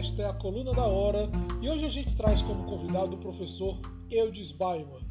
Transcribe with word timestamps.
Esta 0.00 0.22
é 0.22 0.30
a 0.30 0.32
Coluna 0.32 0.72
da 0.72 0.86
Hora 0.86 1.28
e 1.60 1.68
hoje 1.68 1.84
a 1.84 1.90
gente 1.90 2.16
traz 2.16 2.40
como 2.40 2.64
convidado 2.64 3.16
o 3.16 3.18
professor 3.18 3.78
Eudes 4.10 4.50
Baiman. 4.50 5.02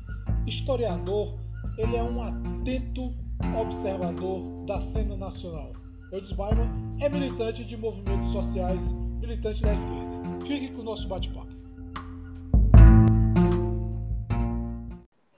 Historiador, 0.48 1.38
ele 1.78 1.96
é 1.96 2.02
um 2.02 2.20
atento 2.20 3.14
observador 3.62 4.42
da 4.66 4.82
cena 4.82 5.16
nacional. 5.16 5.74
Eudes 6.12 6.32
Baiman 6.32 6.68
é 7.00 7.08
militante 7.08 7.64
de 7.66 7.78
movimentos 7.78 8.32
sociais, 8.32 8.82
militante 9.22 9.62
da 9.62 9.74
esquerda. 9.76 10.48
Fique 10.48 10.70
com 10.70 10.82
o 10.82 10.86
nosso 10.86 11.08
bate-papo. 11.08 11.54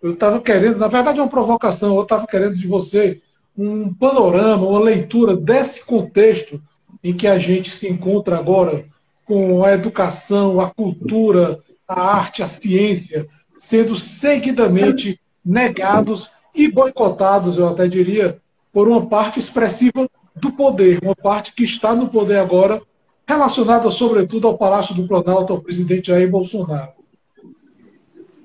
Eu 0.02 0.11
estava 0.11 0.39
querendo, 0.39 0.77
na 0.77 0.88
verdade 0.88 1.20
é 1.20 1.21
uma 1.21 1.29
provocação, 1.29 1.97
eu 1.97 2.04
estava 2.04 2.25
querendo 2.25 2.55
de 2.55 2.68
você 2.68 3.21
um 3.57 3.93
panorama, 3.93 4.65
uma 4.65 4.79
leitura 4.79 5.36
desse 5.36 5.86
contexto 5.86 6.61
em 7.04 7.13
que 7.13 7.27
a 7.27 7.38
gente 7.38 7.69
se 7.69 7.89
encontra 7.89 8.38
agora 8.38 8.89
com 9.31 9.63
a 9.63 9.71
educação, 9.71 10.59
a 10.59 10.69
cultura, 10.69 11.57
a 11.87 12.17
arte, 12.17 12.43
a 12.43 12.47
ciência 12.47 13.25
sendo 13.57 13.95
seguidamente 13.95 15.21
negados 15.45 16.31
e 16.54 16.69
boicotados, 16.69 17.57
eu 17.57 17.69
até 17.69 17.87
diria, 17.87 18.37
por 18.73 18.89
uma 18.89 19.07
parte 19.07 19.39
expressiva 19.39 20.05
do 20.35 20.51
poder, 20.51 20.99
uma 21.01 21.15
parte 21.15 21.54
que 21.54 21.63
está 21.63 21.95
no 21.95 22.09
poder 22.09 22.39
agora, 22.39 22.81
relacionada 23.25 23.89
sobretudo 23.89 24.47
ao 24.49 24.57
Palácio 24.57 24.93
do 24.93 25.07
Planalto, 25.07 25.54
ao 25.54 25.61
presidente 25.61 26.07
Jair 26.07 26.29
Bolsonaro. 26.29 26.91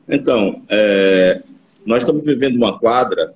Então, 0.09 0.63
é, 0.69 1.43
nós 1.85 2.05
estamos 2.05 2.25
vivendo 2.25 2.55
uma 2.55 2.79
quadra 2.79 3.35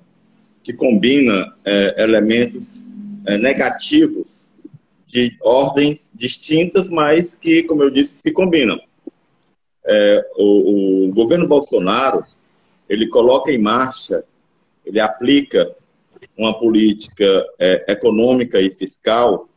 que 0.63 0.71
combina 0.71 1.53
é, 1.65 2.01
elementos 2.01 2.85
é, 3.25 3.37
negativos 3.37 4.40
de 5.11 5.37
ordens 5.41 6.11
distintas, 6.15 6.89
mas 6.89 7.35
que, 7.35 7.63
como 7.63 7.83
eu 7.83 7.89
disse, 7.89 8.21
se 8.21 8.31
combinam. 8.31 8.79
É, 9.85 10.29
o, 10.37 11.07
o, 11.07 11.11
governo 11.11 11.47
Bolsonaro 11.47 12.23
ele 12.87 13.07
coloca 13.07 13.51
em 13.51 13.57
marcha, 13.57 14.23
ele 14.85 14.99
aplica 14.99 15.75
uma 16.37 16.57
política 16.57 17.45
é, 17.59 17.91
econômica 17.91 18.59
e 18.61 18.69
fiscal 18.69 19.49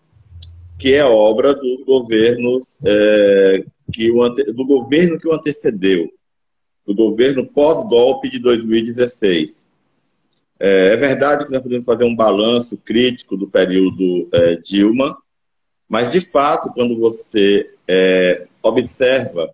que 0.78 0.94
é 0.94 1.04
obra 1.04 1.54
dos 1.54 1.84
governos 1.84 2.76
é, 2.84 3.64
que 3.92 4.10
o 4.10 4.28
do 4.28 4.66
governo 4.66 5.18
que 5.18 5.28
o 5.28 5.34
antecedeu, 5.34 6.08
do 6.86 6.94
governo 6.94 7.46
pós-golpe 7.46 8.28
de 8.28 8.38
2016. 8.38 9.68
É, 10.58 10.94
é, 10.94 10.96
verdade 10.96 11.46
que 11.46 11.52
nós 11.52 11.62
podemos 11.62 11.84
fazer 11.84 12.04
um 12.04 12.14
balanço 12.14 12.76
crítico 12.76 13.36
do 13.36 13.48
período 13.48 14.28
é, 14.32 14.56
Dilma, 14.56 15.16
mas, 15.88 16.10
de 16.10 16.20
fato, 16.20 16.72
quando 16.72 16.98
você 16.98 17.70
é, 17.88 18.46
observa 18.62 19.50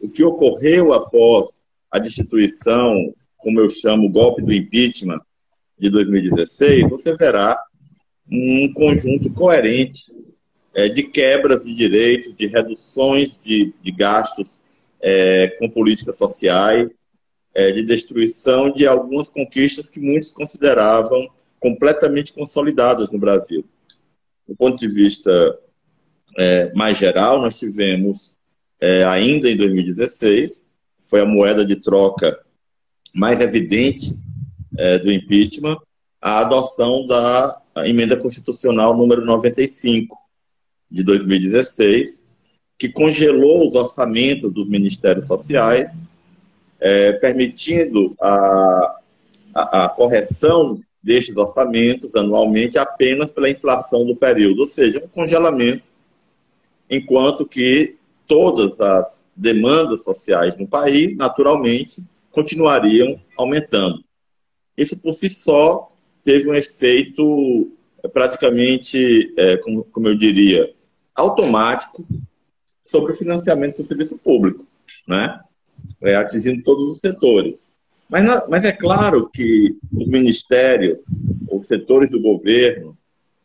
o 0.00 0.08
que 0.08 0.22
ocorreu 0.22 0.92
após 0.92 1.62
a 1.90 1.98
destituição, 1.98 3.14
como 3.36 3.60
eu 3.60 3.68
chamo, 3.68 4.06
o 4.06 4.10
golpe 4.10 4.42
do 4.42 4.52
impeachment 4.52 5.20
de 5.78 5.90
2016, 5.90 6.88
você 6.88 7.14
verá 7.14 7.60
um 8.30 8.72
conjunto 8.72 9.30
coerente 9.30 10.12
é, 10.74 10.88
de 10.88 11.02
quebras 11.02 11.64
de 11.64 11.74
direitos, 11.74 12.36
de 12.36 12.46
reduções 12.46 13.36
de, 13.38 13.72
de 13.82 13.92
gastos 13.92 14.60
é, 15.00 15.48
com 15.58 15.70
políticas 15.70 16.18
sociais, 16.18 17.04
é, 17.54 17.72
de 17.72 17.82
destruição 17.82 18.70
de 18.70 18.86
algumas 18.86 19.28
conquistas 19.28 19.88
que 19.88 20.00
muitos 20.00 20.32
consideravam 20.32 21.28
completamente 21.58 22.32
consolidadas 22.32 23.10
no 23.10 23.18
Brasil. 23.18 23.64
Do 24.46 24.54
ponto 24.54 24.78
de 24.78 24.88
vista 24.88 25.58
é, 26.36 26.72
mais 26.74 26.98
geral, 26.98 27.40
nós 27.40 27.58
tivemos, 27.58 28.36
é, 28.80 29.04
ainda 29.04 29.50
em 29.50 29.56
2016, 29.56 30.64
foi 31.00 31.20
a 31.20 31.26
moeda 31.26 31.64
de 31.64 31.76
troca 31.76 32.38
mais 33.14 33.40
evidente 33.40 34.18
é, 34.76 34.98
do 34.98 35.10
impeachment, 35.10 35.78
a 36.20 36.40
adoção 36.40 37.06
da 37.06 37.60
emenda 37.84 38.16
constitucional 38.16 38.96
número 38.96 39.24
95 39.24 40.16
de 40.90 41.02
2016, 41.02 42.22
que 42.78 42.88
congelou 42.88 43.68
os 43.68 43.74
orçamentos 43.74 44.52
dos 44.52 44.68
ministérios 44.68 45.26
sociais, 45.26 46.02
é, 46.78 47.12
permitindo 47.12 48.14
a, 48.20 48.98
a, 49.54 49.84
a 49.84 49.88
correção 49.88 50.80
destes 51.06 51.36
orçamentos 51.36 52.16
anualmente 52.16 52.78
apenas 52.78 53.30
pela 53.30 53.48
inflação 53.48 54.04
do 54.04 54.16
período, 54.16 54.58
ou 54.58 54.66
seja, 54.66 54.98
um 54.98 55.06
congelamento 55.06 55.84
enquanto 56.90 57.46
que 57.46 57.94
todas 58.26 58.80
as 58.80 59.24
demandas 59.36 60.02
sociais 60.02 60.56
no 60.56 60.66
país, 60.66 61.16
naturalmente, 61.16 62.02
continuariam 62.32 63.20
aumentando. 63.38 64.02
Isso 64.76 64.96
por 64.96 65.14
si 65.14 65.30
só 65.30 65.92
teve 66.24 66.50
um 66.50 66.54
efeito 66.54 67.70
é, 68.02 68.08
praticamente, 68.08 69.32
é, 69.36 69.58
como, 69.58 69.84
como, 69.84 70.08
eu 70.08 70.16
diria, 70.16 70.74
automático 71.14 72.04
sobre 72.82 73.12
o 73.12 73.16
financiamento 73.16 73.76
do 73.76 73.84
serviço 73.84 74.18
público, 74.18 74.66
né? 75.06 75.40
É, 76.02 76.16
atingindo 76.16 76.64
todos 76.64 76.88
os 76.88 76.98
setores. 76.98 77.70
Mas, 78.08 78.24
mas, 78.48 78.64
é 78.64 78.72
claro 78.72 79.28
que 79.28 79.76
os 79.92 80.06
ministérios, 80.06 81.00
os 81.50 81.66
setores 81.66 82.08
do 82.08 82.20
governo 82.20 82.96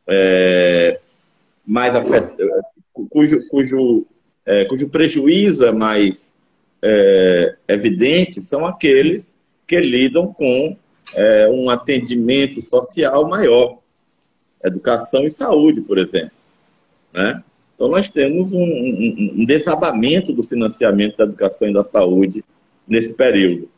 é, 0.07 0.99
mais 1.66 1.94
cujo, 3.09 3.47
cujo, 3.47 4.05
é, 4.45 4.66
cujo 4.66 4.89
prejuízo 4.89 5.66
é 5.66 5.71
mais 5.71 6.33
é, 6.81 7.55
evidente 7.67 8.41
são 8.41 8.66
aqueles 8.66 9.35
que 9.66 9.79
lidam 9.79 10.33
com 10.33 10.75
é, 11.16 11.50
um 11.50 11.69
atendimento 11.69 12.61
social 12.61 13.27
maior, 13.27 13.79
educação 14.63 15.23
e 15.23 15.31
saúde, 15.31 15.81
por 15.81 15.97
exemplo. 15.97 16.31
Né? 17.13 17.44
Então, 17.75 17.89
nós 17.89 18.09
temos 18.09 18.53
um, 18.53 18.59
um, 18.59 19.33
um, 19.39 19.45
desabamento 19.45 20.31
do 20.33 20.44
financiamento 20.44 21.17
da 21.17 21.23
educação 21.23 21.67
e 21.67 21.73
da 21.73 21.83
saúde 21.83 22.44
nesse 22.88 23.13
período. 23.13 23.69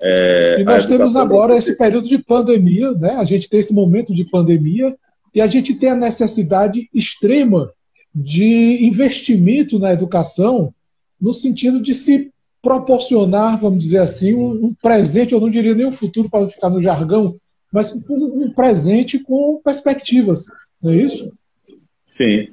É, 0.00 0.58
e 0.60 0.64
nós 0.64 0.86
temos 0.86 1.16
agora 1.16 1.56
esse 1.56 1.76
período 1.76 2.08
de 2.08 2.18
pandemia, 2.18 2.92
né? 2.92 3.12
a 3.12 3.24
gente 3.24 3.48
tem 3.48 3.60
esse 3.60 3.72
momento 3.72 4.14
de 4.14 4.24
pandemia 4.24 4.94
e 5.34 5.40
a 5.40 5.46
gente 5.46 5.74
tem 5.74 5.90
a 5.90 5.96
necessidade 5.96 6.88
extrema 6.92 7.72
de 8.14 8.86
investimento 8.86 9.78
na 9.78 9.92
educação, 9.92 10.72
no 11.20 11.34
sentido 11.34 11.80
de 11.80 11.94
se 11.94 12.30
proporcionar, 12.62 13.58
vamos 13.58 13.82
dizer 13.82 13.98
assim, 13.98 14.34
um, 14.34 14.66
um 14.66 14.74
presente, 14.74 15.32
eu 15.32 15.40
não 15.40 15.50
diria 15.50 15.74
nem 15.74 15.86
um 15.86 15.92
futuro 15.92 16.28
para 16.28 16.48
ficar 16.48 16.68
no 16.68 16.80
jargão, 16.80 17.36
mas 17.72 17.92
um, 18.08 18.44
um 18.44 18.52
presente 18.52 19.18
com 19.18 19.60
perspectivas, 19.62 20.46
não 20.82 20.92
é 20.92 20.96
isso? 20.96 21.32
Sim. 22.06 22.48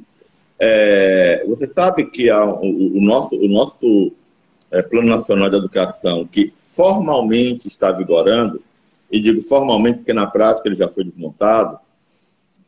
É, 0.59 1.43
você 1.47 1.67
sabe 1.67 2.05
que 2.11 2.29
a, 2.29 2.45
o, 2.45 2.97
o, 2.97 3.01
nosso, 3.01 3.35
o 3.35 3.47
nosso 3.47 4.11
é, 4.73 4.81
Plano 4.81 5.07
Nacional 5.07 5.51
de 5.51 5.57
Educação, 5.57 6.25
que 6.25 6.51
formalmente 6.57 7.67
está 7.67 7.91
vigorando, 7.91 8.59
e 9.11 9.19
digo 9.19 9.39
formalmente 9.41 9.99
porque 9.99 10.13
na 10.13 10.25
prática 10.25 10.67
ele 10.67 10.75
já 10.75 10.87
foi 10.87 11.03
desmontado, 11.03 11.77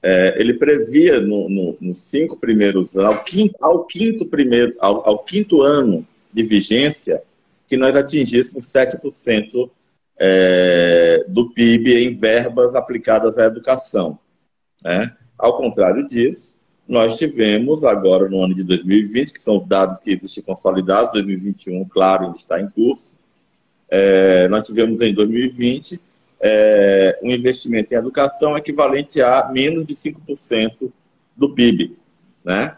é, 0.04 0.40
ele 0.40 0.54
previa 0.54 1.20
no, 1.20 1.50
no, 1.50 1.78
nos 1.82 2.04
cinco 2.04 2.38
primeiros 2.38 2.96
ao 2.96 3.24
quinto, 3.24 3.56
ao 3.60 3.86
quinto 3.86 4.28
primeiro 4.28 4.76
ao, 4.80 5.10
ao, 5.10 5.24
quinto 5.24 5.64
ano 5.64 6.08
de 6.32 6.44
vigência 6.44 7.24
que 7.68 7.76
nós 7.76 7.96
atingíssemos 7.96 8.72
7% 8.72 9.68
é, 10.20 11.26
do 11.28 11.50
PIB 11.50 12.06
em 12.06 12.16
verbas 12.16 12.76
aplicadas 12.76 13.40
à 13.40 13.46
educação. 13.46 14.20
Né? 14.84 15.12
Ao 15.36 15.58
contrário 15.58 16.08
disso, 16.08 16.55
nós 16.88 17.18
tivemos 17.18 17.84
agora 17.84 18.30
no 18.30 18.44
ano 18.44 18.54
de 18.54 18.64
2020, 18.64 19.34
que 19.34 19.42
são 19.42 19.58
os 19.58 19.66
dados 19.66 19.98
que 20.00 20.12
existem 20.12 20.44
consolidados, 20.44 21.14
2021, 21.14 21.86
claro, 21.86 22.26
ainda 22.26 22.38
está 22.38 22.62
em 22.62 22.70
curso, 22.70 23.16
é, 23.90 24.48
nós 24.48 24.64
tivemos 24.64 25.00
em 25.02 25.14
2020 25.14 26.00
é, 26.40 27.20
um 27.24 27.32
investimento 27.32 27.94
em 27.94 27.98
educação 27.98 28.58
equivalente 28.58 29.22
a 29.22 29.50
menos 29.52 29.86
de 29.86 29.96
5% 29.96 30.92
do 31.36 31.54
PIB. 31.54 31.98
Né? 32.44 32.76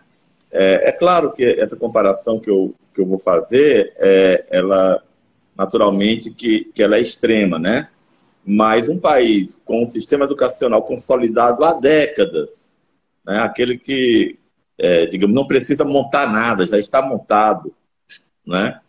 É, 0.51 0.89
é, 0.89 0.91
claro 0.91 1.31
que 1.31 1.43
essa 1.43 1.75
comparação 1.75 2.39
que 2.39 2.49
eu, 2.49 2.73
que 2.93 3.01
eu 3.01 3.05
vou 3.05 3.19
fazer, 3.19 3.93
é, 3.97 4.45
ela 4.49 5.03
naturalmente 5.55 6.29
que, 6.29 6.65
que 6.73 6.83
ela 6.83 6.97
é 6.97 7.01
extrema, 7.01 7.57
né? 7.57 7.89
Mas 8.45 8.87
um 8.87 8.99
país 8.99 9.59
com 9.65 9.83
um 9.83 9.87
sistema 9.87 10.25
educacional 10.25 10.83
consolidado 10.83 11.65
há 11.65 11.73
décadas, 11.73 12.66
né? 13.27 13.39
aquele 13.41 13.77
que, 13.77 14.39
é, 14.77 15.05
digamos, 15.05 15.35
não 15.35 15.45
precisa 15.45 15.83
montar 15.83 16.31
nada, 16.31 16.65
já 16.65 16.79
está 16.79 17.01
montado, 17.01 17.73
né? 18.45 18.79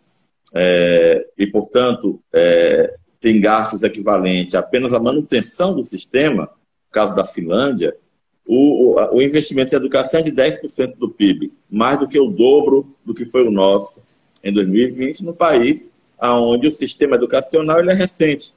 É, 0.54 1.26
e, 1.36 1.46
portanto, 1.46 2.22
é, 2.32 2.94
tem 3.20 3.40
gastos 3.40 3.82
equivalentes 3.82 4.54
apenas 4.54 4.92
à 4.92 5.00
manutenção 5.00 5.74
do 5.74 5.84
sistema, 5.84 6.44
no 6.44 6.92
caso 6.92 7.14
da 7.14 7.24
Finlândia, 7.24 7.94
o, 8.46 8.94
o, 9.14 9.20
investimento 9.20 9.74
em 9.74 9.76
educação 9.76 10.20
é 10.20 10.22
de 10.22 10.32
10% 10.32 10.96
do 10.96 11.10
PIB, 11.10 11.52
mais 11.68 11.98
do 11.98 12.08
que 12.08 12.18
o 12.18 12.30
dobro 12.30 12.96
do 13.04 13.12
que 13.12 13.26
foi 13.26 13.46
o 13.46 13.50
nosso 13.50 14.00
em 14.42 14.50
2020 14.50 15.20
no 15.20 15.34
país, 15.34 15.90
onde 16.18 16.66
o 16.66 16.72
sistema 16.72 17.16
educacional 17.16 17.78
ele 17.78 17.90
é 17.90 17.94
recente. 17.94 18.54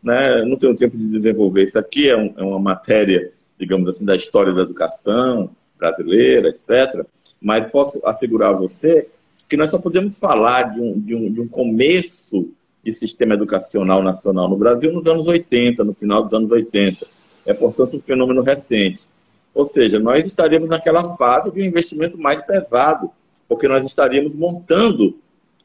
Né? 0.00 0.44
Não 0.44 0.56
tenho 0.56 0.76
tempo 0.76 0.96
de 0.96 1.08
desenvolver 1.08 1.64
isso 1.64 1.76
aqui, 1.76 2.08
é, 2.08 2.16
um, 2.16 2.32
é 2.36 2.42
uma 2.44 2.60
matéria, 2.60 3.32
digamos 3.58 3.88
assim, 3.88 4.04
da 4.04 4.16
história 4.16 4.52
da 4.52 4.62
educação 4.62 5.50
brasileira, 5.78 6.48
etc. 6.48 7.04
Mas 7.40 7.66
posso 7.66 8.00
assegurar 8.04 8.50
a 8.50 8.56
você 8.56 9.08
que 9.48 9.56
nós 9.56 9.70
só 9.70 9.78
podemos 9.78 10.18
falar 10.18 10.74
de 10.74 10.80
um, 10.80 10.98
de 10.98 11.14
um, 11.14 11.32
de 11.32 11.40
um 11.40 11.48
começo 11.48 12.48
de 12.82 12.92
sistema 12.92 13.34
educacional 13.34 14.02
nacional 14.02 14.48
no 14.48 14.56
Brasil 14.56 14.92
nos 14.92 15.06
anos 15.06 15.26
80, 15.26 15.84
no 15.84 15.92
final 15.92 16.22
dos 16.22 16.34
anos 16.34 16.50
80. 16.50 17.06
É, 17.46 17.52
portanto, 17.52 17.96
um 17.96 18.00
fenômeno 18.00 18.42
recente. 18.42 19.08
Ou 19.54 19.64
seja, 19.64 19.98
nós 19.98 20.24
estaríamos 20.24 20.70
naquela 20.70 21.16
fase 21.16 21.52
de 21.52 21.60
um 21.60 21.64
investimento 21.64 22.18
mais 22.18 22.42
pesado, 22.42 23.10
porque 23.48 23.68
nós 23.68 23.84
estaríamos 23.84 24.34
montando 24.34 25.16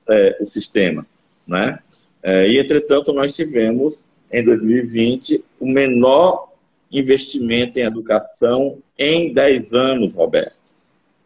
é, 0.07 0.37
o 0.39 0.45
sistema. 0.45 1.05
Né? 1.47 1.79
É, 2.21 2.47
e, 2.47 2.59
entretanto, 2.59 3.11
nós 3.11 3.35
tivemos, 3.35 4.03
em 4.31 4.43
2020, 4.43 5.43
o 5.59 5.65
menor 5.65 6.48
investimento 6.91 7.77
em 7.77 7.83
educação 7.83 8.79
em 8.97 9.33
10 9.33 9.73
anos, 9.73 10.15
Roberto. 10.15 10.55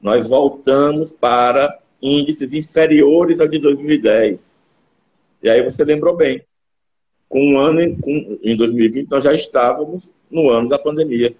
Nós 0.01 0.27
voltamos 0.27 1.13
para 1.13 1.79
índices 2.01 2.53
inferiores 2.53 3.39
ao 3.39 3.47
de 3.47 3.59
2010. 3.59 4.59
E 5.41 5.49
aí 5.49 5.63
você 5.63 5.83
lembrou 5.83 6.15
bem. 6.15 6.43
Com 7.29 7.53
um 7.53 7.57
ano, 7.57 7.97
com, 8.01 8.39
em 8.43 8.55
2020, 8.55 9.09
nós 9.09 9.23
já 9.23 9.33
estávamos 9.33 10.11
no 10.29 10.49
ano 10.49 10.69
da 10.69 10.77
pandemia 10.77 11.35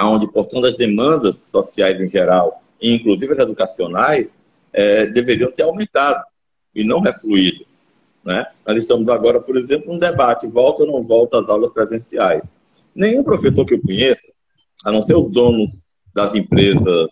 onde, 0.00 0.30
portanto, 0.30 0.66
as 0.66 0.76
demandas 0.76 1.38
sociais 1.38 2.00
em 2.00 2.08
geral, 2.08 2.62
inclusive 2.80 3.32
as 3.32 3.38
educacionais, 3.40 4.38
é, 4.72 5.06
deveriam 5.06 5.50
ter 5.50 5.62
aumentado 5.62 6.24
e 6.74 6.84
não 6.84 7.00
refluído. 7.00 7.66
Né? 8.24 8.46
Nós 8.66 8.78
estamos 8.78 9.08
agora, 9.08 9.40
por 9.40 9.56
exemplo, 9.56 9.92
num 9.92 9.98
debate, 9.98 10.46
volta 10.46 10.84
ou 10.84 10.88
não 10.88 11.02
volta 11.02 11.40
às 11.40 11.48
aulas 11.48 11.72
presenciais. 11.72 12.54
Nenhum 12.94 13.22
professor 13.22 13.64
que 13.64 13.74
eu 13.74 13.80
conheço, 13.80 14.32
a 14.84 14.92
não 14.92 15.02
ser 15.02 15.14
os 15.14 15.28
donos 15.28 15.82
das 16.14 16.34
empresas, 16.34 17.10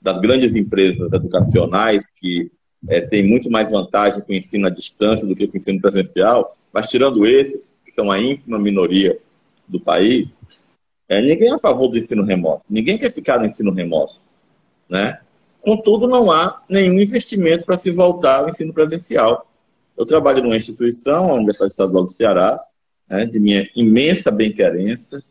das 0.00 0.18
grandes 0.20 0.54
empresas 0.54 1.12
educacionais, 1.12 2.06
que 2.16 2.50
é, 2.88 3.00
têm 3.00 3.26
muito 3.26 3.50
mais 3.50 3.70
vantagem 3.70 4.20
com 4.22 4.32
o 4.32 4.36
ensino 4.36 4.66
à 4.66 4.70
distância 4.70 5.26
do 5.26 5.34
que 5.34 5.46
com 5.46 5.54
o 5.54 5.56
ensino 5.60 5.80
presencial, 5.80 6.56
mas 6.72 6.88
tirando 6.88 7.26
esses, 7.26 7.78
que 7.84 7.92
são 7.92 8.10
a 8.10 8.20
ínfima 8.20 8.58
minoria 8.58 9.18
do 9.66 9.80
país, 9.80 10.36
é, 11.08 11.20
ninguém 11.20 11.48
é 11.48 11.54
a 11.54 11.58
favor 11.58 11.88
do 11.88 11.98
ensino 11.98 12.22
remoto. 12.24 12.62
Ninguém 12.68 12.98
quer 12.98 13.10
ficar 13.10 13.38
no 13.38 13.46
ensino 13.46 13.72
remoto. 13.72 14.20
Né? 14.88 15.18
Contudo, 15.60 16.06
não 16.06 16.30
há 16.30 16.62
nenhum 16.68 17.00
investimento 17.00 17.64
para 17.64 17.78
se 17.78 17.90
voltar 17.90 18.40
ao 18.40 18.50
ensino 18.50 18.72
presencial. 18.72 19.46
Eu 19.96 20.04
trabalho 20.04 20.42
numa 20.42 20.56
instituição, 20.56 21.30
a 21.30 21.34
Universidade 21.34 21.72
Estadual 21.72 22.04
do 22.04 22.10
Ceará, 22.10 22.60
né, 23.08 23.26
de 23.26 23.38
minha 23.38 23.68
imensa 23.74 24.30
bem-querência, 24.30 25.22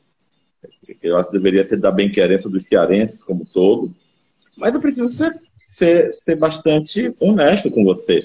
eu 1.02 1.18
acho 1.18 1.30
que 1.30 1.38
deveria 1.38 1.64
ser 1.64 1.78
da 1.78 1.92
bem-querência 1.92 2.50
dos 2.50 2.66
cearenses 2.66 3.24
como 3.24 3.46
todo, 3.46 3.94
mas 4.58 4.74
eu 4.74 4.82
preciso 4.82 5.10
ser, 5.10 5.40
ser, 5.58 6.12
ser 6.12 6.36
bastante 6.36 7.14
honesto 7.22 7.70
com 7.72 7.84
você. 7.84 8.22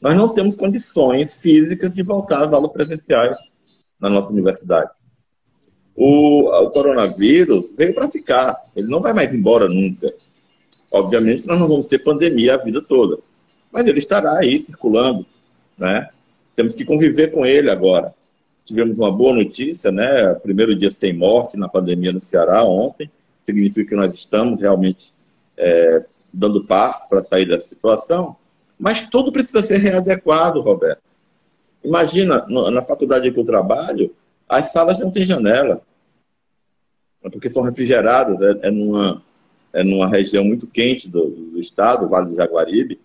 Nós 0.00 0.16
não 0.16 0.28
temos 0.28 0.56
condições 0.56 1.36
físicas 1.36 1.94
de 1.94 2.02
voltar 2.02 2.44
às 2.44 2.52
aulas 2.52 2.72
presenciais 2.72 3.38
na 4.00 4.10
nossa 4.10 4.30
universidade 4.30 4.90
o, 5.94 6.48
o 6.48 6.70
coronavírus 6.70 7.72
veio 7.76 7.94
para 7.94 8.10
ficar. 8.10 8.60
Ele 8.74 8.88
não 8.88 9.00
vai 9.00 9.12
mais 9.12 9.34
embora 9.34 9.68
nunca. 9.68 10.12
Obviamente, 10.92 11.46
nós 11.46 11.58
não 11.58 11.68
vamos 11.68 11.86
ter 11.86 11.98
pandemia 11.98 12.54
a 12.54 12.58
vida 12.58 12.82
toda. 12.82 13.18
Mas 13.70 13.86
ele 13.86 13.98
estará 13.98 14.38
aí 14.38 14.62
circulando. 14.62 15.24
Né? 15.78 16.06
Temos 16.54 16.74
que 16.74 16.84
conviver 16.84 17.30
com 17.30 17.46
ele 17.46 17.70
agora. 17.70 18.12
Tivemos 18.64 18.98
uma 18.98 19.10
boa 19.10 19.34
notícia, 19.34 19.90
né? 19.90 20.34
Primeiro 20.34 20.76
dia 20.76 20.90
sem 20.90 21.12
morte 21.12 21.56
na 21.56 21.68
pandemia 21.68 22.12
no 22.12 22.20
Ceará 22.20 22.62
ontem. 22.64 23.10
Significa 23.44 23.90
que 23.90 23.96
nós 23.96 24.14
estamos 24.14 24.60
realmente 24.60 25.12
é, 25.56 26.02
dando 26.32 26.64
passos 26.64 27.06
para 27.08 27.24
sair 27.24 27.46
dessa 27.46 27.66
situação. 27.66 28.36
Mas 28.78 29.08
tudo 29.08 29.32
precisa 29.32 29.62
ser 29.62 29.78
readequado, 29.78 30.60
Roberto. 30.60 31.02
Imagina, 31.84 32.46
na 32.48 32.82
faculdade 32.82 33.30
que 33.32 33.40
eu 33.40 33.44
trabalho, 33.44 34.14
as 34.48 34.72
salas 34.72 35.00
não 35.00 35.10
têm 35.10 35.24
janela, 35.24 35.82
é 37.22 37.30
porque 37.30 37.50
são 37.50 37.62
refrigeradas, 37.62 38.40
é, 38.40 38.68
é, 38.68 38.70
numa, 38.70 39.22
é 39.72 39.82
numa 39.82 40.08
região 40.08 40.44
muito 40.44 40.66
quente 40.66 41.08
do, 41.08 41.30
do 41.30 41.58
estado, 41.58 42.08
Vale 42.08 42.28
do 42.28 42.34
Jaguaribe. 42.34 43.00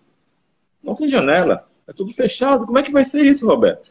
Não 0.82 0.94
tem 0.94 1.08
janela, 1.08 1.66
é 1.86 1.92
tudo 1.92 2.12
fechado. 2.12 2.66
Como 2.66 2.78
é 2.78 2.82
que 2.82 2.92
vai 2.92 3.04
ser 3.04 3.24
isso, 3.26 3.46
Roberto? 3.46 3.90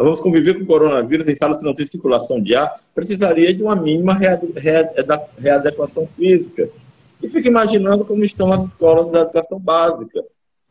Nós 0.00 0.06
vamos 0.06 0.20
conviver 0.22 0.54
com 0.54 0.62
o 0.62 0.66
coronavírus 0.66 1.28
em 1.28 1.36
salas 1.36 1.58
que 1.58 1.64
não 1.64 1.74
tem 1.74 1.86
circulação 1.86 2.40
de 2.40 2.54
ar, 2.54 2.74
precisaria 2.94 3.52
de 3.52 3.62
uma 3.62 3.76
mínima 3.76 4.18
readequação 5.36 6.06
física. 6.06 6.70
E 7.22 7.28
fica 7.28 7.46
imaginando 7.46 8.02
como 8.06 8.24
estão 8.24 8.50
as 8.50 8.66
escolas 8.66 9.10
da 9.12 9.20
educação 9.20 9.60
básica. 9.60 10.24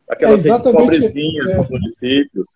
Aquelas 0.08 0.44
é 0.44 0.58
pobrezinhas 0.58 1.46
é. 1.46 1.56
nos 1.58 1.70
municípios. 1.70 2.48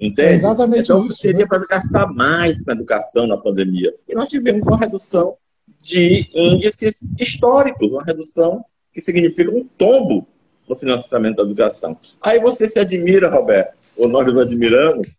Entende? 0.00 0.28
É 0.28 0.34
exatamente 0.34 0.84
então, 0.84 1.08
isso. 1.08 1.18
seria 1.18 1.40
né? 1.40 1.46
para 1.48 1.66
gastar 1.66 2.06
mais 2.06 2.62
com 2.62 2.70
a 2.70 2.74
educação 2.74 3.26
na 3.26 3.36
pandemia. 3.36 3.92
E 4.08 4.14
nós 4.14 4.28
tivemos 4.28 4.64
uma 4.64 4.78
redução 4.78 5.34
de 5.80 6.30
índices 6.32 7.04
históricos, 7.18 7.90
uma 7.90 8.04
redução 8.04 8.64
que 8.94 9.00
significa 9.00 9.50
um 9.50 9.66
tombo 9.76 10.24
no 10.68 10.76
financiamento 10.76 11.38
da 11.38 11.42
educação. 11.42 11.98
Aí 12.22 12.38
você 12.38 12.68
se 12.68 12.78
admira, 12.78 13.28
Roberto, 13.28 13.74
ou 13.96 14.06
nós 14.06 14.24
nos 14.24 14.40
admiramos, 14.40 15.15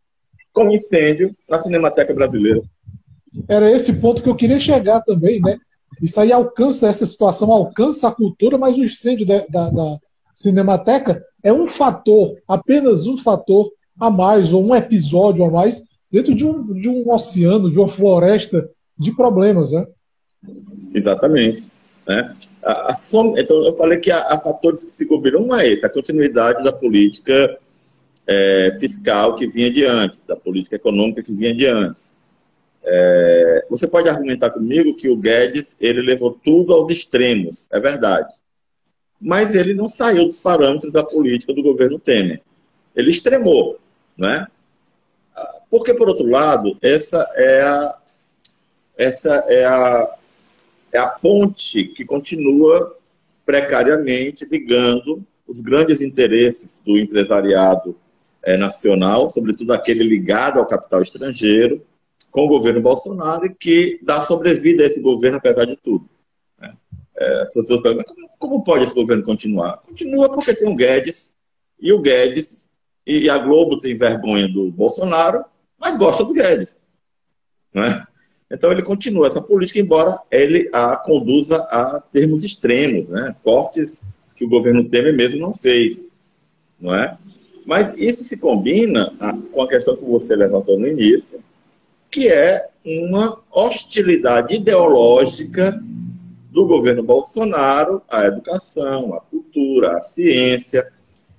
com 0.58 0.72
incêndio 0.72 1.36
na 1.48 1.60
Cinemateca 1.60 2.14
Brasileira. 2.16 2.60
Era 3.48 3.70
esse 3.70 3.94
ponto 3.94 4.24
que 4.24 4.30
eu 4.30 4.36
queria 4.36 4.60
chegar 4.60 5.02
também, 5.02 5.40
né? 5.40 5.58
Isso 6.02 6.20
aí 6.20 6.32
alcança, 6.32 6.88
essa 6.88 7.06
situação 7.06 7.52
alcança 7.52 8.08
a 8.08 8.12
cultura, 8.12 8.58
mas 8.58 8.76
o 8.76 8.84
incêndio 8.84 9.26
da, 9.26 9.46
da, 9.48 9.70
da 9.70 10.00
Cinemateca 10.34 11.24
é 11.44 11.54
um 11.54 11.68
fator, 11.68 12.36
apenas 12.48 13.06
um 13.06 13.18
fator 13.18 13.72
a 14.00 14.10
mais, 14.10 14.52
ou 14.52 14.66
um 14.66 14.76
episódio 14.76 15.46
a 15.46 15.52
mais, 15.52 15.84
dentro 16.12 16.34
de 16.34 16.44
um, 16.44 16.74
de 16.74 16.90
um 16.90 17.12
oceano, 17.12 17.70
de 17.70 17.78
uma 17.78 17.88
floresta 17.88 18.68
de 18.98 19.16
problemas, 19.16 19.72
né? 19.72 19.86
Exatamente. 20.94 21.70
Né? 22.08 22.34
A, 22.64 22.92
a 22.92 22.96
som... 22.96 23.36
Então, 23.38 23.64
eu 23.64 23.74
falei 23.74 24.00
que 24.00 24.12
há, 24.12 24.40
fatores 24.40 24.84
que 24.84 24.92
se 24.92 25.06
combinam. 25.06 25.46
Um 25.46 25.56
é 25.56 25.68
esse, 25.68 25.86
a 25.86 25.90
continuidade 25.90 26.64
da 26.64 26.74
política 26.74 27.58
é, 28.28 28.78
fiscal 28.80 29.36
que 29.36 29.48
vinha 29.48 29.72
de 29.72 29.86
antes, 29.86 30.22
da 30.28 30.36
política 30.36 30.76
econômica 30.76 31.24
que 31.24 31.32
vinha 31.32 31.56
de 31.56 31.66
antes. 31.66 32.14
É, 32.84 33.66
você 33.70 33.88
pode 33.88 34.10
argumentar 34.10 34.50
comigo 34.50 34.96
que 34.96 35.10
o 35.10 35.16
Guedes 35.16 35.76
ele 35.80 36.02
levou 36.02 36.38
tudo 36.44 36.74
aos 36.74 36.92
extremos, 36.92 37.68
é 37.72 37.80
verdade. 37.80 38.32
Mas 39.20 39.56
ele 39.56 39.74
não 39.74 39.90
saiu 39.90 40.26
dos 40.26 40.42
parâmetros 40.42 40.94
da 40.94 41.04
política 41.04 41.54
do 41.54 41.64
governo 41.64 41.98
Temer. 41.98 42.42
Ele 42.96 43.10
extremou. 43.10 43.80
Né? 44.18 44.46
Porque, 45.70 45.94
por 45.94 46.08
outro 46.08 46.28
lado, 46.28 46.78
essa 46.82 47.26
é 47.36 47.62
a, 47.62 47.98
essa 48.98 49.46
é 49.48 49.66
a, 49.66 50.16
é 50.94 50.98
a 50.98 51.08
ponte 51.08 51.86
que 51.86 52.06
continua 52.06 52.96
precariamente 53.46 54.46
ligando 54.46 55.24
os 55.48 55.62
grandes 55.62 56.02
interesses 56.02 56.82
do 56.86 56.98
empresariado 56.98 57.96
é, 58.48 58.56
nacional, 58.56 59.30
sobretudo 59.30 59.74
aquele 59.74 60.06
ligado 60.06 60.58
ao 60.58 60.66
capital 60.66 61.02
estrangeiro, 61.02 61.86
com 62.32 62.46
o 62.46 62.48
governo 62.48 62.82
Bolsonaro 62.82 63.46
e 63.46 63.54
que 63.54 64.00
dá 64.02 64.22
sobrevida 64.22 64.84
a 64.84 64.86
esse 64.86 65.02
governo, 65.02 65.38
apesar 65.38 65.66
de 65.66 65.76
tudo. 65.76 66.10
Né? 66.58 66.74
É, 67.18 67.46
como, 68.06 68.30
como 68.40 68.64
pode 68.64 68.86
esse 68.86 68.96
governo 68.96 69.22
continuar? 69.22 69.80
Continua 69.80 70.30
porque 70.30 70.54
tem 70.54 70.70
o 70.70 70.76
Guedes, 70.76 71.34
e 71.78 71.92
o 71.92 72.00
Guedes 72.00 72.70
e 73.06 73.30
a 73.30 73.38
Globo 73.38 73.80
tem 73.80 73.98
vergonha 73.98 74.48
do 74.48 74.72
Bolsonaro, 74.72 75.44
mas 75.78 75.98
gosta 75.98 76.24
do 76.24 76.34
Guedes. 76.34 76.78
Né? 77.74 78.08
Então 78.50 78.72
ele 78.72 78.82
continua 78.82 79.28
essa 79.28 79.42
política, 79.42 79.78
embora 79.78 80.18
ele 80.32 80.70
a 80.72 80.96
conduza 80.96 81.58
a 81.70 82.00
termos 82.00 82.46
extremos, 82.46 83.10
né? 83.10 83.36
cortes 83.44 84.04
que 84.38 84.46
o 84.46 84.50
governo 84.50 84.88
Temer 84.88 85.14
mesmo 85.14 85.38
não 85.38 85.54
fez. 85.54 86.06
Não 86.80 86.96
é? 86.96 87.18
Mas 87.68 87.98
isso 87.98 88.24
se 88.24 88.38
combina 88.38 89.14
com 89.52 89.62
a 89.62 89.68
questão 89.68 89.98
que 89.98 90.06
você 90.06 90.34
levantou 90.38 90.80
no 90.80 90.88
início, 90.88 91.44
que 92.10 92.30
é 92.30 92.70
uma 92.86 93.40
hostilidade 93.52 94.56
ideológica 94.56 95.78
do 96.50 96.66
governo 96.66 97.04
Bolsonaro 97.04 98.02
à 98.10 98.24
educação, 98.24 99.14
à 99.14 99.20
cultura, 99.20 99.98
à 99.98 100.02
ciência, 100.02 100.88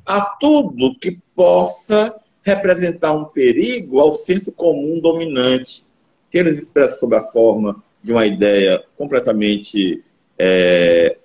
a 0.04 0.20
tudo 0.38 0.94
que 0.98 1.18
possa 1.34 2.14
representar 2.42 3.14
um 3.14 3.24
perigo 3.24 3.98
ao 3.98 4.14
senso 4.14 4.52
comum 4.52 5.00
dominante, 5.00 5.82
que 6.30 6.36
eles 6.36 6.58
expressam 6.58 7.00
sob 7.00 7.16
a 7.16 7.22
forma 7.22 7.82
de 8.02 8.12
uma 8.12 8.26
ideia 8.26 8.84
completamente 8.98 10.04
é, 10.38 11.16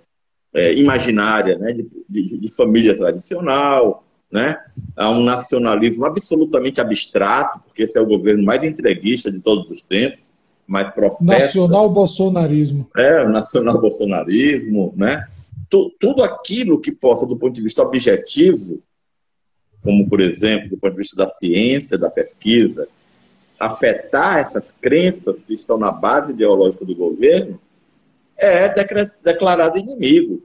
é, 0.53 0.73
imaginária, 0.75 1.57
né, 1.57 1.73
de, 1.73 1.85
de, 2.07 2.37
de, 2.37 2.55
família 2.55 2.95
tradicional, 2.95 4.02
né, 4.33 4.57
a 4.97 5.11
um 5.11 5.23
nacionalismo 5.23 6.05
absolutamente 6.05 6.81
abstrato, 6.81 7.59
porque 7.59 7.83
esse 7.83 7.95
é 7.95 8.01
o 8.01 8.07
governo 8.07 8.43
mais 8.43 8.63
entreguista 8.63 9.31
de 9.31 9.39
todos 9.39 9.69
os 9.69 9.83
tempos, 9.83 10.23
mais 10.65 10.89
profeta. 10.89 11.23
Nacional 11.23 11.87
bolsonarismo. 11.87 12.89
É, 12.97 13.23
nacional 13.25 13.79
bolsonarismo, 13.79 14.91
né? 14.97 15.23
tudo 15.99 16.23
aquilo 16.23 16.79
que 16.79 16.91
possa, 16.91 17.25
do 17.25 17.37
ponto 17.37 17.53
de 17.53 17.61
vista 17.61 17.83
objetivo, 17.83 18.81
como, 19.83 20.07
por 20.09 20.19
exemplo, 20.19 20.69
do 20.69 20.77
ponto 20.77 20.93
de 20.93 20.99
vista 20.99 21.15
da 21.15 21.27
ciência, 21.27 21.97
da 21.97 22.09
pesquisa, 22.09 22.87
afetar 23.59 24.39
essas 24.39 24.73
crenças 24.81 25.37
que 25.45 25.53
estão 25.53 25.77
na 25.77 25.91
base 25.91 26.31
ideológica 26.31 26.85
do 26.85 26.95
governo, 26.95 27.59
é 28.37 28.67
declarado 29.23 29.77
inimigo. 29.77 30.43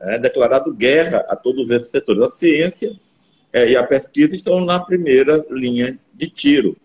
É 0.00 0.18
declarado 0.18 0.72
guerra 0.72 1.24
a 1.28 1.34
todos 1.34 1.68
esses 1.70 1.90
setores. 1.90 2.22
A 2.22 2.30
ciência 2.30 2.98
é, 3.52 3.70
e 3.70 3.76
a 3.76 3.82
pesquisa 3.82 4.34
estão 4.34 4.64
na 4.64 4.78
primeira 4.78 5.44
linha 5.50 5.98
de 6.14 6.28
tiro. 6.28 6.76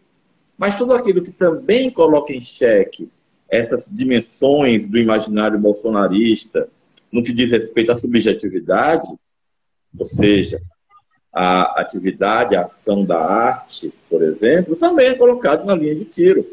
Mas 0.58 0.78
tudo 0.78 0.94
aquilo 0.94 1.22
que 1.22 1.32
também 1.32 1.90
coloca 1.90 2.34
em 2.34 2.42
xeque 2.42 3.10
essas 3.50 3.88
dimensões 3.92 4.88
do 4.88 4.98
imaginário 4.98 5.60
bolsonarista, 5.60 6.68
no 7.12 7.24
que 7.24 7.32
diz 7.32 7.52
respeito 7.52 7.92
à 7.92 7.96
subjetividade, 7.96 9.08
ou 9.98 10.06
seja, 10.06 10.60
a 11.32 11.82
atividade, 11.82 12.56
a 12.56 12.62
ação 12.62 13.06
da 13.06 13.20
arte, 13.20 13.94
por 14.10 14.24
exemplo, 14.24 14.76
também 14.76 15.08
é 15.08 15.16
colocado 15.16 15.66
na 15.66 15.76
linha 15.76 15.96
de 15.96 16.06
tiro. 16.06 16.46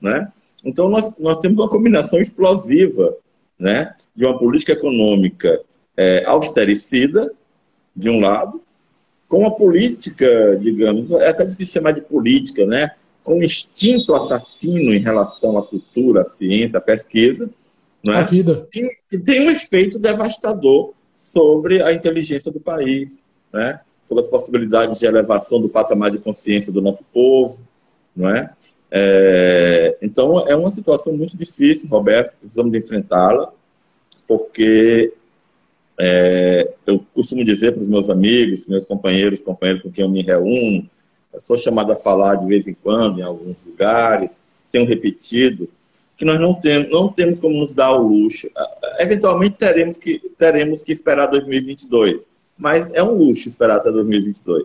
Né? 0.00 0.30
Então, 0.64 0.88
nós, 0.88 1.12
nós 1.18 1.38
temos 1.40 1.58
uma 1.58 1.68
combinação 1.68 2.20
explosiva 2.20 3.14
né, 3.58 3.94
de 4.14 4.24
uma 4.24 4.38
política 4.38 4.72
econômica 4.72 5.60
é, 5.96 6.24
austericida, 6.26 7.32
de 7.94 8.08
um 8.08 8.20
lado, 8.20 8.60
com 9.28 9.38
uma 9.38 9.54
política, 9.54 10.58
digamos, 10.60 11.10
é 11.12 11.28
até 11.28 11.44
difícil 11.44 11.74
chamar 11.74 11.92
de 11.92 12.00
política, 12.00 12.66
né, 12.66 12.92
com 13.22 13.38
um 13.38 13.42
instinto 13.42 14.14
assassino 14.14 14.92
em 14.92 15.00
relação 15.00 15.56
à 15.58 15.66
cultura, 15.66 16.22
à 16.22 16.24
ciência, 16.24 16.78
à 16.78 16.82
pesquisa, 16.82 17.50
né? 18.04 18.16
A 18.16 18.22
vida. 18.22 18.66
Que, 18.70 18.88
que, 19.08 19.18
tem 19.18 19.46
um 19.46 19.50
efeito 19.50 19.98
devastador 19.98 20.92
sobre 21.18 21.82
a 21.82 21.92
inteligência 21.92 22.50
do 22.50 22.60
país, 22.60 23.22
né? 23.52 23.80
sobre 24.06 24.24
as 24.24 24.28
possibilidades 24.28 24.98
de 24.98 25.06
elevação 25.06 25.60
do 25.60 25.68
patamar 25.68 26.10
de 26.10 26.18
consciência 26.18 26.72
do 26.72 26.82
nosso 26.82 27.04
povo. 27.12 27.60
Não 28.14 28.28
é? 28.28 28.50
é 28.90 29.96
então, 30.02 30.46
é 30.46 30.56
uma 30.56 30.72
situação 30.72 31.12
muito 31.12 31.36
difícil, 31.36 31.88
Roberto, 31.88 32.36
precisamos 32.38 32.74
enfrentá-la, 32.74 33.52
porque 34.26 35.12
é, 36.04 36.68
eu 36.84 36.98
costumo 37.14 37.44
dizer 37.44 37.70
para 37.70 37.82
os 37.82 37.86
meus 37.86 38.10
amigos, 38.10 38.66
meus 38.66 38.84
companheiros, 38.84 39.40
companheiros 39.40 39.82
com 39.82 39.92
quem 39.92 40.04
eu 40.04 40.10
me 40.10 40.20
reúno, 40.20 40.90
eu 41.32 41.40
sou 41.40 41.56
chamado 41.56 41.92
a 41.92 41.96
falar 41.96 42.34
de 42.34 42.46
vez 42.46 42.66
em 42.66 42.74
quando 42.74 43.20
em 43.20 43.22
alguns 43.22 43.56
lugares, 43.64 44.40
tenho 44.68 44.84
repetido, 44.84 45.68
que 46.16 46.24
nós 46.24 46.40
não 46.40 46.54
temos, 46.54 46.90
não 46.90 47.08
temos 47.08 47.38
como 47.38 47.56
nos 47.56 47.72
dar 47.72 47.92
o 47.92 48.02
luxo. 48.02 48.50
Eventualmente 48.98 49.54
teremos 49.56 49.96
que, 49.96 50.18
teremos 50.36 50.82
que 50.82 50.90
esperar 50.90 51.26
2022, 51.26 52.26
mas 52.58 52.92
é 52.94 53.02
um 53.02 53.16
luxo 53.16 53.48
esperar 53.48 53.76
até 53.76 53.92
2022. 53.92 54.64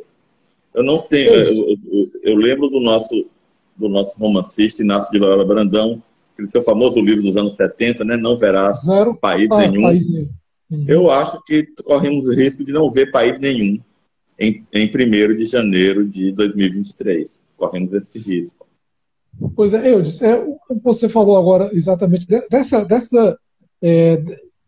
Eu 0.73 0.81
não 0.81 0.97
tenho. 1.03 1.35
Eu, 1.35 1.77
eu, 1.91 2.11
eu, 2.23 2.35
lembro 2.35 2.67
do 2.67 2.79
nosso, 2.79 3.27
do 3.75 3.87
nosso 3.87 4.17
romancista 4.17 4.81
Inácio 4.81 5.11
de 5.11 5.19
Loyola 5.19 5.45
Brandão, 5.45 6.01
aquele 6.33 6.47
seu 6.47 6.63
famoso 6.63 6.99
livro 6.99 7.21
dos 7.21 7.37
anos 7.37 7.55
70, 7.55 8.03
né? 8.03 8.17
Não 8.17 8.39
verá 8.39 8.73
Zero 8.73 9.13
país 9.13 9.47
ah, 9.51 9.59
nenhum. 9.59 9.83
País 9.83 10.09
nenhum. 10.09 10.29
Uhum. 10.69 10.85
Eu 10.87 11.09
acho 11.09 11.41
que 11.43 11.65
corremos 11.83 12.27
o 12.27 12.33
risco 12.33 12.63
de 12.63 12.71
não 12.71 12.91
ver 12.91 13.11
país 13.11 13.39
nenhum 13.39 13.79
em, 14.39 14.63
em 14.73 14.87
1 14.87 15.35
de 15.35 15.45
janeiro 15.45 16.07
de 16.07 16.31
2023. 16.31 17.41
Corremos 17.55 17.93
esse 17.93 18.19
risco. 18.19 18.67
Pois 19.55 19.73
é, 19.73 19.93
eu 19.93 20.01
disse, 20.01 20.25
é, 20.25 20.43
você 20.83 21.07
falou 21.07 21.37
agora 21.37 21.69
exatamente 21.73 22.27
dessa, 22.49 22.83
dessa, 22.83 23.37
é, 23.81 24.23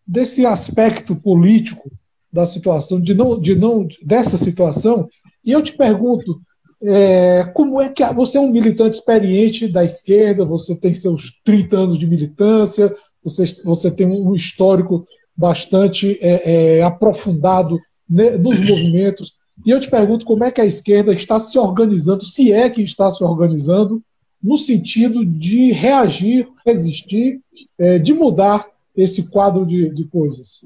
desse 0.06 0.46
aspecto 0.46 1.15
político 1.15 1.91
da 2.32 2.46
situação, 2.46 3.01
de 3.01 3.15
não, 3.15 3.39
de 3.39 3.56
não, 3.56 3.88
dessa 4.03 4.38
situação, 4.38 5.10
e 5.44 5.51
eu 5.51 5.63
te 5.63 5.74
pergunto, 5.74 6.39
é, 6.84 7.44
como 7.56 7.82
é 7.82 7.89
que 7.89 8.06
você 8.13 8.38
é 8.38 8.41
um 8.41 8.51
militante 8.51 8.98
experiente 8.98 9.68
da 9.68 9.84
esquerda, 9.84 10.46
você 10.46 10.75
tem 10.75 10.94
seus 10.94 11.41
30 11.44 11.75
anos 11.75 11.98
de 11.98 12.06
militância, 12.06 12.96
você, 13.24 13.46
você 13.63 13.89
tem 13.89 14.06
um 14.06 14.36
histórico 14.36 15.08
bastante 15.39 16.19
é, 16.22 16.79
é, 16.79 16.84
aprofundado 16.84 17.79
né, 18.10 18.31
nos 18.31 18.60
movimentos, 18.60 19.34
e 19.65 19.72
eu 19.72 19.79
te 19.79 19.89
pergunto 19.89 20.25
como 20.25 20.43
é 20.43 20.51
que 20.51 20.60
a 20.60 20.65
esquerda 20.65 21.13
está 21.13 21.39
se 21.39 21.58
organizando, 21.58 22.25
se 22.25 22.51
é 22.51 22.69
que 22.69 22.81
está 22.81 23.10
se 23.10 23.24
organizando, 23.24 24.03
no 24.43 24.58
sentido 24.58 25.25
de 25.25 25.72
reagir, 25.72 26.46
resistir, 26.65 27.39
é, 27.77 27.98
de 27.98 28.13
mudar 28.13 28.67
esse 28.96 29.29
quadro 29.29 29.65
de, 29.65 29.89
de 29.89 30.03
coisas? 30.05 30.65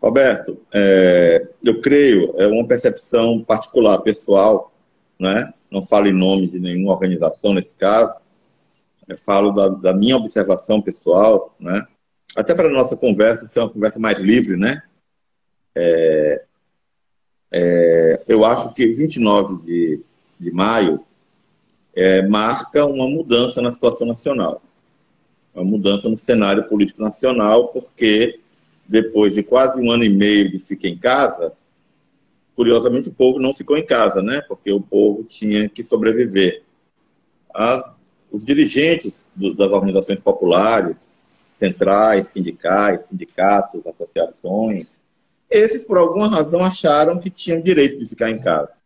Roberto, 0.00 0.58
é, 0.72 1.46
eu 1.62 1.80
creio, 1.82 2.34
é 2.38 2.46
uma 2.46 2.66
percepção 2.66 3.44
particular, 3.44 3.98
pessoal, 3.98 4.72
né? 5.18 5.52
não 5.70 5.82
falo 5.82 6.06
em 6.06 6.12
nome 6.12 6.48
de 6.48 6.58
nenhuma 6.58 6.92
organização 6.92 7.52
nesse 7.52 7.74
caso, 7.74 8.14
eu 9.06 9.18
falo 9.18 9.52
da, 9.52 9.68
da 9.68 9.92
minha 9.92 10.16
observação 10.16 10.80
pessoal, 10.80 11.54
né? 11.60 11.86
Até 12.36 12.54
para 12.54 12.68
a 12.68 12.72
nossa 12.72 12.96
conversa 12.96 13.46
ser 13.46 13.60
uma 13.60 13.70
conversa 13.70 13.98
mais 13.98 14.18
livre, 14.18 14.56
né? 14.56 14.82
É, 15.74 16.44
é, 17.52 18.22
eu 18.26 18.44
acho 18.44 18.72
que 18.72 18.86
29 18.86 19.62
de, 19.64 20.00
de 20.40 20.50
maio 20.50 21.04
é, 21.94 22.26
marca 22.26 22.86
uma 22.86 23.06
mudança 23.06 23.60
na 23.60 23.70
situação 23.70 24.06
nacional. 24.06 24.62
Uma 25.54 25.64
mudança 25.64 26.08
no 26.08 26.16
cenário 26.16 26.64
político 26.64 27.02
nacional, 27.02 27.68
porque 27.68 28.40
depois 28.88 29.34
de 29.34 29.42
quase 29.42 29.78
um 29.78 29.90
ano 29.90 30.04
e 30.04 30.08
meio 30.08 30.50
de 30.50 30.58
ficar 30.58 30.88
em 30.88 30.98
casa, 30.98 31.52
curiosamente 32.56 33.10
o 33.10 33.12
povo 33.12 33.38
não 33.38 33.52
ficou 33.52 33.76
em 33.76 33.84
casa, 33.84 34.22
né? 34.22 34.40
Porque 34.40 34.72
o 34.72 34.80
povo 34.80 35.22
tinha 35.24 35.68
que 35.68 35.84
sobreviver. 35.84 36.62
As, 37.52 37.92
os 38.30 38.46
dirigentes 38.46 39.28
do, 39.36 39.54
das 39.54 39.70
organizações 39.70 40.20
populares, 40.20 41.21
centrais, 41.62 42.26
sindicais, 42.26 43.02
sindicatos, 43.02 43.86
associações, 43.86 45.00
esses, 45.48 45.84
por 45.84 45.96
alguma 45.96 46.28
razão, 46.28 46.64
acharam 46.64 47.20
que 47.20 47.30
tinham 47.30 47.60
direito 47.60 48.00
de 48.00 48.06
ficar 48.06 48.30
em 48.30 48.40
casa. 48.40 48.78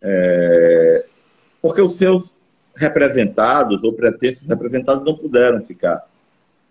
É, 0.00 1.04
porque 1.60 1.82
os 1.82 1.94
seus 1.94 2.34
representados 2.74 3.84
ou 3.84 3.92
pretensos 3.92 4.48
representados 4.48 5.04
não 5.04 5.14
puderam 5.14 5.62
ficar, 5.62 6.08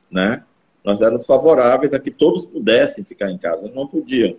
né? 0.10 0.44
Nós 0.84 1.00
éramos 1.00 1.28
favoráveis 1.28 1.94
a 1.94 2.00
que 2.00 2.10
todos 2.10 2.46
pudessem 2.46 3.04
ficar 3.04 3.30
em 3.30 3.38
casa, 3.38 3.70
não 3.76 3.86
podiam. 3.86 4.38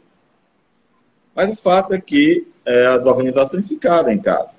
Mas 1.37 1.53
o 1.53 1.62
fato 1.62 1.95
é 1.95 2.00
que 2.00 2.49
é, 2.65 2.87
as 2.87 3.05
organizações 3.05 3.69
ficaram 3.69 4.11
em 4.11 4.21
casa. 4.21 4.59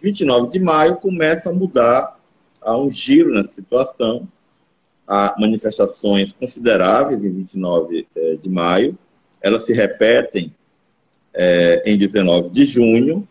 29 0.00 0.50
de 0.50 0.60
maio 0.60 0.96
começa 0.96 1.48
a 1.48 1.52
mudar, 1.52 2.16
há 2.60 2.76
um 2.76 2.88
giro 2.90 3.32
nessa 3.32 3.54
situação, 3.54 4.28
há 5.06 5.34
manifestações 5.38 6.32
consideráveis 6.32 7.22
em 7.24 7.30
29 7.30 8.06
é, 8.14 8.34
de 8.36 8.48
maio, 8.48 8.98
elas 9.40 9.64
se 9.64 9.72
repetem 9.72 10.52
é, 11.32 11.82
em 11.86 11.96
19 11.96 12.50
de 12.50 12.64
junho, 12.64 13.26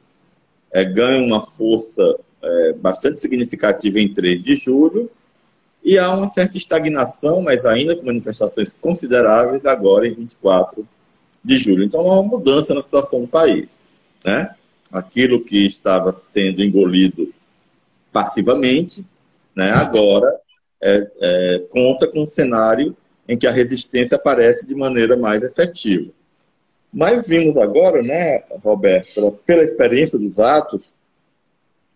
é, 0.72 0.84
ganha 0.84 1.24
uma 1.24 1.41
força 1.41 2.17
é, 2.41 2.74
bastante 2.74 3.20
significativa 3.20 4.00
em 4.00 4.12
3 4.12 4.41
de 4.41 4.55
julho, 4.55 5.10
e 5.84 6.00
há 6.00 6.12
uma 6.13 6.27
certa 6.27 6.58
estagnação, 6.58 7.41
mas 7.41 7.65
ainda 7.65 7.96
com 7.96 8.05
manifestações 8.05 8.74
consideráveis 8.82 9.65
agora 9.65 10.08
em 10.08 10.15
24 10.15 10.88
de 11.44 11.58
julho. 11.58 11.84
Então 11.84 12.01
há 12.01 12.22
uma 12.22 12.24
mudança 12.24 12.74
na 12.74 12.82
situação 12.82 13.22
do 13.22 13.27
país. 13.27 13.70
Né? 14.25 14.50
Aquilo 14.91 15.44
que 15.44 15.65
estava 15.65 16.12
sendo 16.12 16.63
engolido 16.63 17.32
passivamente, 18.12 19.05
né, 19.53 19.70
agora 19.72 20.34
é, 20.82 21.12
é, 21.22 21.60
conta 21.70 22.08
com 22.08 22.24
um 22.24 22.27
cenário 22.27 22.96
em 23.27 23.38
que 23.38 23.48
a 23.48 23.51
resistência 23.51 24.15
aparece 24.15 24.65
de 24.65 24.75
maneira 24.75 25.17
mais 25.17 25.41
efetiva. 25.41 26.12
Mas 26.94 27.27
vimos 27.27 27.58
agora, 27.58 28.01
né, 28.01 28.44
Roberto, 28.63 29.39
pela 29.46 29.63
experiência 29.63 30.17
dos 30.17 30.39
atos, 30.39 30.96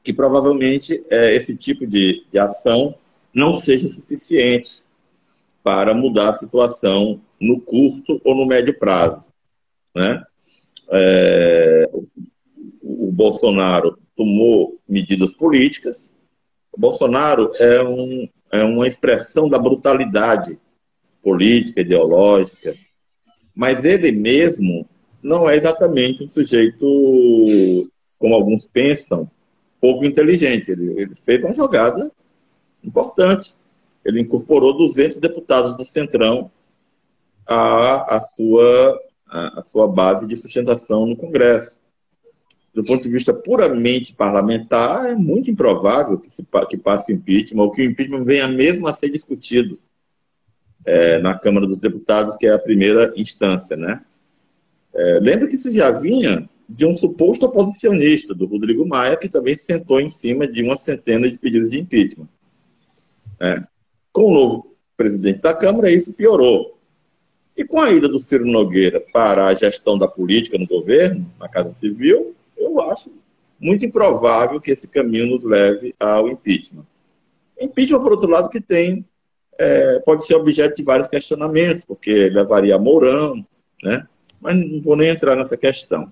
que 0.03 0.11
provavelmente 0.11 1.03
é, 1.09 1.35
esse 1.35 1.55
tipo 1.55 1.85
de, 1.85 2.25
de 2.31 2.39
ação 2.39 2.93
não 3.33 3.55
seja 3.55 3.87
suficiente 3.87 4.81
para 5.63 5.93
mudar 5.93 6.29
a 6.29 6.33
situação 6.33 7.21
no 7.39 7.61
curto 7.61 8.19
ou 8.23 8.35
no 8.35 8.45
médio 8.45 8.77
prazo. 8.77 9.29
Né? 9.95 10.23
É, 10.91 11.89
o 12.81 13.11
Bolsonaro 13.11 13.97
tomou 14.15 14.79
medidas 14.87 15.33
políticas, 15.33 16.11
Bolsonaro 16.77 17.51
é, 17.55 17.83
um, 17.83 18.29
é 18.51 18.63
uma 18.63 18.87
expressão 18.87 19.49
da 19.49 19.59
brutalidade 19.59 20.59
política, 21.21 21.81
ideológica, 21.81 22.75
mas 23.53 23.83
ele 23.83 24.11
mesmo 24.11 24.87
não 25.21 25.49
é 25.49 25.57
exatamente 25.57 26.23
um 26.23 26.29
sujeito, 26.29 26.85
como 28.17 28.33
alguns 28.33 28.65
pensam, 28.65 29.29
pouco 29.79 30.05
inteligente. 30.05 30.71
Ele, 30.71 31.01
ele 31.01 31.15
fez 31.15 31.43
uma 31.43 31.53
jogada 31.53 32.11
importante. 32.83 33.55
Ele 34.03 34.21
incorporou 34.21 34.77
200 34.77 35.17
deputados 35.17 35.75
do 35.75 35.83
Centrão 35.83 36.49
à, 37.45 38.15
à, 38.15 38.21
sua, 38.21 38.99
à, 39.27 39.59
à 39.59 39.63
sua 39.63 39.87
base 39.87 40.25
de 40.25 40.35
sustentação 40.35 41.05
no 41.05 41.17
Congresso. 41.17 41.79
Do 42.79 42.85
ponto 42.85 43.03
de 43.03 43.09
vista 43.09 43.33
puramente 43.33 44.15
parlamentar, 44.15 45.07
é 45.07 45.13
muito 45.13 45.51
improvável 45.51 46.17
que, 46.17 46.31
se, 46.31 46.41
que 46.69 46.77
passe 46.77 47.11
o 47.11 47.15
impeachment, 47.15 47.61
ou 47.61 47.69
que 47.69 47.81
o 47.81 47.83
impeachment 47.83 48.23
venha 48.23 48.47
mesmo 48.47 48.87
a 48.87 48.93
ser 48.93 49.09
discutido 49.09 49.77
é, 50.85 51.19
na 51.19 51.37
Câmara 51.37 51.67
dos 51.67 51.81
Deputados, 51.81 52.37
que 52.37 52.47
é 52.47 52.53
a 52.53 52.57
primeira 52.57 53.11
instância, 53.17 53.75
né? 53.75 54.01
É, 54.93 55.19
lembra 55.21 55.49
que 55.49 55.55
isso 55.55 55.69
já 55.73 55.91
vinha 55.91 56.49
de 56.69 56.85
um 56.85 56.95
suposto 56.95 57.47
oposicionista, 57.47 58.33
do 58.33 58.45
Rodrigo 58.45 58.87
Maia, 58.87 59.17
que 59.17 59.27
também 59.27 59.57
sentou 59.57 59.99
em 59.99 60.09
cima 60.09 60.47
de 60.47 60.63
uma 60.63 60.77
centena 60.77 61.29
de 61.29 61.37
pedidos 61.37 61.69
de 61.69 61.79
impeachment. 61.79 62.29
É. 63.41 63.61
Com 64.13 64.31
o 64.31 64.33
novo 64.33 64.77
presidente 64.95 65.41
da 65.41 65.53
Câmara, 65.53 65.91
isso 65.91 66.13
piorou. 66.13 66.79
E 67.57 67.65
com 67.65 67.81
a 67.81 67.91
ida 67.91 68.07
do 68.07 68.19
Ciro 68.19 68.45
Nogueira 68.45 69.03
para 69.11 69.47
a 69.47 69.53
gestão 69.53 69.97
da 69.97 70.07
política 70.07 70.57
no 70.57 70.65
governo, 70.65 71.29
na 71.37 71.49
Casa 71.49 71.73
Civil, 71.73 72.37
eu 72.59 72.79
acho 72.81 73.11
muito 73.59 73.85
improvável 73.85 74.59
que 74.61 74.71
esse 74.71 74.87
caminho 74.87 75.27
nos 75.27 75.43
leve 75.43 75.95
ao 75.99 76.29
impeachment. 76.29 76.85
Impeachment, 77.59 77.99
por 77.99 78.11
outro 78.11 78.29
lado, 78.29 78.49
que 78.49 78.61
tem 78.61 79.05
é, 79.59 79.99
pode 79.99 80.25
ser 80.25 80.35
objeto 80.35 80.77
de 80.77 80.83
vários 80.83 81.09
questionamentos, 81.09 81.83
porque 81.83 82.29
levaria 82.29 82.75
a 82.75 82.79
Mourão, 82.79 83.45
né? 83.83 84.07
mas 84.39 84.55
não 84.55 84.81
vou 84.81 84.95
nem 84.95 85.09
entrar 85.09 85.35
nessa 85.35 85.57
questão. 85.57 86.11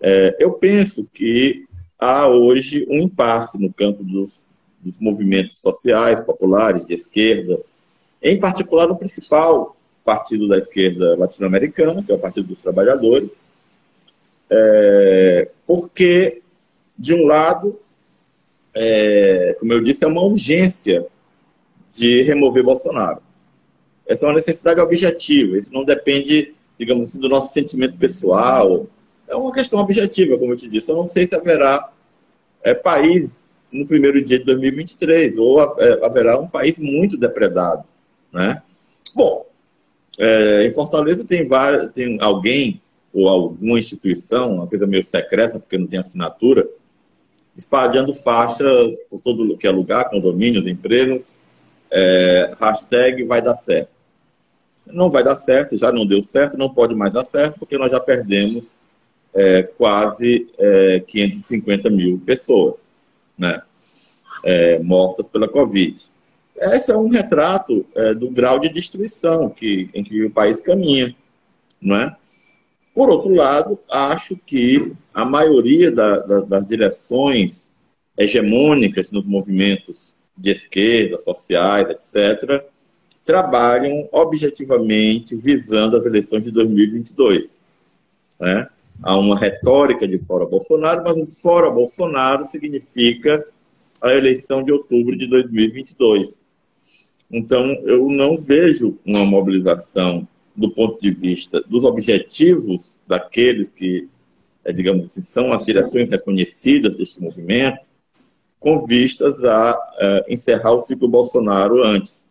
É, 0.00 0.34
eu 0.40 0.52
penso 0.54 1.06
que 1.12 1.66
há 1.98 2.26
hoje 2.26 2.86
um 2.88 3.00
impasse 3.00 3.58
no 3.58 3.72
campo 3.72 4.02
dos, 4.02 4.46
dos 4.80 4.98
movimentos 4.98 5.58
sociais, 5.60 6.22
populares, 6.22 6.86
de 6.86 6.94
esquerda, 6.94 7.60
em 8.22 8.40
particular 8.40 8.88
no 8.88 8.96
principal 8.96 9.76
partido 10.02 10.48
da 10.48 10.58
esquerda 10.58 11.16
latino-americana, 11.16 12.02
que 12.02 12.12
é 12.12 12.14
o 12.14 12.18
Partido 12.18 12.48
dos 12.48 12.62
Trabalhadores, 12.62 13.30
é, 14.50 15.50
porque, 15.66 16.42
de 16.98 17.14
um 17.14 17.26
lado, 17.26 17.80
é, 18.74 19.56
como 19.58 19.72
eu 19.72 19.82
disse, 19.82 20.04
é 20.04 20.08
uma 20.08 20.22
urgência 20.22 21.06
de 21.94 22.22
remover 22.22 22.64
Bolsonaro. 22.64 23.22
Essa 24.06 24.26
é 24.26 24.28
uma 24.28 24.34
necessidade 24.34 24.80
objetiva, 24.80 25.56
isso 25.56 25.72
não 25.72 25.84
depende, 25.84 26.54
digamos 26.78 27.10
assim, 27.10 27.20
do 27.20 27.28
nosso 27.28 27.52
sentimento 27.52 27.96
pessoal. 27.96 28.86
É 29.26 29.34
uma 29.34 29.52
questão 29.52 29.80
objetiva, 29.80 30.36
como 30.36 30.52
eu 30.52 30.56
te 30.56 30.68
disse. 30.68 30.90
Eu 30.90 30.96
não 30.96 31.06
sei 31.06 31.26
se 31.26 31.34
haverá 31.34 31.90
é, 32.62 32.74
país 32.74 33.46
no 33.72 33.86
primeiro 33.86 34.22
dia 34.22 34.38
de 34.38 34.44
2023, 34.44 35.36
ou 35.38 35.60
é, 35.78 36.04
haverá 36.04 36.38
um 36.38 36.46
país 36.46 36.76
muito 36.76 37.16
depredado. 37.16 37.84
Né? 38.32 38.62
Bom, 39.14 39.46
é, 40.18 40.64
em 40.64 40.70
Fortaleza 40.70 41.26
tem, 41.26 41.48
tem 41.92 42.18
alguém 42.20 42.80
ou 43.14 43.28
alguma 43.28 43.78
instituição, 43.78 44.56
uma 44.56 44.66
coisa 44.66 44.86
meio 44.86 45.04
secreta, 45.04 45.60
porque 45.60 45.78
não 45.78 45.86
tem 45.86 46.00
assinatura, 46.00 46.68
espalhando 47.56 48.12
faixas 48.12 48.96
por 49.08 49.20
todo 49.20 49.56
que 49.56 49.66
é 49.66 49.70
lugar, 49.70 50.10
condomínios, 50.10 50.66
empresas, 50.66 51.34
é, 51.90 52.54
hashtag 52.60 53.22
vai 53.22 53.40
dar 53.40 53.54
certo. 53.54 53.90
Não 54.88 55.08
vai 55.08 55.22
dar 55.22 55.36
certo, 55.36 55.76
já 55.76 55.92
não 55.92 56.04
deu 56.04 56.20
certo, 56.22 56.58
não 56.58 56.68
pode 56.68 56.94
mais 56.94 57.12
dar 57.12 57.24
certo, 57.24 57.60
porque 57.60 57.78
nós 57.78 57.90
já 57.90 58.00
perdemos 58.00 58.76
é, 59.32 59.62
quase 59.62 60.46
é, 60.58 61.00
550 61.00 61.88
mil 61.90 62.20
pessoas 62.26 62.88
né, 63.38 63.62
é, 64.42 64.78
mortas 64.80 65.26
pela 65.28 65.48
Covid. 65.48 66.10
Esse 66.56 66.90
é 66.90 66.96
um 66.96 67.08
retrato 67.08 67.86
é, 67.94 68.14
do 68.14 68.30
grau 68.30 68.58
de 68.58 68.68
destruição 68.68 69.48
que, 69.48 69.88
em 69.94 70.02
que 70.02 70.24
o 70.24 70.30
país 70.30 70.60
caminha. 70.60 71.14
Não 71.80 71.96
é? 71.96 72.16
Por 72.94 73.10
outro 73.10 73.34
lado, 73.34 73.78
acho 73.90 74.36
que 74.36 74.92
a 75.12 75.24
maioria 75.24 75.90
da, 75.90 76.18
da, 76.20 76.40
das 76.42 76.68
direções 76.68 77.68
hegemônicas 78.16 79.10
nos 79.10 79.24
movimentos 79.24 80.14
de 80.36 80.50
esquerda, 80.50 81.18
sociais, 81.18 81.88
etc., 81.90 82.64
trabalham 83.24 84.08
objetivamente 84.12 85.34
visando 85.34 85.96
as 85.96 86.06
eleições 86.06 86.44
de 86.44 86.52
2022. 86.52 87.58
Né? 88.38 88.68
Há 89.02 89.16
uma 89.18 89.38
retórica 89.38 90.06
de 90.06 90.18
fora 90.18 90.46
Bolsonaro, 90.46 91.02
mas 91.04 91.16
o 91.16 91.26
fora 91.26 91.70
Bolsonaro 91.70 92.44
significa 92.44 93.44
a 94.00 94.12
eleição 94.12 94.62
de 94.62 94.70
outubro 94.70 95.16
de 95.16 95.26
2022. 95.26 96.44
Então, 97.30 97.72
eu 97.84 98.08
não 98.08 98.36
vejo 98.36 98.98
uma 99.04 99.24
mobilização 99.24 100.28
do 100.54 100.70
ponto 100.70 101.00
de 101.00 101.10
vista 101.10 101.60
dos 101.62 101.84
objetivos 101.84 102.98
daqueles 103.06 103.68
que, 103.68 104.08
é, 104.64 104.72
digamos 104.72 105.06
assim, 105.06 105.22
são 105.22 105.52
as 105.52 105.64
direções 105.64 106.08
reconhecidas 106.08 106.94
deste 106.94 107.20
movimento, 107.20 107.80
com 108.60 108.86
vistas 108.86 109.44
a 109.44 109.74
uh, 109.74 110.32
encerrar 110.32 110.72
o 110.72 110.82
ciclo 110.82 111.08
Bolsonaro 111.08 111.84
antes. 111.84 112.26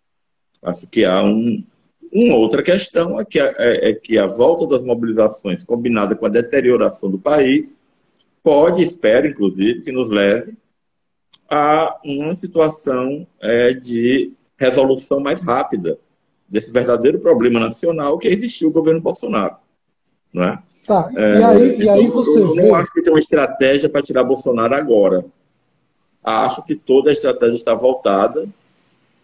Acho 0.64 0.88
que 0.88 1.06
há 1.06 1.22
um, 1.24 1.64
uma 2.12 2.36
outra 2.36 2.64
questão 2.64 3.20
é 3.20 3.26
que, 3.26 3.40
a, 3.40 3.54
é, 3.58 3.90
é 3.90 3.94
que 3.94 4.18
a 4.18 4.26
volta 4.26 4.66
das 4.66 4.84
mobilizações 4.84 5.64
combinada 5.64 6.16
com 6.16 6.26
a 6.26 6.30
deterioração 6.30 7.12
do 7.12 7.20
país 7.20 7.78
pode, 8.42 8.84
espero 8.84 9.28
inclusive, 9.28 9.82
que 9.82 9.92
nos 9.92 10.10
leve 10.10 10.56
a 11.50 12.00
uma 12.04 12.34
situação 12.36 13.28
é, 13.42 13.74
de 13.74 14.32
resolução 14.58 15.20
mais 15.20 15.42
rápida 15.42 16.00
desse 16.48 16.72
verdadeiro 16.72 17.20
problema 17.20 17.60
nacional 17.60 18.18
que 18.18 18.28
existiu 18.28 18.70
o 18.70 18.74
governo 18.74 19.02
Bolsonaro. 19.02 19.56
Não 20.32 20.44
é? 20.44 20.60
Tá, 20.86 21.10
é, 21.16 21.40
e 21.40 21.44
aí, 21.44 21.76
então, 21.76 21.86
e 21.86 21.90
aí 21.90 22.08
você 22.08 22.40
eu, 22.40 22.54
vê... 22.54 22.68
não 22.68 22.76
acho 22.76 22.92
que 22.92 23.02
tem 23.02 23.14
uma 23.14 23.20
estratégia 23.20 23.90
para 23.90 24.02
tirar 24.02 24.24
Bolsonaro 24.24 24.76
agora 24.76 25.26
acho 26.24 26.64
que 26.64 26.76
toda 26.76 27.10
a 27.10 27.14
estratégia 27.14 27.58
está 27.58 27.74
voltada 27.74 28.48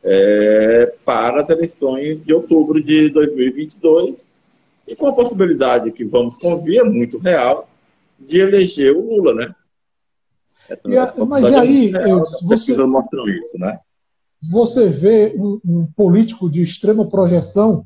é, 0.04 0.94
para 1.06 1.42
as 1.42 1.50
eleições 1.50 2.24
de 2.24 2.34
outubro 2.34 2.84
de 2.84 3.10
2022 3.10 4.30
e 4.88 4.96
com 4.96 5.08
a 5.08 5.14
possibilidade 5.14 5.92
que 5.92 6.04
vamos 6.04 6.38
convir, 6.38 6.84
muito 6.84 7.18
real, 7.18 7.70
de 8.20 8.40
eleger 8.40 8.96
o 8.96 9.02
Lula, 9.02 9.34
né? 9.34 9.56
E 10.86 10.98
a, 10.98 11.14
mas 11.26 11.52
aí, 11.52 11.92
real, 11.92 12.24
você 12.44 12.76
mostram 12.76 13.28
isso, 13.28 13.58
né? 13.58 13.80
Você 14.42 14.88
vê 14.88 15.34
um, 15.36 15.60
um 15.66 15.86
político 15.86 16.50
de 16.50 16.62
extrema 16.62 17.06
projeção 17.10 17.86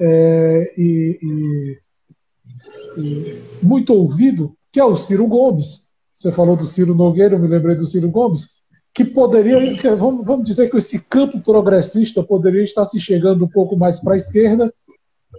é, 0.00 0.74
e, 0.76 1.18
e, 1.22 3.00
e 3.00 3.42
muito 3.62 3.94
ouvido, 3.94 4.56
que 4.72 4.80
é 4.80 4.84
o 4.84 4.96
Ciro 4.96 5.26
Gomes. 5.26 5.90
Você 6.14 6.32
falou 6.32 6.56
do 6.56 6.66
Ciro 6.66 6.94
Nogueira, 6.94 7.34
eu 7.34 7.38
me 7.38 7.48
lembrei 7.48 7.76
do 7.76 7.86
Ciro 7.86 8.10
Gomes, 8.10 8.48
que 8.92 9.04
poderia, 9.04 9.76
que, 9.76 9.90
vamos, 9.90 10.24
vamos 10.24 10.46
dizer 10.46 10.70
que 10.70 10.76
esse 10.76 11.00
campo 11.00 11.40
progressista 11.40 12.22
poderia 12.22 12.62
estar 12.62 12.84
se 12.86 13.00
chegando 13.00 13.44
um 13.44 13.48
pouco 13.48 13.76
mais 13.76 14.00
para 14.00 14.14
a 14.14 14.16
esquerda, 14.16 14.72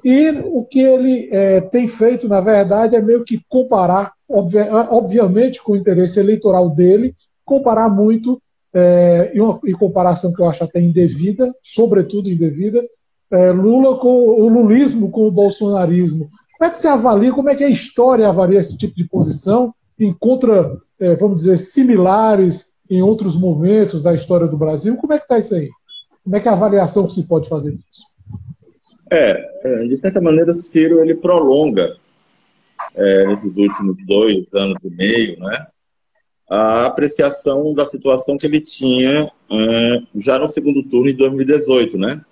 e 0.04 0.30
o 0.30 0.64
que 0.64 0.80
ele 0.80 1.30
é, 1.32 1.62
tem 1.62 1.88
feito, 1.88 2.28
na 2.28 2.42
verdade, 2.42 2.96
é 2.96 3.02
meio 3.02 3.24
que 3.24 3.42
comparar, 3.48 4.14
obviamente 4.28 5.64
com 5.64 5.72
o 5.72 5.76
interesse 5.76 6.20
eleitoral 6.20 6.70
dele, 6.70 7.16
comparar 7.46 7.90
muito, 7.90 8.42
é, 8.76 9.32
e 9.34 9.40
uma 9.40 9.60
e 9.66 9.74
comparação 9.74 10.34
que 10.34 10.42
eu 10.42 10.50
acho 10.50 10.64
até 10.64 10.82
indevida, 10.82 11.56
sobretudo 11.64 12.30
indevida, 12.30 12.84
é, 13.32 13.52
Lula 13.52 13.98
com 13.98 14.08
o 14.10 14.50
lulismo 14.50 15.10
com 15.10 15.28
o 15.28 15.32
bolsonarismo. 15.32 16.30
Como 16.58 16.70
é 16.70 16.70
que 16.70 16.78
você 16.78 16.88
avalia, 16.88 17.34
como 17.34 17.50
é 17.50 17.56
que 17.56 17.64
a 17.64 17.70
história 17.70 18.28
avalia 18.28 18.60
esse 18.60 18.78
tipo 18.78 18.96
de 18.96 19.08
posição? 19.08 19.74
encontra, 19.98 20.78
é, 21.00 21.16
vamos 21.16 21.42
dizer, 21.42 21.58
similares 21.58 22.74
em 22.90 23.02
outros 23.02 23.36
momentos 23.36 24.02
da 24.02 24.14
história 24.14 24.48
do 24.48 24.58
Brasil? 24.58 24.96
Como 24.98 25.14
é 25.14 25.18
que 25.18 25.24
está 25.24 25.38
isso 25.38 25.56
aí? 25.56 25.70
Como 26.24 26.36
é 26.36 26.40
que 26.40 26.48
é 26.48 26.52
a 26.52 26.54
avaliação 26.54 27.08
que 27.08 27.14
se 27.14 27.24
pode 27.24 27.48
fazer 27.48 27.72
disso? 27.72 28.04
É, 29.12 29.50
é 29.64 29.88
de 29.88 29.98
certa 29.98 30.20
maneira, 30.20 30.52
o 30.52 30.56
Ciro 30.56 31.02
ele 31.02 31.16
prolonga 31.16 31.96
é, 32.94 33.28
nesses 33.28 33.56
últimos 33.56 34.06
dois 34.06 34.54
anos 34.54 34.78
e 34.84 34.90
meio, 34.90 35.40
né, 35.40 35.68
a 36.50 36.86
apreciação 36.86 37.74
da 37.74 37.86
situação 37.86 38.38
que 38.38 38.46
ele 38.46 38.62
tinha 38.62 39.30
é, 39.52 40.02
já 40.16 40.38
no 40.38 40.48
segundo 40.48 40.84
turno 40.84 41.12
de 41.12 41.18
2018, 41.18 41.98
né? 41.98 42.24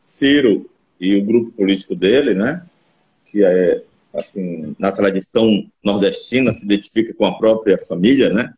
Ciro 0.00 0.70
e 1.00 1.16
o 1.16 1.24
grupo 1.24 1.50
político 1.52 1.94
dele, 1.94 2.34
né, 2.34 2.64
que 3.26 3.44
é 3.44 3.82
assim, 4.14 4.76
na 4.78 4.92
tradição 4.92 5.64
nordestina, 5.82 6.52
se 6.52 6.64
identifica 6.64 7.14
com 7.14 7.24
a 7.24 7.36
própria 7.36 7.78
família, 7.78 8.28
né? 8.28 8.52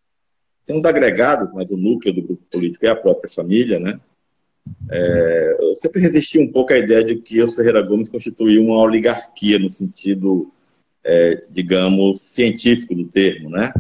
tem 0.67 0.77
uns 0.77 0.85
agregados, 0.85 1.53
mas 1.53 1.69
o 1.71 1.77
núcleo 1.77 2.15
do 2.15 2.23
grupo 2.23 2.43
político 2.51 2.87
é 2.87 2.89
a 2.89 2.97
própria 2.97 3.31
família, 3.31 3.79
né? 3.79 4.01
É, 4.91 5.57
eu 5.61 5.75
sempre 5.75 6.01
resisti 6.01 6.39
um 6.39 6.51
pouco 6.51 6.73
à 6.73 6.79
ideia 6.79 7.05
de 7.05 7.17
que 7.17 7.43
os 7.43 7.55
Ferreira 7.55 7.83
Gomes 7.83 8.09
constituía 8.09 8.61
uma 8.61 8.79
oligarquia 8.79 9.59
no 9.59 9.71
sentido, 9.71 10.51
é, 11.05 11.43
digamos, 11.51 12.23
científico 12.23 12.95
do 12.95 13.05
termo, 13.05 13.51
né? 13.51 13.73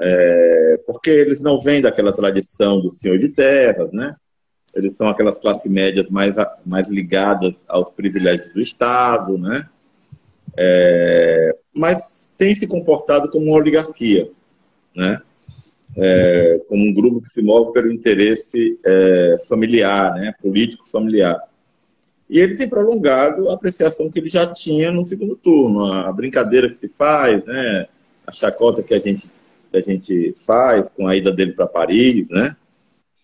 É, 0.00 0.80
porque 0.86 1.10
eles 1.10 1.40
não 1.40 1.60
vêm 1.60 1.80
daquela 1.80 2.12
tradição 2.12 2.80
do 2.80 2.90
senhor 2.90 3.18
de 3.18 3.28
terras, 3.28 3.92
né? 3.92 4.16
Eles 4.74 4.96
são 4.96 5.08
aquelas 5.08 5.38
classes 5.38 5.70
médias 5.70 6.08
mais, 6.10 6.34
mais 6.66 6.90
ligadas 6.90 7.64
aos 7.68 7.92
privilégios 7.92 8.52
do 8.52 8.60
Estado, 8.60 9.38
né? 9.38 9.68
É, 10.56 11.56
mas 11.74 12.32
tem 12.36 12.54
se 12.54 12.66
comportado 12.66 13.28
como 13.28 13.46
uma 13.46 13.56
oligarquia, 13.56 14.30
né? 14.94 15.20
É, 15.96 16.60
como 16.68 16.84
um 16.84 16.92
grupo 16.92 17.20
que 17.20 17.28
se 17.28 17.40
move 17.40 17.72
pelo 17.72 17.92
interesse 17.92 18.78
é, 18.84 19.36
familiar, 19.48 20.12
né? 20.14 20.34
político 20.42 20.88
familiar. 20.90 21.40
E 22.28 22.40
ele 22.40 22.56
tem 22.56 22.68
prolongado 22.68 23.48
a 23.48 23.54
apreciação 23.54 24.10
que 24.10 24.18
ele 24.18 24.28
já 24.28 24.44
tinha 24.52 24.90
no 24.90 25.04
segundo 25.04 25.36
turno, 25.36 25.92
a 25.92 26.12
brincadeira 26.12 26.68
que 26.68 26.74
se 26.74 26.88
faz, 26.88 27.44
né? 27.44 27.86
a 28.26 28.32
chacota 28.32 28.82
que 28.82 28.94
a 28.94 28.98
gente, 28.98 29.30
que 29.74 29.76
a 29.76 29.80
gente 29.80 30.36
faz 30.46 30.88
com 30.88 31.08
a 31.08 31.16
ida 31.16 31.32
dele 31.32 31.52
para 31.52 31.66
Paris, 31.66 32.28
né? 32.30 32.56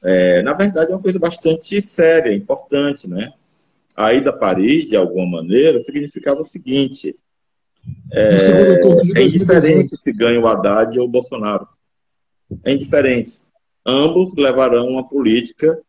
É, 0.03 0.43
na 0.43 0.53
verdade, 0.53 0.91
é 0.91 0.95
uma 0.95 1.03
coisa 1.03 1.19
bastante 1.19 1.81
séria, 1.81 2.35
importante, 2.35 3.09
né? 3.09 3.33
A 3.95 4.13
ida 4.13 4.31
a 4.31 4.37
Paris, 4.37 4.89
de 4.89 4.97
alguma 4.97 5.27
maneira, 5.27 5.81
significava 5.81 6.41
o 6.41 6.45
seguinte: 6.45 7.17
é, 8.13 8.81
é 9.17 9.23
indiferente 9.23 9.97
se 9.97 10.13
ganha 10.13 10.41
o 10.41 10.47
Haddad 10.47 10.99
ou 10.99 11.05
o 11.05 11.11
Bolsonaro. 11.11 11.69
É 12.65 12.73
indiferente. 12.73 13.41
Ambos 13.87 14.35
levarão 14.35 14.89
uma 14.89 15.09
política, 15.09 15.81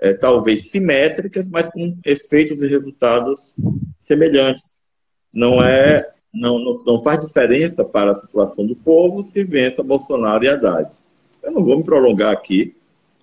é, 0.00 0.14
talvez 0.14 0.70
simétricas, 0.70 1.48
mas 1.48 1.68
com 1.68 1.98
efeitos 2.04 2.62
e 2.62 2.66
resultados 2.66 3.54
semelhantes. 4.02 4.76
Não 5.32 5.62
é, 5.62 6.08
não, 6.36 6.58
não, 6.58 6.82
não 6.84 7.02
faz 7.02 7.20
diferença 7.20 7.84
para 7.84 8.12
a 8.12 8.16
situação 8.16 8.66
do 8.66 8.76
povo 8.76 9.22
se 9.22 9.42
vença 9.42 9.82
Bolsonaro 9.82 10.44
e 10.44 10.48
Haddad. 10.48 10.92
Eu 11.42 11.52
não 11.52 11.64
vou 11.64 11.78
me 11.78 11.84
prolongar 11.84 12.32
aqui 12.32 12.74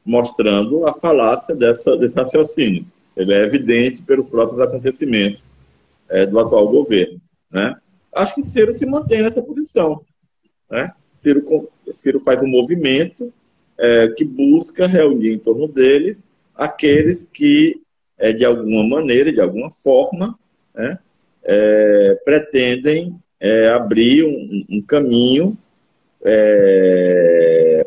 mostrando 0.06 0.86
a 0.86 0.94
falácia 0.94 1.56
dessa, 1.56 1.96
desse 1.98 2.16
raciocínio. 2.16 2.86
Ele 3.16 3.34
é 3.34 3.44
evidente 3.44 4.02
pelos 4.02 4.28
próprios 4.28 4.60
acontecimentos 4.62 5.50
é, 6.10 6.26
do 6.26 6.40
atual 6.40 6.68
governo. 6.68 7.22
Né? 7.52 7.76
Acho 8.14 8.36
que 8.36 8.44
Ciro 8.44 8.74
se 8.74 8.86
mantém 8.86 9.22
nessa 9.22 9.42
posição. 9.42 10.02
Né? 10.70 10.92
Ciro, 11.18 11.70
Ciro 11.92 12.20
faz 12.20 12.42
um 12.42 12.48
movimento 12.48 13.32
é, 13.78 14.08
que 14.10 14.26
busca 14.26 14.88
reunir 14.88 15.34
em 15.34 15.40
torno 15.40 15.68
deles 15.68 16.22
aqueles 16.56 17.24
que, 17.24 17.82
é, 18.18 18.32
de 18.32 18.46
alguma 18.46 18.84
maneira, 18.88 19.32
de 19.32 19.42
alguma 19.42 19.72
forma, 19.72 20.38
né, 20.74 21.00
é, 21.46 22.20
pretendem 22.24 23.16
é, 23.40 23.68
abrir 23.70 24.24
um, 24.24 24.66
um 24.70 24.82
caminho 24.82 25.58
é, 26.26 27.86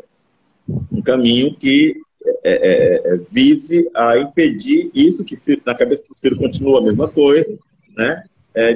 um 0.91 1.01
caminho 1.01 1.55
que 1.55 1.95
é, 2.43 2.51
é, 2.51 3.13
é, 3.13 3.17
vise 3.31 3.89
a 3.95 4.17
impedir 4.19 4.91
isso, 4.93 5.23
que 5.23 5.35
na 5.65 5.73
cabeça 5.73 6.03
do 6.03 6.13
Ciro 6.13 6.37
continua 6.37 6.79
a 6.79 6.83
mesma 6.83 7.07
coisa, 7.07 7.57
né? 7.95 8.23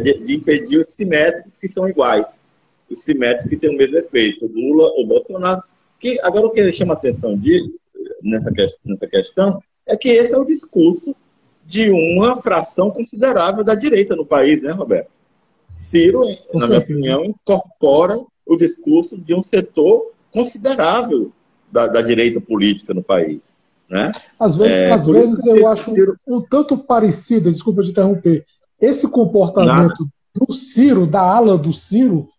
De, 0.03 0.19
de, 0.19 0.35
impedir 0.35 0.79
os 0.79 0.93
simétricos 0.93 1.53
que 1.59 1.67
são 1.67 1.89
iguais, 1.89 2.45
os 2.87 3.03
simétricos 3.03 3.49
que 3.49 3.57
têm 3.57 3.71
o 3.71 3.77
mesmo 3.77 3.97
efeito, 3.97 4.45
Lula 4.45 4.91
ou 4.91 5.07
Bolsonaro. 5.07 5.63
Que, 5.99 6.19
agora, 6.21 6.45
o 6.45 6.51
que 6.51 6.71
chama 6.71 6.93
atenção 6.93 7.35
de, 7.35 7.67
nessa, 8.21 8.51
nessa 8.85 9.07
questão 9.07 9.59
é 9.87 9.97
que 9.97 10.09
esse 10.09 10.35
é 10.35 10.37
o 10.37 10.45
discurso 10.45 11.15
de 11.65 11.89
uma 11.89 12.35
fração 12.37 12.91
considerável 12.91 13.63
da 13.63 13.75
direita 13.75 14.15
no 14.15 14.25
país, 14.25 14.61
né, 14.61 14.71
Roberto? 14.71 15.09
Ciro, 15.75 16.21
Com 16.51 16.59
na 16.59 16.67
certeza. 16.67 16.99
minha 16.99 17.17
opinião, 17.17 17.25
incorpora 17.25 18.19
o 18.45 18.55
discurso 18.55 19.17
de 19.17 19.33
um 19.33 19.41
setor 19.41 20.11
considerável 20.31 21.31
da, 21.71 21.87
da 21.87 22.01
direita 22.01 22.39
política 22.39 22.93
no 22.93 23.03
país. 23.03 23.57
Né? 23.89 24.11
Às 24.39 24.55
vezes, 24.55 24.73
é, 24.73 24.91
às 24.91 25.05
vezes 25.05 25.45
eu 25.45 25.67
acho 25.67 25.91
um, 25.91 26.37
um, 26.37 26.41
tanto 26.41 26.77
parecido, 26.77 27.51
desculpa 27.51 27.83
te 27.83 27.89
interromper, 27.89 28.45
esse 28.79 29.07
comportamento 29.09 30.03
Nada. 30.03 30.11
do 30.35 30.53
Ciro, 30.53 31.05
da 31.05 31.21
ala 31.21 31.57
do 31.57 31.73
Ciro, 31.73 32.29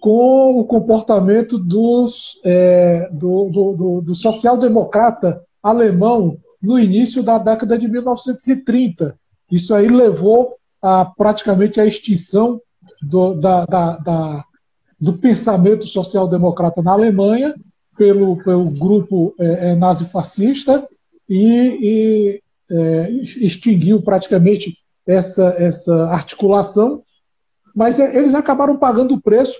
com 0.00 0.60
o 0.60 0.64
comportamento 0.64 1.58
dos, 1.58 2.40
é, 2.44 3.08
do, 3.12 3.50
do, 3.50 3.72
do, 3.72 4.00
do 4.02 4.14
social-democrata 4.14 5.42
alemão 5.62 6.38
no 6.62 6.78
início 6.78 7.22
da 7.22 7.38
década 7.38 7.78
de 7.78 7.88
1930. 7.88 9.16
Isso 9.50 9.74
aí 9.74 9.88
levou 9.88 10.54
a 10.82 11.04
praticamente 11.04 11.80
a 11.80 11.86
extinção 11.86 12.60
do, 13.02 13.34
da, 13.34 13.64
da, 13.64 13.96
da, 13.98 14.44
do 14.98 15.14
pensamento 15.14 15.86
social-democrata 15.86 16.82
na 16.82 16.92
Alemanha 16.92 17.54
pelo, 17.96 18.42
pelo 18.42 18.64
grupo 18.78 19.34
é, 19.38 19.70
é, 19.70 19.74
nazifascista 19.74 20.86
e, 21.28 21.78
e 21.82 22.42
é, 22.70 23.10
extinguiu 23.10 24.02
praticamente 24.02 24.78
essa, 25.06 25.54
essa 25.58 26.06
articulação, 26.06 27.02
mas 27.74 27.98
é, 27.98 28.16
eles 28.16 28.34
acabaram 28.34 28.76
pagando 28.76 29.14
o 29.14 29.20
preço 29.20 29.58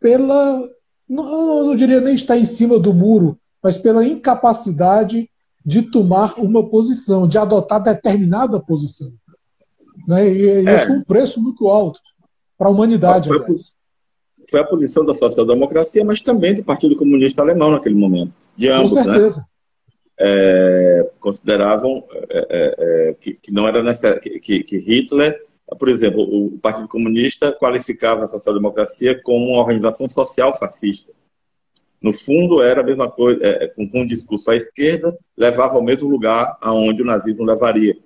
pela, 0.00 0.68
não, 1.08 1.66
não 1.66 1.76
diria 1.76 2.00
nem 2.00 2.14
estar 2.14 2.36
em 2.36 2.44
cima 2.44 2.78
do 2.78 2.92
muro, 2.92 3.38
mas 3.62 3.76
pela 3.78 4.04
incapacidade 4.04 5.30
de 5.68 5.82
tomar 5.82 6.40
uma 6.40 6.66
posição, 6.66 7.28
de 7.28 7.36
adotar 7.36 7.82
determinada 7.82 8.58
posição. 8.58 9.12
Né? 10.06 10.26
E, 10.32 10.62
e 10.62 10.66
é. 10.66 10.76
isso 10.76 10.86
foi 10.86 10.96
um 10.96 11.04
preço 11.04 11.42
muito 11.42 11.68
alto 11.68 12.00
para 12.56 12.68
a 12.68 12.70
humanidade. 12.70 13.28
Foi, 13.28 13.44
foi 14.50 14.60
a 14.60 14.64
posição 14.64 15.04
da 15.04 15.12
social-democracia, 15.12 16.02
mas 16.06 16.22
também 16.22 16.54
do 16.54 16.64
Partido 16.64 16.96
Comunista 16.96 17.42
Alemão 17.42 17.70
naquele 17.70 17.96
momento. 17.96 18.32
De 18.56 18.70
ambos, 18.70 18.92
Com 18.92 18.96
né? 19.00 19.04
certeza. 19.04 19.40
Né? 19.40 19.46
É, 20.20 21.10
consideravam 21.20 22.02
é, 22.30 22.46
é, 22.48 22.74
é, 23.10 23.14
que, 23.20 23.34
que, 23.34 23.52
não 23.52 23.68
era 23.68 23.82
necessário, 23.82 24.22
que, 24.22 24.62
que, 24.62 24.78
Hitler, 24.78 25.38
por 25.78 25.88
exemplo, 25.90 26.22
o 26.22 26.58
Partido 26.58 26.88
Comunista 26.88 27.52
qualificava 27.52 28.24
a 28.24 28.28
social-democracia 28.28 29.20
como 29.22 29.50
uma 29.50 29.60
organização 29.60 30.08
social 30.08 30.58
fascista. 30.58 31.12
No 32.00 32.12
fundo, 32.12 32.62
era 32.62 32.80
a 32.80 32.84
mesma 32.84 33.10
coisa, 33.10 33.40
é, 33.44 33.66
com, 33.68 33.88
com 33.88 34.02
um 34.02 34.06
discurso 34.06 34.50
à 34.50 34.56
esquerda, 34.56 35.16
levava 35.36 35.74
ao 35.74 35.82
mesmo 35.82 36.08
lugar 36.08 36.56
aonde 36.60 37.02
o 37.02 37.04
nazismo 37.04 37.44
levaria. 37.44 37.96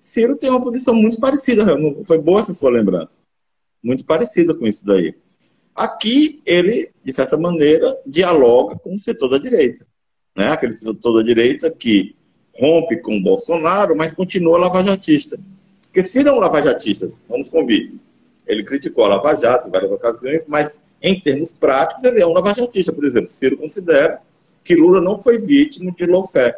Ciro 0.00 0.36
tem 0.36 0.50
uma 0.50 0.60
posição 0.60 0.94
muito 0.94 1.20
parecida, 1.20 1.64
foi 2.06 2.18
boa 2.18 2.40
essa 2.40 2.54
sua 2.54 2.70
lembrança. 2.70 3.20
Muito 3.82 4.04
parecida 4.04 4.54
com 4.54 4.66
isso 4.66 4.84
daí. 4.84 5.14
Aqui, 5.74 6.42
ele, 6.44 6.90
de 7.04 7.12
certa 7.12 7.36
maneira, 7.36 7.96
dialoga 8.04 8.76
com 8.76 8.94
o 8.94 8.98
setor 8.98 9.28
da 9.28 9.38
direita. 9.38 9.86
Né? 10.36 10.48
Aquele 10.50 10.72
setor 10.72 11.18
da 11.18 11.22
direita 11.22 11.70
que 11.70 12.16
rompe 12.58 12.96
com 12.96 13.16
o 13.16 13.22
Bolsonaro, 13.22 13.96
mas 13.96 14.12
continua 14.12 14.58
lavajatista. 14.58 15.38
Porque 15.82 16.02
se 16.02 16.24
não 16.24 16.40
lavajatista, 16.40 17.10
vamos 17.28 17.48
convir, 17.48 17.92
ele 18.46 18.64
criticou 18.64 19.04
a 19.04 19.08
Lava 19.08 19.34
Jato 19.36 19.68
em 19.68 19.70
várias 19.70 19.92
ocasiões, 19.92 20.44
mas 20.48 20.80
em 21.02 21.20
termos 21.20 21.52
práticos 21.52 22.04
ele 22.04 22.20
é 22.20 22.26
um 22.26 22.32
lavajatista. 22.32 22.92
Por 22.92 23.04
exemplo, 23.04 23.28
Ciro 23.28 23.56
considera 23.56 24.20
que 24.64 24.74
Lula 24.74 25.00
não 25.00 25.16
foi 25.16 25.38
vítima 25.38 25.92
de 25.92 26.06
lawfare. 26.06 26.56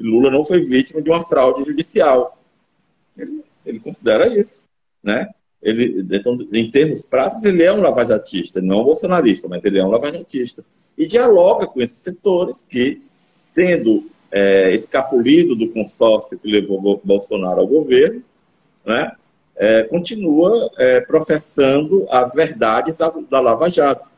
Lula 0.00 0.30
não 0.30 0.44
foi 0.44 0.60
vítima 0.60 1.00
de 1.00 1.10
uma 1.10 1.22
fraude 1.22 1.64
judicial. 1.64 2.38
Ele, 3.16 3.44
ele 3.64 3.80
considera 3.80 4.26
isso, 4.26 4.62
né? 5.02 5.28
ele, 5.64 6.06
então, 6.12 6.36
em 6.52 6.70
termos 6.70 7.02
práticos, 7.02 7.42
ele 7.44 7.62
é 7.62 7.72
um 7.72 7.80
lavajatista, 7.80 8.60
não 8.60 8.84
bolsonarista, 8.84 9.48
mas 9.48 9.64
ele 9.64 9.78
é 9.78 9.84
um 9.84 9.90
lavajatista. 9.90 10.62
E 10.96 11.06
dialoga 11.06 11.66
com 11.66 11.80
esses 11.80 11.98
setores 11.98 12.62
que, 12.68 13.00
tendo 13.54 14.04
é, 14.30 14.74
escapulido 14.74 15.56
do 15.56 15.70
consórcio 15.70 16.38
que 16.38 16.46
levou 16.46 17.00
Bolsonaro 17.02 17.60
ao 17.60 17.66
governo, 17.66 18.22
né, 18.84 19.12
é, 19.56 19.84
continua 19.84 20.70
é, 20.78 21.00
professando 21.00 22.06
as 22.10 22.32
verdades 22.32 22.98
da, 22.98 23.12
da 23.30 23.40
Lava 23.40 23.70
Jato. 23.70 24.10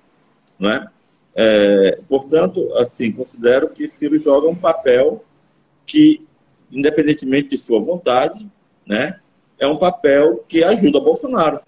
Né? 0.58 0.88
É, 1.34 1.98
portanto, 2.08 2.72
assim, 2.76 3.12
considero 3.12 3.68
que 3.68 3.88
Ciro 3.88 4.18
joga 4.18 4.48
um 4.48 4.54
papel 4.54 5.22
que, 5.84 6.26
independentemente 6.72 7.50
de 7.50 7.58
sua 7.58 7.80
vontade, 7.80 8.50
né, 8.86 9.20
é 9.58 9.66
um 9.66 9.76
papel 9.76 10.44
que 10.48 10.64
ajuda 10.64 11.00
Bolsonaro. 11.00 11.60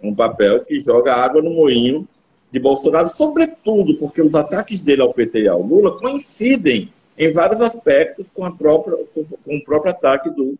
É 0.00 0.06
um 0.06 0.14
papel 0.14 0.62
que 0.64 0.80
joga 0.80 1.14
água 1.14 1.42
no 1.42 1.50
moinho 1.50 2.06
de 2.50 2.60
Bolsonaro, 2.60 3.08
sobretudo 3.08 3.96
porque 3.96 4.22
os 4.22 4.34
ataques 4.34 4.80
dele 4.80 5.02
ao 5.02 5.12
PT 5.12 5.42
e 5.42 5.48
ao 5.48 5.60
Lula 5.60 5.98
coincidem 5.98 6.92
em 7.18 7.32
vários 7.32 7.60
aspectos 7.60 8.30
com, 8.32 8.44
a 8.44 8.50
própria, 8.52 8.96
com 9.12 9.56
o 9.56 9.64
próprio 9.64 9.90
ataque 9.90 10.30
do, 10.30 10.56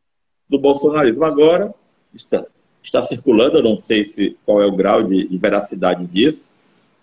do 0.49 0.59
bolsonarismo. 0.59 1.25
Agora, 1.25 1.73
está, 2.14 2.44
está 2.83 3.03
circulando, 3.05 3.59
eu 3.59 3.62
não 3.62 3.79
sei 3.79 4.05
se, 4.05 4.37
qual 4.44 4.62
é 4.62 4.66
o 4.66 4.77
grau 4.77 5.03
de, 5.03 5.27
de 5.27 5.38
veracidade 5.38 6.07
disso, 6.07 6.44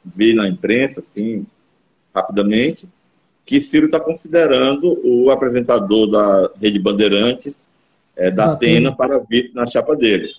vi 0.03 0.33
na 0.33 0.47
imprensa, 0.47 0.99
assim, 0.99 1.45
rapidamente, 2.13 2.87
que 3.45 3.59
Ciro 3.59 3.85
está 3.85 3.99
considerando 3.99 4.99
o 5.03 5.29
apresentador 5.31 6.09
da 6.09 6.51
Rede 6.59 6.79
Bandeirantes, 6.79 7.67
é, 8.15 8.29
da 8.29 8.53
Atena, 8.53 8.95
para 8.95 9.19
vice 9.19 9.55
na 9.55 9.65
chapa 9.65 9.95
dele. 9.95 10.29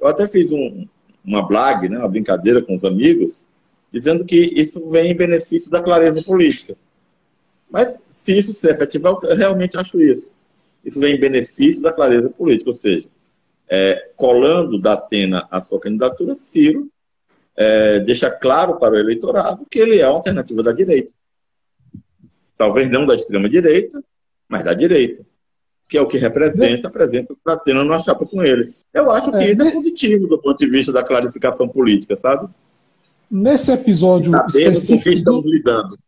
Eu 0.00 0.08
até 0.08 0.26
fiz 0.26 0.50
um, 0.50 0.86
uma 1.24 1.46
blague, 1.46 1.88
né, 1.88 1.98
uma 1.98 2.08
brincadeira 2.08 2.60
com 2.60 2.74
os 2.74 2.84
amigos, 2.84 3.46
dizendo 3.92 4.24
que 4.24 4.36
isso 4.36 4.88
vem 4.90 5.12
em 5.12 5.16
benefício 5.16 5.70
da 5.70 5.82
clareza 5.82 6.22
política. 6.22 6.76
Mas, 7.70 7.98
se 8.10 8.36
isso 8.36 8.52
se 8.52 8.68
efetivar, 8.68 9.16
eu 9.22 9.36
realmente 9.36 9.78
acho 9.78 10.00
isso. 10.00 10.30
Isso 10.84 10.98
vem 10.98 11.14
em 11.14 11.20
benefício 11.20 11.80
da 11.80 11.92
clareza 11.92 12.28
política, 12.28 12.70
ou 12.70 12.74
seja, 12.74 13.06
é, 13.68 14.10
colando 14.16 14.80
da 14.80 14.94
Atena 14.94 15.46
a 15.50 15.60
sua 15.60 15.80
candidatura, 15.80 16.34
Ciro 16.34 16.90
é, 17.56 18.00
deixa 18.00 18.30
claro 18.30 18.78
para 18.78 18.94
o 18.94 18.98
eleitorado 18.98 19.66
que 19.70 19.78
ele 19.78 19.98
é 19.98 20.06
uma 20.06 20.16
alternativa 20.16 20.62
da 20.62 20.72
direita. 20.72 21.12
Talvez 22.56 22.90
não 22.90 23.06
da 23.06 23.14
extrema-direita, 23.14 24.02
mas 24.48 24.64
da 24.64 24.74
direita. 24.74 25.24
Que 25.88 25.98
é 25.98 26.00
o 26.00 26.06
que 26.06 26.16
representa 26.16 26.88
a 26.88 26.90
presença 26.90 27.36
da 27.44 27.54
Atena 27.54 27.84
numa 27.84 28.00
chapa 28.00 28.24
com 28.24 28.42
ele. 28.42 28.74
Eu 28.94 29.10
acho 29.10 29.30
que 29.30 29.36
é, 29.36 29.52
isso 29.52 29.62
é 29.62 29.70
positivo 29.70 30.26
do 30.26 30.40
ponto 30.40 30.58
de 30.58 30.70
vista 30.70 30.92
da 30.92 31.02
clarificação 31.02 31.68
política, 31.68 32.16
sabe? 32.16 32.48
Nesse 33.30 33.72
episódio 33.72 34.32
específico. 34.46 35.02
Que 35.02 35.14
estamos 35.14 35.44
lidando. 35.44 35.98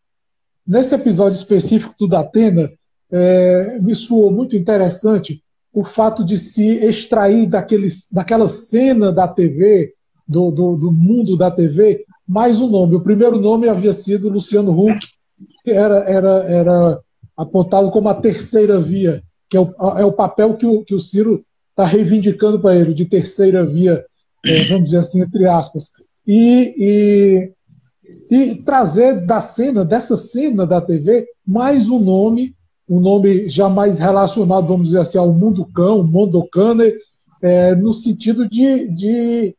Nesse 0.67 0.95
episódio 0.95 1.37
específico 1.37 1.95
do 1.99 2.09
Datena, 2.09 2.73
é, 3.11 3.79
me 3.81 3.95
soou 3.95 4.31
muito 4.31 4.57
interessante 4.57 5.44
o 5.75 5.83
fato 5.83 6.25
de 6.25 6.39
se 6.39 6.65
extrair 6.65 7.47
daquele, 7.47 7.89
daquela 8.13 8.49
cena 8.49 9.13
da 9.13 9.27
TV, 9.27 9.93
do, 10.27 10.53
do, 10.53 10.77
do, 10.77 10.93
mundo 10.93 11.37
da 11.37 11.51
TV, 11.51 12.05
mais 12.27 12.61
um 12.61 12.71
nome. 12.71 12.95
O 12.95 13.01
primeiro 13.01 13.41
nome 13.41 13.69
havia 13.69 13.93
sido 13.93 14.29
Luciano 14.29 14.71
Huck, 14.71 15.05
que 15.65 15.73
era, 15.73 15.99
era, 16.09 16.31
era 16.45 17.01
apontado 17.37 17.91
como 17.91 18.09
a 18.09 18.15
terceira 18.15 18.81
via, 18.81 19.21
que 19.51 19.57
é 19.57 19.61
o, 19.61 19.75
é 19.99 20.05
o 20.05 20.13
papel 20.13 20.55
que 20.55 20.65
o, 20.65 20.85
que 20.85 20.95
o 20.95 21.01
Ciro 21.01 21.45
está 21.71 21.85
reivindicando 21.85 22.61
para 22.61 22.77
ele, 22.77 22.95
de 22.95 23.05
terceira 23.05 23.67
via, 23.67 24.05
é, 24.47 24.63
vamos 24.69 24.85
dizer 24.85 24.99
assim, 24.99 25.23
entre 25.23 25.45
aspas. 25.45 25.91
E, 26.25 27.51
e, 28.31 28.35
e 28.35 28.55
trazer 28.63 29.27
da 29.27 29.41
cena, 29.41 29.85
dessa 29.85 30.17
cena 30.17 30.65
da 30.65 30.81
TV, 30.81 31.27
mais 31.45 31.91
um 31.91 31.99
nome 31.99 32.55
um 32.89 33.01
nome 33.01 33.49
já 33.49 33.69
mais 33.69 33.99
relacionado, 33.99 34.67
vamos 34.67 34.87
dizer 34.89 35.01
assim, 35.01 35.19
ao 35.19 35.33
mundo 35.33 35.65
cão, 35.65 36.03
mundo 36.03 36.47
cane, 36.51 36.93
é, 37.43 37.75
no 37.75 37.93
sentido 37.93 38.49
de, 38.49 38.89
de 38.89 39.57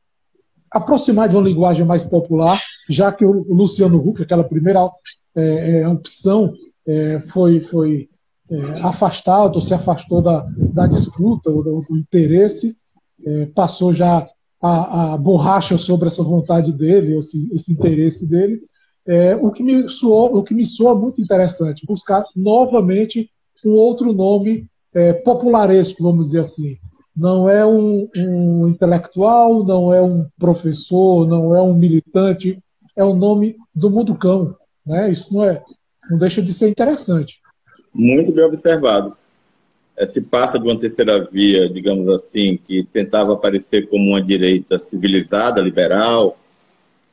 aproximar 0.71 1.29
de 1.29 1.35
uma 1.35 1.47
linguagem 1.47 1.85
mais 1.85 2.03
popular, 2.03 2.57
já 2.89 3.11
que 3.11 3.25
o 3.25 3.53
Luciano 3.53 3.97
Huck, 3.97 4.21
aquela 4.21 4.43
primeira 4.43 4.79
é, 5.35 5.79
é, 5.79 5.87
opção, 5.87 6.53
é, 6.87 7.19
foi, 7.19 7.59
foi 7.59 8.09
é, 8.49 8.57
afastado, 8.83 9.55
ou 9.55 9.61
se 9.61 9.73
afastou 9.73 10.21
da, 10.21 10.45
da 10.57 10.87
disputa, 10.87 11.51
do, 11.51 11.85
do 11.87 11.97
interesse, 11.97 12.75
é, 13.25 13.45
passou 13.47 13.91
já 13.91 14.27
a, 14.61 15.13
a, 15.13 15.17
borracha 15.17 15.77
sobre 15.77 16.07
essa 16.07 16.23
vontade 16.23 16.71
dele, 16.71 17.17
esse, 17.17 17.53
esse 17.53 17.71
interesse 17.71 18.27
dele, 18.27 18.61
é, 19.07 19.35
o, 19.35 19.51
que 19.51 19.63
me 19.63 19.87
soou, 19.87 20.37
o 20.37 20.43
que 20.43 20.53
me 20.53 20.65
soa 20.65 20.95
muito 20.95 21.21
interessante, 21.21 21.85
buscar 21.85 22.23
novamente 22.35 23.29
um 23.63 23.71
outro 23.71 24.13
nome 24.13 24.67
é, 24.93 25.13
popularesco, 25.13 26.03
vamos 26.03 26.27
dizer 26.27 26.39
assim. 26.39 26.77
Não 27.15 27.49
é 27.49 27.65
um, 27.65 28.09
um, 28.17 28.67
intelectual, 28.67 29.63
não 29.63 29.93
é 29.93 30.01
um 30.01 30.25
professor, 30.37 31.27
não 31.27 31.55
é 31.55 31.61
um 31.61 31.73
militante, 31.73 32.59
é 32.95 33.03
o 33.03 33.13
nome 33.13 33.55
do 33.73 33.89
mundo 33.89 34.15
cão. 34.15 34.55
Né? 34.85 35.11
Isso 35.11 35.33
não, 35.33 35.43
é, 35.43 35.63
não 36.09 36.17
deixa 36.17 36.41
de 36.41 36.53
ser 36.53 36.69
interessante. 36.69 37.39
Muito 37.93 38.31
bem 38.31 38.43
observado. 38.43 39.15
É, 39.97 40.05
se 40.07 40.19
passa 40.19 40.59
de 40.59 40.65
uma 40.65 40.77
terceira 40.77 41.23
via, 41.31 41.69
digamos 41.69 42.07
assim, 42.09 42.57
que 42.61 42.83
tentava 42.83 43.33
aparecer 43.33 43.87
como 43.87 44.09
uma 44.09 44.21
direita 44.21 44.77
civilizada, 44.77 45.61
liberal, 45.61 46.37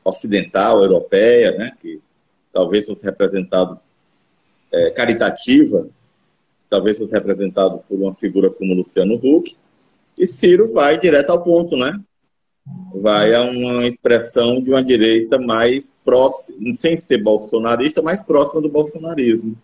ocidental, 0.05 0.83
europeia, 0.83 1.53
né, 1.53 1.73
que 1.81 2.01
talvez 2.53 2.87
fosse 2.87 3.05
representado 3.05 3.79
é, 4.71 4.91
caritativa, 4.91 5.89
talvez 6.69 6.99
fosse 6.99 7.13
representado 7.13 7.83
por 7.89 7.99
uma 7.99 8.15
figura 8.15 8.51
como 8.51 8.75
Luciano 8.75 9.15
Huck, 9.15 9.57
e 10.17 10.27
Ciro 10.27 10.73
vai 10.73 10.99
direto 10.99 11.31
ao 11.31 11.43
ponto, 11.43 11.77
né? 11.77 11.99
Vai 12.95 13.35
a 13.35 13.43
uma 13.43 13.87
expressão 13.87 14.63
de 14.63 14.71
uma 14.71 14.83
direita 14.83 15.39
mais 15.39 15.93
próxima, 16.05 16.73
sem 16.73 16.97
ser 16.97 17.19
bolsonarista, 17.19 18.03
mais 18.03 18.21
próxima 18.21 18.61
do 18.61 18.69
bolsonarismo, 18.69 19.57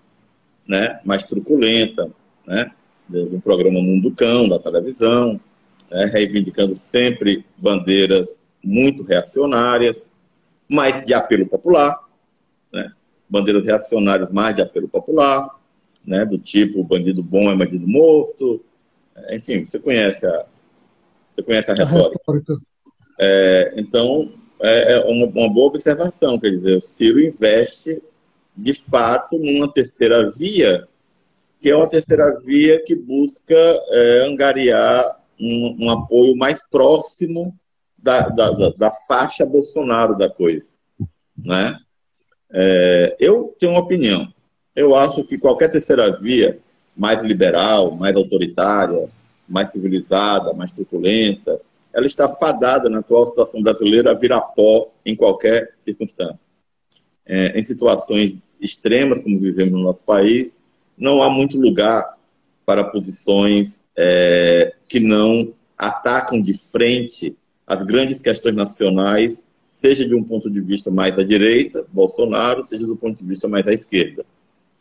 né? 0.66 1.00
Mais 1.04 1.24
truculenta, 1.24 2.10
né? 2.46 2.72
Do 3.08 3.40
programa 3.40 3.80
Mundo 3.80 4.10
Cão, 4.10 4.48
da 4.48 4.58
televisão, 4.58 5.40
né? 5.90 6.06
reivindicando 6.12 6.76
sempre 6.76 7.44
bandeiras 7.56 8.38
muito 8.62 9.02
reacionárias, 9.02 10.10
mais 10.68 11.04
de 11.04 11.14
apelo 11.14 11.46
popular, 11.46 11.98
né? 12.72 12.92
bandeiras 13.28 13.64
reacionárias 13.64 14.30
mais 14.30 14.54
de 14.54 14.62
apelo 14.62 14.88
popular, 14.88 15.58
né? 16.04 16.24
do 16.24 16.38
tipo 16.38 16.84
bandido 16.84 17.22
bom 17.22 17.50
é 17.50 17.56
bandido 17.56 17.86
morto, 17.86 18.62
enfim, 19.30 19.64
você 19.64 19.78
conhece 19.78 20.26
a, 20.26 20.46
você 21.34 21.42
conhece 21.42 21.70
a 21.70 21.74
retórica. 21.74 22.20
A 22.26 22.32
retórica. 22.32 22.58
É, 23.20 23.74
então, 23.76 24.32
é, 24.60 24.94
é 24.94 25.00
uma, 25.00 25.26
uma, 25.26 25.52
boa 25.52 25.68
observação, 25.68 26.38
quer 26.38 26.50
dizer, 26.50 26.76
o 26.76 26.80
Ciro 26.80 27.20
investe 27.20 28.02
de 28.56 28.74
fato 28.74 29.38
numa 29.38 29.72
terceira 29.72 30.30
via, 30.30 30.86
que 31.60 31.70
é 31.70 31.76
uma 31.76 31.88
terceira 31.88 32.40
via 32.40 32.82
que 32.82 32.94
busca 32.94 33.54
é, 33.56 34.26
angariar 34.28 35.20
um, 35.40 35.76
um 35.80 35.90
apoio 35.90 36.36
mais 36.36 36.64
próximo 36.68 37.56
da, 37.98 38.28
da, 38.28 38.70
da, 38.70 38.90
faixa 38.92 39.44
Bolsonaro 39.44 40.16
da 40.16 40.30
coisa. 40.30 40.70
Né? 41.36 41.78
É, 42.52 43.16
eu 43.18 43.54
tenho 43.58 43.72
uma 43.72 43.80
opinião. 43.80 44.32
Eu 44.74 44.94
acho 44.94 45.24
que 45.24 45.36
qualquer 45.36 45.70
terceira 45.70 46.10
via, 46.20 46.58
mais 46.96 47.22
liberal, 47.22 47.94
mais 47.96 48.16
autoritária, 48.16 49.08
mais 49.48 49.70
civilizada, 49.70 50.52
mais 50.52 50.72
truculenta, 50.72 51.60
ela 51.92 52.06
está 52.06 52.28
fadada 52.28 52.88
na 52.88 52.98
atual 52.98 53.28
situação 53.28 53.62
brasileira 53.62 54.12
a 54.12 54.14
virar 54.14 54.40
pó 54.40 54.92
em 55.04 55.16
qualquer 55.16 55.74
circunstância. 55.80 56.46
É, 57.26 57.58
em 57.58 57.62
situações 57.62 58.42
extremas, 58.60 59.20
como 59.20 59.38
vivemos 59.38 59.72
no 59.72 59.82
nosso 59.82 60.04
país, 60.04 60.58
não 60.96 61.22
há 61.22 61.30
muito 61.30 61.58
lugar 61.58 62.14
para 62.64 62.84
posições 62.84 63.82
é, 63.96 64.74
que 64.86 65.00
não 65.00 65.52
atacam 65.76 66.40
de 66.40 66.52
frente 66.52 67.36
as 67.68 67.82
grandes 67.82 68.22
questões 68.22 68.56
nacionais, 68.56 69.46
seja 69.70 70.08
de 70.08 70.14
um 70.14 70.24
ponto 70.24 70.50
de 70.50 70.58
vista 70.58 70.90
mais 70.90 71.18
à 71.18 71.22
direita, 71.22 71.86
Bolsonaro, 71.92 72.64
seja 72.64 72.86
do 72.86 72.96
ponto 72.96 73.18
de 73.18 73.28
vista 73.28 73.46
mais 73.46 73.66
à 73.66 73.74
esquerda. 73.74 74.24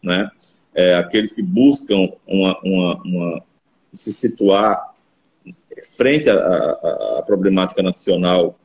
Né? 0.01 0.31
É, 0.73 0.95
aqueles 0.95 1.33
que 1.33 1.43
buscam 1.43 2.07
uma, 2.25 2.57
uma, 2.63 3.01
uma, 3.03 3.43
se 3.93 4.13
situar 4.13 4.95
frente 5.97 6.29
à, 6.29 7.21
problemática 7.27 7.83
nacional 7.83 8.57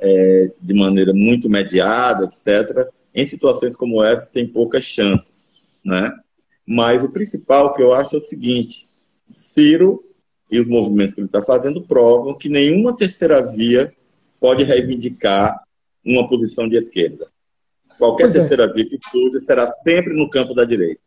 é, 0.00 0.50
de 0.58 0.72
maneira 0.72 1.12
muito 1.12 1.50
mediada, 1.50 2.24
etc., 2.24 2.88
em 3.14 3.26
situações 3.26 3.76
como 3.76 4.02
essa, 4.02 4.30
tem 4.30 4.48
poucas 4.48 4.84
chances. 4.84 5.50
Né? 5.84 6.10
Mas 6.66 7.04
o 7.04 7.10
principal 7.10 7.74
que 7.74 7.82
eu 7.82 7.92
acho 7.92 8.16
é 8.16 8.18
o 8.18 8.22
seguinte: 8.22 8.88
Ciro 9.28 10.02
e 10.54 10.60
os 10.60 10.68
movimentos 10.68 11.14
que 11.14 11.20
ele 11.20 11.26
está 11.26 11.42
fazendo 11.42 11.82
provam 11.82 12.38
que 12.38 12.48
nenhuma 12.48 12.94
terceira 12.94 13.42
via 13.42 13.92
pode 14.38 14.62
reivindicar 14.62 15.60
uma 16.06 16.28
posição 16.28 16.68
de 16.68 16.76
esquerda. 16.76 17.26
Qualquer 17.98 18.24
pois 18.24 18.36
é. 18.36 18.38
terceira 18.38 18.64
é. 18.64 18.72
via 18.72 18.88
que 18.88 18.98
surja 19.10 19.40
será 19.40 19.66
sempre 19.66 20.14
no 20.14 20.30
campo 20.30 20.54
da 20.54 20.64
direita. 20.64 21.00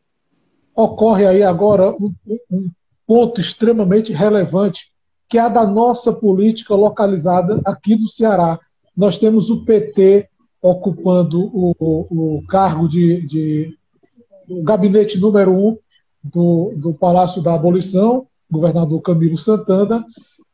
Ocorre 0.75 1.25
aí 1.25 1.43
agora 1.43 1.95
um, 1.95 2.13
um 2.51 2.69
ponto 3.05 3.39
extremamente 3.39 4.11
relevante, 4.11 4.91
que 5.29 5.37
é 5.37 5.41
a 5.41 5.49
da 5.49 5.65
nossa 5.65 6.11
política 6.11 6.75
localizada 6.75 7.61
aqui 7.63 7.95
do 7.95 8.09
Ceará. 8.09 8.59
Nós 8.95 9.17
temos 9.17 9.49
o 9.49 9.63
PT 9.63 10.27
ocupando 10.61 11.39
o, 11.41 11.73
o, 11.79 12.37
o 12.39 12.47
cargo 12.47 12.89
de, 12.89 13.25
de 13.25 13.77
o 14.49 14.61
gabinete 14.61 15.17
número 15.17 15.53
um 15.53 15.77
do, 16.21 16.73
do 16.75 16.93
Palácio 16.93 17.41
da 17.41 17.53
Abolição, 17.53 18.27
governador 18.49 19.01
Camilo 19.01 19.37
Santana, 19.37 20.05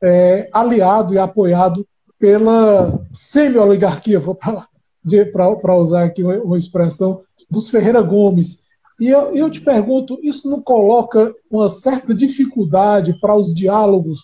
é, 0.01 0.49
aliado 0.51 1.13
e 1.13 1.17
apoiado 1.17 1.87
pela 2.19 3.05
semi-oligarquia, 3.11 4.19
vou 4.19 4.35
para 4.35 5.77
usar 5.77 6.05
aqui 6.05 6.23
uma, 6.23 6.57
expressão, 6.57 7.21
dos 7.49 7.69
Ferreira 7.69 8.01
Gomes. 8.01 8.63
E 8.99 9.09
eu, 9.09 9.35
eu 9.35 9.49
te 9.49 9.59
pergunto, 9.59 10.19
isso 10.23 10.49
não 10.49 10.61
coloca 10.61 11.33
uma 11.49 11.67
certa 11.67 12.13
dificuldade 12.13 13.17
para 13.19 13.35
os 13.35 13.53
diálogos 13.53 14.19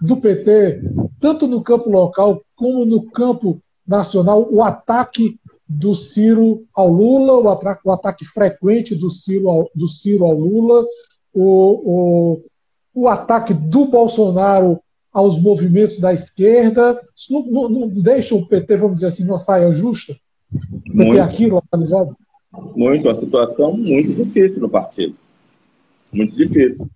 do 0.00 0.16
PT, 0.16 0.82
tanto 1.20 1.46
no 1.46 1.62
campo 1.62 1.88
local 1.88 2.42
como 2.56 2.84
no 2.84 3.10
campo 3.10 3.60
nacional, 3.86 4.48
o 4.50 4.62
ataque 4.62 5.38
do 5.68 5.94
Ciro 5.94 6.64
ao 6.74 6.88
Lula, 6.88 7.34
o 7.34 7.48
ataque, 7.48 7.80
o 7.84 7.90
ataque 7.90 8.24
frequente 8.24 8.94
do 8.94 9.10
Ciro 9.10 9.48
ao, 9.48 9.70
do 9.74 9.88
Ciro 9.88 10.24
ao 10.24 10.34
Lula, 10.34 10.84
o, 11.32 12.32
o, 12.34 12.42
o 12.94 13.08
ataque 13.08 13.52
do 13.52 13.86
Bolsonaro 13.86 14.80
aos 15.12 15.40
movimentos 15.40 15.98
da 15.98 16.12
esquerda. 16.12 17.00
Isso 17.16 17.32
não, 17.32 17.46
não, 17.46 17.68
não, 17.68 17.88
deixa 17.88 18.34
o 18.34 18.46
PT, 18.46 18.76
vamos 18.76 18.96
dizer 18.96 19.06
assim, 19.06 19.24
uma 19.24 19.38
saia 19.38 19.72
justa? 19.72 20.16
O 20.52 20.96
PT 20.96 21.20
aqui 21.20 21.46
localizado? 21.46 22.16
Muito, 22.74 23.08
uma 23.08 23.16
situação 23.16 23.76
muito 23.76 24.14
difícil 24.14 24.60
no 24.60 24.68
partido. 24.68 25.16
Muito 26.12 26.36
difícil. 26.36 26.88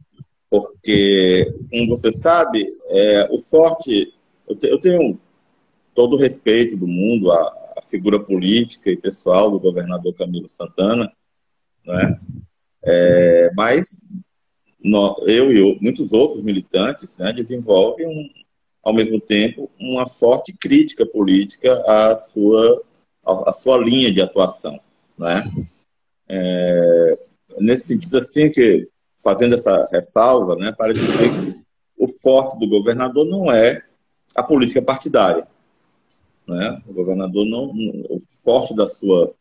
Porque, 0.50 1.52
como 1.70 1.88
você 1.88 2.12
sabe, 2.12 2.72
é, 2.88 3.28
o 3.30 3.38
forte. 3.38 4.14
Eu, 4.48 4.56
te, 4.56 4.66
eu, 4.66 4.80
tenho 4.80 5.18
todo 5.94 6.14
o 6.14 6.18
respeito 6.18 6.76
do 6.76 6.86
mundo 6.86 7.30
à, 7.30 7.72
à, 7.76 7.82
figura 7.82 8.18
política 8.18 8.90
e 8.90 8.96
pessoal 8.96 9.50
do 9.50 9.60
governador 9.60 10.14
Camilo 10.14 10.48
Santana, 10.48 11.12
né? 11.84 12.18
É, 12.82 13.50
mas 13.54 14.00
eu 14.82 15.52
e 15.52 15.78
muitos 15.80 16.12
outros 16.12 16.42
militantes 16.42 17.18
né, 17.18 17.32
desenvolvem, 17.32 18.06
um, 18.06 18.28
ao 18.82 18.94
mesmo 18.94 19.20
tempo, 19.20 19.70
uma 19.78 20.08
forte 20.08 20.52
crítica 20.52 21.04
política 21.04 21.72
à 21.86 22.16
sua, 22.16 22.82
à, 23.24 23.52
sua 23.52 23.76
linha 23.78 24.12
de 24.12 24.20
atuação. 24.20 24.78
Né? 25.18 25.50
É, 26.28 27.18
nesse 27.58 27.88
sentido, 27.88 28.18
assim, 28.18 28.50
que 28.50 28.88
fazendo 29.22 29.56
essa 29.56 29.88
ressalva, 29.90 30.54
né, 30.56 30.72
para 30.72 30.94
dizer 30.94 31.30
que 31.30 31.60
o 31.96 32.06
forte 32.06 32.58
do 32.58 32.68
governador 32.68 33.24
não 33.26 33.50
é 33.50 33.82
a 34.34 34.42
política 34.42 34.80
partidária. 34.80 35.46
Né? 36.46 36.80
O 36.86 36.92
governador 36.92 37.44
não, 37.44 37.70
o 38.08 38.22
forte 38.42 38.74
da 38.74 38.86
sua 38.86 39.34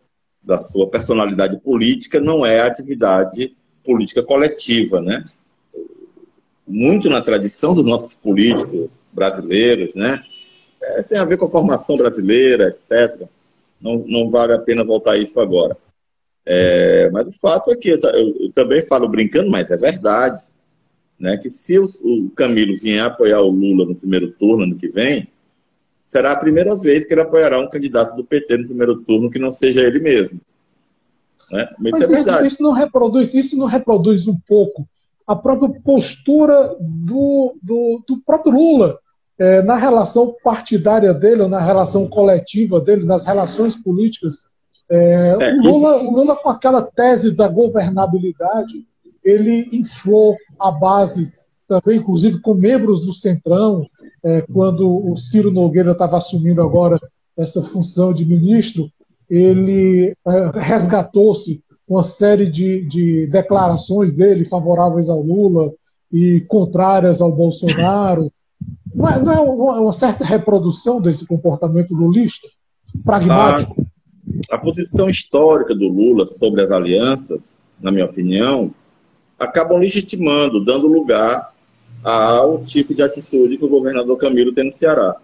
da 0.47 0.59
sua 0.59 0.89
personalidade 0.89 1.59
política 1.59 2.21
não 2.21 2.45
é 2.45 2.61
a 2.61 2.67
atividade 2.67 3.57
política 3.87 4.21
coletiva, 4.21 5.01
né? 5.01 5.23
Muito 6.67 7.09
na 7.09 7.21
tradição 7.21 7.73
dos 7.73 7.85
nossos 7.85 8.17
políticos 8.17 8.91
brasileiros, 9.13 9.95
né? 9.95 10.21
É, 10.81 11.01
tem 11.03 11.17
a 11.17 11.23
ver 11.23 11.37
com 11.37 11.45
a 11.45 11.49
formação 11.49 11.95
brasileira, 11.95 12.67
etc. 12.67 13.27
Não, 13.81 14.03
não 14.05 14.29
vale 14.29 14.53
a 14.53 14.59
pena 14.59 14.83
voltar 14.83 15.13
a 15.13 15.17
isso 15.17 15.39
agora. 15.39 15.77
É, 16.45 17.09
mas 17.11 17.27
o 17.27 17.31
fato 17.31 17.71
é 17.71 17.75
que 17.75 17.89
eu, 17.89 17.99
eu, 17.99 18.51
também 18.53 18.81
falo 18.81 19.07
brincando, 19.07 19.49
mas 19.49 19.71
é 19.71 19.77
verdade, 19.77 20.43
né? 21.17 21.37
Que 21.37 21.49
se 21.49 21.79
o, 21.79 21.85
o 22.03 22.29
Camilo 22.31 22.75
vier 22.75 23.03
apoiar 23.03 23.41
o 23.41 23.49
Lula 23.49 23.85
no 23.85 23.95
primeiro 23.95 24.31
turno 24.31 24.63
ano 24.63 24.75
que 24.75 24.89
vem, 24.89 25.29
será 26.09 26.33
a 26.33 26.39
primeira 26.39 26.75
vez 26.75 27.05
que 27.05 27.13
ele 27.13 27.21
apoiará 27.21 27.59
um 27.59 27.69
candidato 27.69 28.15
do 28.15 28.23
PT 28.23 28.57
no 28.57 28.67
primeiro 28.67 28.97
turno 29.01 29.29
que 29.29 29.39
não 29.39 29.51
seja 29.51 29.81
ele 29.81 29.99
mesmo. 29.99 30.39
Né? 31.51 31.67
Mas, 31.79 31.91
Mas 31.91 32.09
é 32.11 32.19
isso, 32.19 32.45
isso, 32.45 32.63
não 32.63 32.71
reproduz, 32.71 33.33
isso 33.33 33.57
não 33.57 33.67
reproduz 33.67 34.27
um 34.27 34.37
pouco 34.47 34.87
a 35.25 35.35
própria 35.35 35.69
postura 35.81 36.75
do, 36.79 37.55
do, 37.61 38.03
do 38.07 38.17
próprio 38.25 38.53
Lula 38.53 38.99
é, 39.37 39.61
na 39.61 39.75
relação 39.75 40.35
partidária 40.43 41.13
dele, 41.13 41.43
ou 41.43 41.49
na 41.49 41.59
relação 41.59 42.07
coletiva 42.07 42.79
dele, 42.79 43.05
nas 43.05 43.25
relações 43.25 43.75
políticas. 43.75 44.37
É, 44.89 45.35
é, 45.39 45.53
o, 45.53 45.61
Lula, 45.61 45.97
o 46.01 46.15
Lula, 46.15 46.35
com 46.35 46.49
aquela 46.49 46.81
tese 46.81 47.31
da 47.31 47.47
governabilidade, 47.47 48.85
ele 49.23 49.69
inflou 49.73 50.35
a 50.57 50.71
base 50.71 51.33
também, 51.67 51.97
inclusive 51.97 52.39
com 52.39 52.53
membros 52.53 53.05
do 53.05 53.13
Centrão, 53.13 53.85
é, 54.23 54.41
quando 54.41 55.11
o 55.11 55.17
Ciro 55.17 55.51
Nogueira 55.51 55.91
estava 55.91 56.17
assumindo 56.17 56.61
agora 56.61 56.97
essa 57.37 57.61
função 57.61 58.13
de 58.13 58.25
ministro, 58.25 58.89
ele 59.29 60.15
é, 60.25 60.51
resgatou-se 60.59 61.63
uma 61.87 62.03
série 62.03 62.49
de, 62.49 62.85
de 62.85 63.27
declarações 63.27 64.13
dele 64.13 64.43
favoráveis 64.43 65.09
ao 65.09 65.21
Lula 65.21 65.73
e 66.11 66.41
contrárias 66.47 67.21
ao 67.21 67.31
Bolsonaro. 67.31 68.31
Não 68.93 69.07
é, 69.07 69.19
não 69.21 69.33
é 69.33 69.79
uma, 69.79 69.93
certa 69.93 70.25
reprodução 70.25 70.99
desse 70.99 71.25
comportamento 71.25 71.93
lulista? 71.93 72.47
Pragmático? 73.03 73.85
A, 74.51 74.55
a 74.55 74.57
posição 74.57 75.09
histórica 75.09 75.73
do 75.73 75.87
Lula 75.87 76.27
sobre 76.27 76.61
as 76.61 76.71
alianças, 76.71 77.65
na 77.79 77.91
minha 77.91 78.05
opinião, 78.05 78.71
acabam 79.39 79.77
legitimando, 79.77 80.63
dando 80.63 80.87
lugar 80.87 81.53
ao 82.03 82.63
tipo 82.63 82.93
de 82.93 83.01
atitude 83.01 83.57
que 83.57 83.65
o 83.65 83.69
governador 83.69 84.17
Camilo 84.17 84.53
tem 84.53 84.65
no 84.65 84.71
Ceará. 84.71 85.15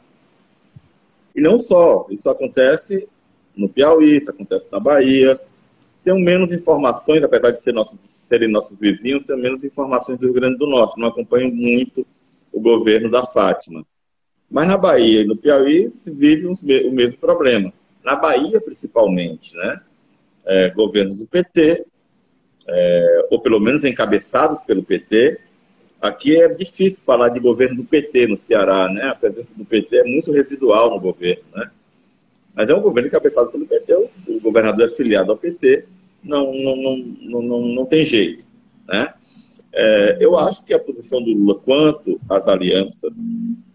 E 1.36 1.42
não 1.42 1.58
só, 1.58 2.06
isso 2.10 2.30
acontece 2.30 3.08
no 3.56 3.70
Piauí, 3.70 4.18
isso 4.18 4.32
acontece 4.32 4.72
na 4.72 4.80
Bahia. 4.80 5.40
Tenho 6.04 6.20
menos 6.20 6.52
informações, 6.52 7.24
apesar 7.24 7.52
de 7.52 7.62
ser 7.62 7.74
nosso, 7.74 7.98
serem 8.28 8.50
nossos 8.50 8.78
vizinhos, 8.78 9.26
tenho 9.26 9.40
menos 9.40 9.64
informações 9.64 10.20
do 10.20 10.26
Rio 10.26 10.34
Grande 10.34 10.58
do 10.58 10.68
Norte. 10.68 11.00
Não 11.00 11.08
acompanho 11.08 11.54
muito 11.54 12.06
o 12.52 12.60
governo 12.60 13.10
da 13.10 13.24
Fátima. 13.24 13.86
Mas 14.50 14.68
na 14.68 14.78
Bahia 14.78 15.22
e 15.22 15.26
no 15.26 15.36
Piauí 15.36 15.90
se 15.90 16.12
vive 16.12 16.48
o 16.48 16.92
mesmo 16.92 17.20
problema. 17.20 17.74
Na 18.04 18.16
Bahia, 18.16 18.60
principalmente, 18.62 19.56
né? 19.56 19.82
É, 20.46 20.70
governos 20.72 21.18
do 21.18 21.26
PT, 21.26 21.86
é, 22.68 23.28
ou 23.32 23.40
pelo 23.40 23.60
menos 23.60 23.86
encabeçados 23.86 24.62
pelo 24.62 24.84
PT, 24.84 25.40
Aqui 26.04 26.36
é 26.36 26.50
difícil 26.50 27.02
falar 27.02 27.30
de 27.30 27.40
governo 27.40 27.78
do 27.78 27.86
PT 27.86 28.28
no 28.28 28.36
Ceará, 28.36 28.90
né? 28.90 29.04
A 29.04 29.16
presença 29.16 29.56
do 29.56 29.64
PT 29.64 30.00
é 30.00 30.04
muito 30.04 30.34
residual 30.34 30.90
no 30.90 31.00
governo, 31.00 31.46
né? 31.56 31.72
Mas 32.56 32.70
é 32.70 32.74
um 32.74 32.82
governo 32.82 33.08
encabeçado 33.08 33.52
pelo 33.52 33.66
PT, 33.66 34.10
o 34.28 34.40
governador 34.40 34.88
é 34.88 34.90
filiado 34.90 35.32
ao 35.32 35.38
PT, 35.38 35.86
não, 36.24 36.54
não, 36.54 36.76
não, 36.76 37.42
não, 37.42 37.62
não, 37.68 37.86
tem 37.86 38.06
jeito, 38.06 38.46
né? 38.88 39.14
É, 39.76 40.18
eu 40.20 40.38
acho 40.38 40.64
que 40.64 40.74
a 40.74 40.80
posição 40.80 41.22
do 41.22 41.32
Lula 41.32 41.60
quanto 41.60 42.22
às 42.30 42.48
alianças 42.48 43.16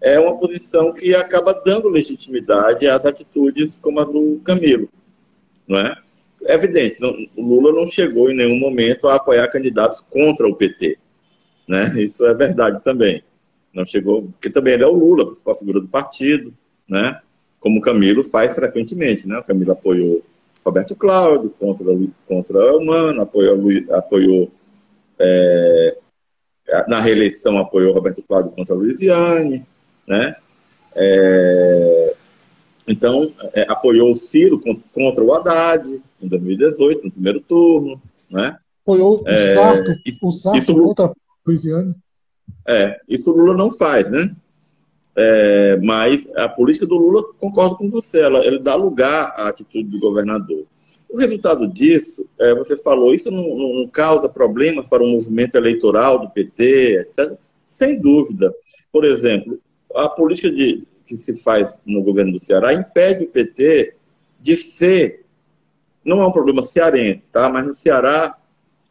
é 0.00 0.18
uma 0.18 0.38
posição 0.38 0.92
que 0.92 1.12
acaba 1.12 1.52
dando 1.52 1.88
legitimidade 1.88 2.86
às 2.86 3.04
atitudes 3.04 3.76
como 3.78 3.98
a 3.98 4.04
do 4.04 4.40
Camilo, 4.44 4.88
não 5.66 5.78
é? 5.78 5.96
É 6.44 6.54
evidente, 6.54 7.00
não, 7.00 7.10
o 7.36 7.42
Lula 7.42 7.72
não 7.72 7.86
chegou 7.86 8.30
em 8.30 8.36
nenhum 8.36 8.58
momento 8.58 9.08
a 9.08 9.16
apoiar 9.16 9.48
candidatos 9.48 10.00
contra 10.08 10.46
o 10.46 10.54
PT 10.54 10.96
né? 11.68 12.02
Isso 12.02 12.24
é 12.26 12.32
verdade 12.32 12.82
também. 12.82 13.22
Não 13.74 13.84
chegou, 13.84 14.22
porque 14.22 14.48
também 14.48 14.72
ele 14.72 14.82
é 14.82 14.86
o 14.86 14.92
Lula, 14.92 15.24
a 15.24 15.26
principal 15.26 15.54
figura 15.54 15.80
do 15.80 15.88
partido, 15.88 16.54
né? 16.88 17.20
Como 17.60 17.78
o 17.78 17.82
Camilo 17.82 18.24
faz 18.24 18.54
frequentemente, 18.54 19.26
né? 19.26 19.38
O 19.38 19.44
Camilo 19.44 19.72
apoiou 19.72 20.22
Roberto 20.64 20.94
Cláudio 20.94 21.50
contra 21.58 21.84
contra 22.26 22.76
Humano, 22.76 23.22
apoiou 23.22 23.58
apoiou 23.90 24.50
é, 25.18 25.96
na 26.86 27.00
reeleição 27.00 27.58
apoiou 27.58 27.94
Roberto 27.94 28.22
Cláudio 28.22 28.52
contra 28.52 28.74
a 28.74 28.78
Luiziane, 28.78 29.66
né? 30.06 30.36
É, 30.94 32.14
então, 32.86 33.32
é, 33.52 33.62
apoiou 33.68 34.12
o 34.12 34.16
Ciro 34.16 34.60
contra 34.92 35.22
o 35.22 35.34
Haddad 35.34 36.02
em 36.20 36.28
2018, 36.28 37.04
no 37.04 37.10
primeiro 37.10 37.40
turno, 37.40 38.00
né? 38.30 38.56
Apoiou 38.82 39.20
o 39.20 39.28
é, 39.28 39.54
Sarto, 39.54 39.94
o 40.22 40.32
Sarto 40.32 40.58
isso, 40.58 40.74
contra 40.74 41.12
Luiziane? 41.46 41.94
É, 42.66 42.98
isso 43.08 43.30
o 43.30 43.36
Lula 43.36 43.54
não 43.54 43.70
faz, 43.70 44.10
né? 44.10 44.34
É, 45.20 45.76
mas 45.82 46.28
a 46.36 46.48
política 46.48 46.86
do 46.86 46.96
Lula, 46.96 47.24
concordo 47.40 47.76
com 47.76 47.90
você, 47.90 48.20
ela, 48.20 48.38
ele 48.46 48.60
dá 48.60 48.76
lugar 48.76 49.32
à 49.34 49.48
atitude 49.48 49.88
do 49.88 49.98
governador. 49.98 50.64
O 51.10 51.18
resultado 51.18 51.66
disso, 51.66 52.24
é, 52.38 52.54
você 52.54 52.76
falou, 52.76 53.12
isso 53.12 53.28
não, 53.28 53.56
não, 53.56 53.88
causa 53.88 54.28
problemas 54.28 54.86
para 54.86 55.02
o 55.02 55.08
movimento 55.08 55.56
eleitoral 55.56 56.20
do 56.20 56.30
PT, 56.30 57.00
etc. 57.00 57.36
Sem 57.68 57.98
dúvida. 57.98 58.54
Por 58.92 59.04
exemplo, 59.04 59.58
a 59.92 60.08
política 60.08 60.52
de, 60.52 60.84
que 61.04 61.16
se 61.16 61.34
faz 61.42 61.80
no 61.84 62.00
governo 62.00 62.34
do 62.34 62.38
Ceará 62.38 62.72
impede 62.72 63.24
o 63.24 63.28
PT 63.28 63.94
de 64.40 64.54
ser, 64.54 65.24
não 66.04 66.22
é 66.22 66.26
um 66.28 66.32
problema 66.32 66.62
cearense, 66.62 67.26
tá? 67.26 67.48
mas 67.48 67.66
no 67.66 67.74
Ceará 67.74 68.38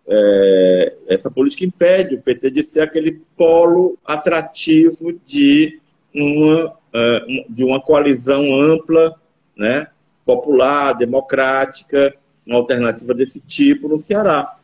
é, 0.06 0.94
essa 1.08 1.32
política 1.32 1.64
impede 1.64 2.16
o 2.16 2.22
PT 2.22 2.52
de 2.52 2.64
ser 2.64 2.82
aquele 2.82 3.22
polo 3.38 3.98
atrativo 4.06 5.14
de 5.26 5.80
uma, 6.18 6.74
é, 6.94 7.46
de 7.50 7.64
uma 7.64 7.80
coalizão 7.80 8.44
ampla, 8.60 9.16
né, 9.56 9.88
popular, 10.26 10.94
democrática, 10.94 12.16
uma 12.46 12.58
alternativa 12.58 13.14
desse 13.14 13.40
tipo 13.40 13.88
no 13.88 13.98
Ceará. 13.98 14.58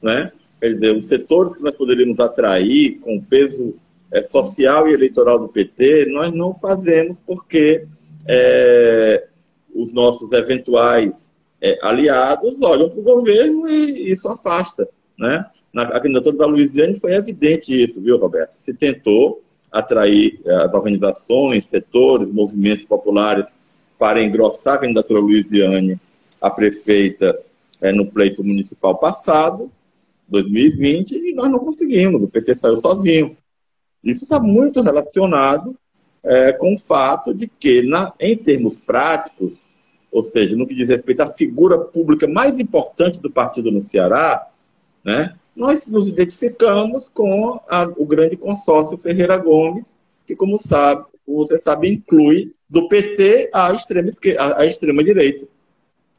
Né? 0.00 0.32
Quer 0.60 0.74
dizer, 0.74 0.96
os 0.96 1.08
setores 1.08 1.56
que 1.56 1.62
nós 1.62 1.74
poderíamos 1.74 2.20
atrair 2.20 2.98
com 3.00 3.20
peso 3.20 3.74
é, 4.10 4.22
social 4.22 4.88
e 4.88 4.92
eleitoral 4.92 5.38
do 5.38 5.48
PT, 5.48 6.06
nós 6.06 6.32
não 6.32 6.54
fazemos 6.54 7.20
porque 7.20 7.86
é, 8.28 9.26
os 9.74 9.92
nossos 9.92 10.30
eventuais 10.32 11.32
é, 11.60 11.78
aliados 11.82 12.60
olham 12.62 12.88
para 12.88 13.00
o 13.00 13.02
governo 13.02 13.68
e 13.68 14.12
isso 14.12 14.28
afasta. 14.28 14.88
Né? 15.18 15.44
Na 15.72 16.00
candidatura 16.00 16.36
da 16.36 16.46
Luiziane 16.46 16.98
foi 16.98 17.14
evidente 17.14 17.72
isso, 17.72 18.00
viu, 18.00 18.18
Roberto? 18.18 18.52
Se 18.58 18.74
tentou 18.74 19.42
atrair 19.72 20.40
é, 20.44 20.54
as 20.56 20.74
organizações, 20.74 21.66
setores, 21.66 22.30
movimentos 22.30 22.84
populares 22.84 23.56
para 23.98 24.22
engrossar 24.22 24.74
a 24.74 24.78
candidatura 24.78 25.20
Luiziane 25.20 25.98
a 26.40 26.50
prefeita 26.50 27.38
é, 27.80 27.92
no 27.92 28.06
pleito 28.06 28.42
municipal 28.42 28.98
passado, 28.98 29.70
2020, 30.28 31.12
e 31.12 31.34
nós 31.34 31.50
não 31.50 31.60
conseguimos, 31.60 32.22
o 32.22 32.28
PT 32.28 32.56
saiu 32.56 32.76
sozinho. 32.76 33.36
Isso 34.02 34.24
está 34.24 34.40
muito 34.40 34.82
relacionado 34.82 35.76
é, 36.22 36.52
com 36.52 36.74
o 36.74 36.78
fato 36.78 37.32
de 37.32 37.46
que, 37.46 37.82
na, 37.82 38.12
em 38.18 38.36
termos 38.36 38.78
práticos, 38.78 39.70
ou 40.10 40.22
seja, 40.22 40.56
no 40.56 40.66
que 40.66 40.74
diz 40.74 40.88
respeito 40.88 41.22
à 41.22 41.26
figura 41.26 41.78
pública 41.78 42.26
mais 42.26 42.58
importante 42.58 43.20
do 43.20 43.30
partido 43.30 43.70
no 43.70 43.80
Ceará, 43.80 44.48
né, 45.04 45.34
nós 45.54 45.86
nos 45.86 46.08
identificamos 46.08 47.08
com 47.08 47.60
a, 47.68 47.84
o 47.96 48.06
grande 48.06 48.36
consórcio 48.36 48.98
Ferreira 48.98 49.36
Gomes, 49.36 49.96
que, 50.26 50.34
como 50.34 50.58
sabe, 50.58 51.04
você 51.26 51.58
sabe, 51.58 51.88
inclui 51.88 52.52
do 52.68 52.88
PT 52.88 53.50
à 53.52 53.72
extrema, 53.72 54.10
à 54.56 54.64
extrema 54.64 55.04
direita. 55.04 55.46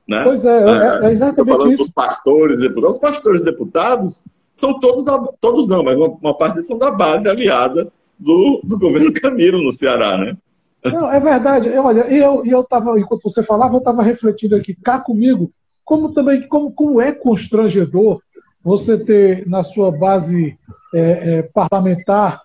Né? 0.07 0.23
Pois 0.23 0.45
é, 0.45 0.57
é, 0.57 1.05
é 1.05 1.11
exatamente 1.11 1.57
falando 1.57 1.73
isso. 1.73 1.83
Dos 1.83 1.91
pastores 1.91 2.59
deputados. 2.59 2.95
Os 2.95 3.01
pastores 3.01 3.43
deputados 3.43 4.23
são 4.53 4.79
todos, 4.79 5.03
da, 5.03 5.17
todos 5.39 5.67
não, 5.67 5.83
mas 5.83 5.97
uma, 5.97 6.09
uma 6.09 6.37
parte 6.37 6.55
deles 6.55 6.67
são 6.67 6.77
da 6.77 6.91
base 6.91 7.27
aliada 7.27 7.91
do, 8.19 8.61
do 8.63 8.77
governo 8.77 9.11
Camilo 9.13 9.61
no 9.61 9.71
Ceará, 9.71 10.17
né? 10.17 10.37
Não, 10.85 11.09
é 11.11 11.19
verdade. 11.19 11.69
Olha, 11.69 12.01
eu, 12.01 12.45
eu 12.45 12.63
tava, 12.63 12.99
enquanto 12.99 13.23
você 13.23 13.41
falava, 13.41 13.75
eu 13.75 13.79
estava 13.79 14.03
refletindo 14.03 14.55
aqui, 14.55 14.75
cá 14.75 14.99
comigo, 14.99 15.51
como 15.85 16.11
também 16.11 16.45
como, 16.47 16.71
como 16.71 17.01
é 17.01 17.11
constrangedor 17.11 18.21
você 18.63 18.97
ter 18.97 19.47
na 19.47 19.63
sua 19.63 19.91
base 19.91 20.57
é, 20.93 20.99
é, 21.39 21.43
parlamentar 21.43 22.41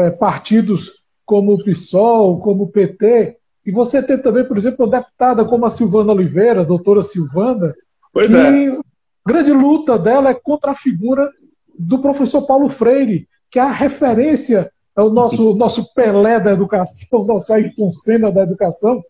é, 0.00 0.10
partidos 0.10 1.02
como 1.24 1.54
o 1.54 1.64
PSOL, 1.64 2.40
como 2.40 2.64
o 2.64 2.68
PT, 2.68 3.36
e 3.64 3.70
você 3.70 4.02
ter 4.02 4.18
também, 4.18 4.44
por 4.44 4.58
exemplo, 4.58 4.84
uma 4.84 4.98
deputada 4.98 5.44
como 5.44 5.64
a 5.64 5.70
Silvana 5.70 6.12
Oliveira, 6.12 6.62
a 6.62 6.64
doutora 6.64 7.00
Silvana, 7.02 7.74
pois 8.12 8.26
que 8.26 8.34
é. 8.34 8.68
a 8.70 8.76
grande 9.26 9.52
luta 9.52 9.98
dela 9.98 10.30
é 10.30 10.34
contra 10.34 10.72
a 10.72 10.74
figura 10.74 11.30
do 11.78 12.00
professor 12.00 12.42
Paulo 12.42 12.68
Freire, 12.68 13.28
que 13.50 13.58
é 13.58 13.62
a 13.62 13.70
referência, 13.70 14.70
é 14.96 15.00
o 15.02 15.10
nosso, 15.10 15.54
nosso 15.54 15.94
Pelé 15.94 16.40
da 16.40 16.52
educação, 16.52 17.20
o 17.20 17.24
nosso 17.26 17.52
Ayrton 17.52 17.90
Senna 17.90 18.32
da 18.32 18.42
educação, 18.42 19.02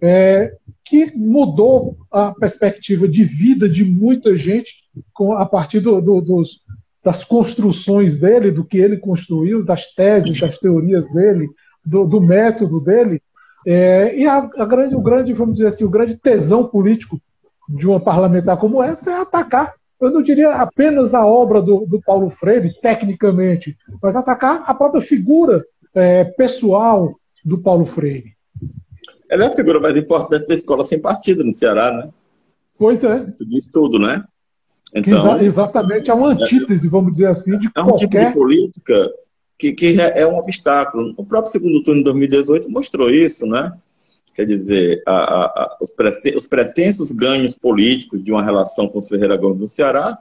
é, 0.00 0.54
que 0.84 1.16
mudou 1.16 1.96
a 2.10 2.32
perspectiva 2.32 3.06
de 3.06 3.24
vida 3.24 3.68
de 3.68 3.84
muita 3.84 4.36
gente 4.36 4.74
com, 5.12 5.32
a 5.32 5.46
partir 5.46 5.80
do, 5.80 6.00
do, 6.00 6.20
dos, 6.20 6.62
das 7.04 7.24
construções 7.24 8.16
dele, 8.16 8.50
do 8.50 8.64
que 8.64 8.78
ele 8.78 8.96
construiu, 8.96 9.64
das 9.64 9.92
teses, 9.94 10.40
das 10.40 10.58
teorias 10.58 11.08
dele, 11.12 11.48
do, 11.84 12.06
do 12.06 12.20
método 12.20 12.80
dele. 12.80 13.22
É, 13.66 14.16
e 14.16 14.26
a, 14.26 14.38
a, 14.38 14.64
grande, 14.64 14.96
o 14.96 15.00
grande, 15.00 15.32
vamos 15.32 15.54
dizer 15.54 15.68
assim, 15.68 15.84
o 15.84 15.90
grande 15.90 16.16
tesão 16.16 16.66
político 16.66 17.20
de 17.68 17.86
uma 17.86 18.00
parlamentar 18.00 18.56
como 18.56 18.82
essa 18.82 19.10
é 19.10 19.20
atacar, 19.20 19.74
eu 20.00 20.10
não 20.10 20.22
diria 20.22 20.54
apenas 20.54 21.14
a 21.14 21.26
obra 21.26 21.60
do, 21.60 21.86
do 21.86 22.00
Paulo 22.00 22.30
Freire, 22.30 22.72
tecnicamente, 22.80 23.76
mas 24.02 24.16
atacar 24.16 24.64
a 24.66 24.72
própria 24.72 25.02
figura 25.02 25.62
é, 25.94 26.24
pessoal 26.24 27.14
do 27.44 27.58
Paulo 27.58 27.84
Freire. 27.84 28.32
Ela 29.28 29.44
é 29.44 29.46
a 29.48 29.56
figura 29.56 29.80
mais 29.80 29.96
importante 29.96 30.46
da 30.46 30.54
escola 30.54 30.84
sem 30.84 30.98
partido 30.98 31.44
no 31.44 31.52
Ceará, 31.52 31.92
né? 31.92 32.10
Pois 32.78 33.04
é. 33.04 33.28
Isso 33.30 33.44
diz 33.46 33.66
tudo, 33.66 33.98
né? 33.98 34.24
Então, 34.94 35.36
Exa 35.36 35.44
exatamente, 35.44 36.10
é 36.10 36.14
uma 36.14 36.28
antítese, 36.28 36.88
vamos 36.88 37.12
dizer 37.12 37.26
assim, 37.26 37.58
de 37.58 37.68
é 37.74 37.80
um 37.80 37.84
qualquer... 37.84 38.08
tipo 38.08 38.26
de 38.26 38.32
política 38.32 39.12
que, 39.58 39.72
que 39.72 40.00
é, 40.00 40.22
é 40.22 40.26
um 40.26 40.36
obstáculo. 40.36 41.14
O 41.16 41.24
próprio 41.24 41.52
segundo 41.52 41.82
turno 41.82 42.00
de 42.00 42.04
2018 42.04 42.70
mostrou 42.70 43.10
isso, 43.10 43.46
né? 43.46 43.72
Quer 44.34 44.46
dizer, 44.46 45.02
a, 45.06 45.12
a, 45.12 45.44
a, 45.44 45.78
os, 45.80 46.46
pretensos 46.48 47.12
ganhos 47.12 47.56
políticos 47.56 48.24
de 48.24 48.32
uma 48.32 48.42
relação 48.42 48.88
com 48.88 49.00
o 49.00 49.02
Ferreira 49.02 49.36
Gomes 49.36 49.58
do 49.58 49.68
Ceará 49.68 50.18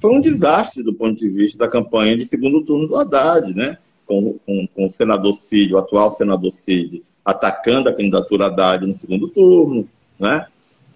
foi 0.00 0.14
um 0.14 0.20
desastre 0.20 0.84
do 0.84 0.94
ponto 0.94 1.16
de 1.18 1.28
vista 1.28 1.58
da 1.58 1.68
campanha 1.68 2.16
de 2.16 2.24
segundo 2.24 2.62
turno 2.64 2.86
do 2.86 2.96
Haddad, 2.96 3.52
né? 3.52 3.76
Com, 4.06 4.38
com, 4.46 4.68
com 4.68 4.86
o 4.86 4.90
senador 4.90 5.34
Cid, 5.34 5.74
o 5.74 5.78
atual 5.78 6.12
senador 6.12 6.52
Cid, 6.52 7.02
atacando 7.24 7.88
a 7.88 7.92
candidatura 7.92 8.46
Haddad 8.46 8.86
no 8.86 8.96
segundo 8.96 9.28
turno, 9.28 9.88
né? 10.18 10.46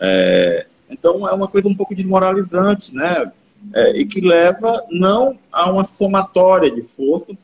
É, 0.00 0.66
então 0.90 1.28
é 1.28 1.32
uma 1.32 1.48
coisa 1.48 1.68
um 1.68 1.74
pouco 1.74 1.94
desmoralizante, 1.94 2.94
né? 2.94 3.30
É, 3.74 3.96
e 3.98 4.04
que 4.04 4.20
leva 4.20 4.84
não 4.90 5.38
a 5.50 5.70
uma 5.70 5.84
somatória 5.84 6.70
de 6.70 6.82
forças 6.82 7.38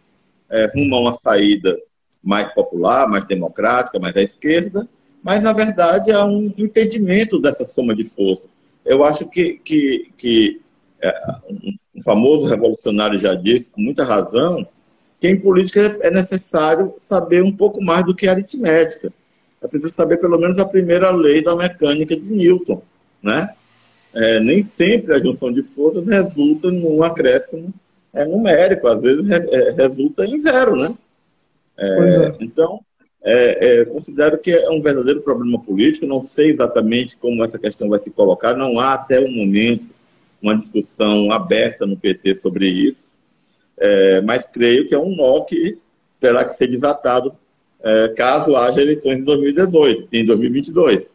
é, 0.50 0.70
rumo 0.74 0.96
a 0.96 1.00
uma 1.00 1.14
saída 1.14 1.78
mais 2.22 2.52
popular, 2.52 3.08
mais 3.08 3.24
democrática, 3.24 3.98
mais 3.98 4.14
à 4.16 4.20
esquerda, 4.20 4.86
mas, 5.22 5.42
na 5.42 5.52
verdade, 5.52 6.10
há 6.12 6.24
um 6.24 6.52
impedimento 6.58 7.38
dessa 7.40 7.64
soma 7.64 7.94
de 7.94 8.04
forças. 8.04 8.50
Eu 8.84 9.04
acho 9.04 9.26
que, 9.26 9.60
que, 9.64 10.10
que 10.16 10.60
é, 11.00 11.14
um 11.94 12.02
famoso 12.02 12.46
revolucionário 12.46 13.18
já 13.18 13.34
disse, 13.34 13.70
com 13.70 13.80
muita 13.80 14.04
razão, 14.04 14.66
que 15.20 15.28
em 15.28 15.38
política 15.38 15.98
é 16.00 16.10
necessário 16.10 16.94
saber 16.98 17.42
um 17.42 17.52
pouco 17.52 17.84
mais 17.84 18.04
do 18.04 18.14
que 18.14 18.26
aritmética. 18.26 19.12
É 19.62 19.68
preciso 19.68 19.92
saber 19.92 20.16
pelo 20.16 20.38
menos 20.38 20.58
a 20.58 20.64
primeira 20.64 21.10
lei 21.10 21.42
da 21.42 21.54
mecânica 21.54 22.16
de 22.16 22.32
Newton, 22.32 22.82
né? 23.22 23.50
É, 24.14 24.40
nem 24.40 24.62
sempre 24.62 25.14
a 25.14 25.20
junção 25.20 25.52
de 25.52 25.62
forças 25.62 26.06
resulta 26.06 26.70
num 26.70 27.02
acréscimo 27.02 27.72
é 28.12 28.24
numérico, 28.24 28.88
às 28.88 29.00
vezes 29.00 29.30
é, 29.30 29.70
resulta 29.70 30.24
em 30.24 30.38
zero, 30.38 30.74
né? 30.74 30.94
É, 31.78 31.86
é. 31.86 32.36
Então, 32.40 32.80
é, 33.22 33.80
é, 33.80 33.84
considero 33.84 34.38
que 34.38 34.50
é 34.50 34.68
um 34.70 34.80
verdadeiro 34.80 35.20
problema 35.20 35.60
político, 35.60 36.06
não 36.06 36.22
sei 36.22 36.50
exatamente 36.50 37.16
como 37.16 37.44
essa 37.44 37.58
questão 37.58 37.88
vai 37.88 38.00
se 38.00 38.10
colocar, 38.10 38.54
não 38.56 38.80
há 38.80 38.94
até 38.94 39.20
o 39.20 39.30
momento 39.30 39.84
uma 40.42 40.56
discussão 40.56 41.30
aberta 41.30 41.86
no 41.86 41.96
PT 41.96 42.36
sobre 42.36 42.66
isso, 42.66 43.09
é, 43.80 44.20
mas 44.20 44.46
creio 44.46 44.86
que 44.86 44.94
é 44.94 44.98
um 44.98 45.16
nó 45.16 45.44
que 45.44 45.78
terá 46.18 46.44
que 46.44 46.54
ser 46.54 46.68
desatado 46.68 47.34
caso 48.14 48.54
haja 48.56 48.82
eleições 48.82 49.20
em 49.20 49.24
2018, 49.24 50.08
em 50.12 50.26
2022, 50.26 51.10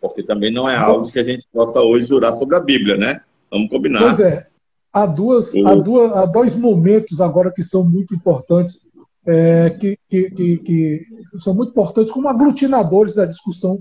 porque 0.00 0.22
também 0.22 0.50
não 0.50 0.68
é 0.68 0.74
algo 0.74 1.10
que 1.10 1.18
a 1.18 1.24
gente 1.24 1.46
possa 1.52 1.80
hoje 1.80 2.06
jurar 2.06 2.34
sobre 2.34 2.56
a 2.56 2.60
Bíblia, 2.60 2.96
né? 2.96 3.20
Vamos 3.50 3.68
combinar. 3.68 4.00
Pois 4.00 4.18
é, 4.18 4.46
há, 4.92 5.06
duas, 5.06 5.54
há, 5.54 5.74
duas, 5.74 6.12
há 6.12 6.26
dois 6.26 6.54
momentos 6.54 7.20
agora 7.20 7.52
que 7.52 7.62
são 7.62 7.84
muito 7.84 8.14
importantes, 8.14 8.80
é, 9.26 9.70
que, 9.70 9.96
que, 10.08 10.30
que, 10.30 10.56
que, 10.58 11.06
são 11.38 11.54
muito 11.54 11.70
importantes 11.70 12.12
como 12.12 12.28
aglutinadores 12.28 13.14
da 13.14 13.24
discussão. 13.24 13.80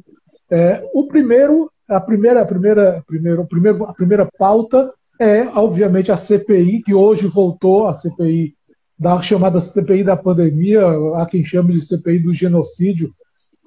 É, 0.50 0.88
o 0.94 1.08
primeiro, 1.08 1.72
a 1.90 2.00
primeira, 2.00 2.42
a 2.42 2.46
primeira, 2.46 2.98
a 2.98 3.02
primeira, 3.02 3.42
a 3.42 3.46
primeira, 3.46 3.84
a 3.86 3.94
primeira 3.94 4.30
pauta 4.38 4.94
é, 5.22 5.48
obviamente, 5.56 6.12
a 6.12 6.18
CPI, 6.18 6.82
que 6.82 6.96
hoje 6.96 7.28
voltou, 7.28 7.86
a 7.86 7.94
CPI 7.94 8.56
da 8.98 9.22
chamada 9.22 9.62
CPI 9.62 10.04
da 10.04 10.18
pandemia, 10.18 10.82
há 11.16 11.28
quem 11.28 11.46
chame 11.46 11.74
de 11.74 11.82
CPI 11.82 12.18
do 12.18 12.34
genocídio, 12.34 13.14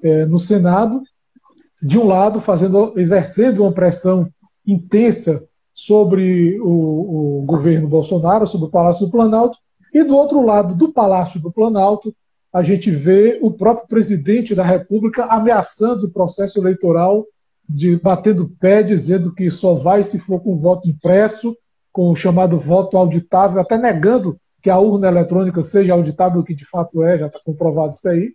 é, 0.03 0.27
no 0.27 0.37
Senado, 0.37 1.01
de 1.81 1.97
um 1.97 2.09
lado, 2.09 2.41
fazendo, 2.41 2.93
exercendo 2.97 3.63
uma 3.63 3.71
pressão 3.71 4.29
intensa 4.67 5.47
sobre 5.73 6.59
o, 6.61 7.39
o 7.39 7.43
governo 7.43 7.87
Bolsonaro, 7.87 8.49
sobre 8.49 8.67
o 8.67 8.71
Palácio 8.71 9.07
do 9.07 9.13
Planalto, 9.13 9.57
e 9.93 10.03
do 10.03 10.17
outro 10.17 10.45
lado 10.45 10.75
do 10.75 10.93
Palácio 10.93 11.41
do 11.41 11.53
Planalto, 11.53 12.13
a 12.53 12.65
gente 12.65 12.91
vê 12.91 13.39
o 13.41 13.53
próprio 13.53 13.87
presidente 13.87 14.57
da 14.57 14.65
República 14.65 15.27
ameaçando 15.27 16.07
o 16.07 16.11
processo 16.11 16.59
eleitoral, 16.59 17.25
de 17.69 17.97
batendo 17.97 18.53
pé, 18.61 18.83
dizendo 18.83 19.35
que 19.35 19.51
só 19.51 19.75
vai 19.75 20.03
se 20.03 20.19
for 20.19 20.41
com 20.41 20.57
voto 20.57 20.89
impresso, 20.89 21.57
com 21.93 22.11
o 22.11 22.17
chamado 22.17 22.59
voto 22.59 22.97
auditável, 22.97 23.61
até 23.61 23.79
negando 23.79 24.37
que 24.62 24.71
a 24.71 24.79
urna 24.79 25.09
eletrônica 25.09 25.62
seja 25.62 25.93
auditável, 25.93 26.43
que 26.43 26.55
de 26.55 26.65
fato 26.65 27.03
é, 27.03 27.19
já 27.19 27.27
está 27.27 27.39
comprovado 27.45 27.95
isso 27.95 28.09
aí. 28.09 28.33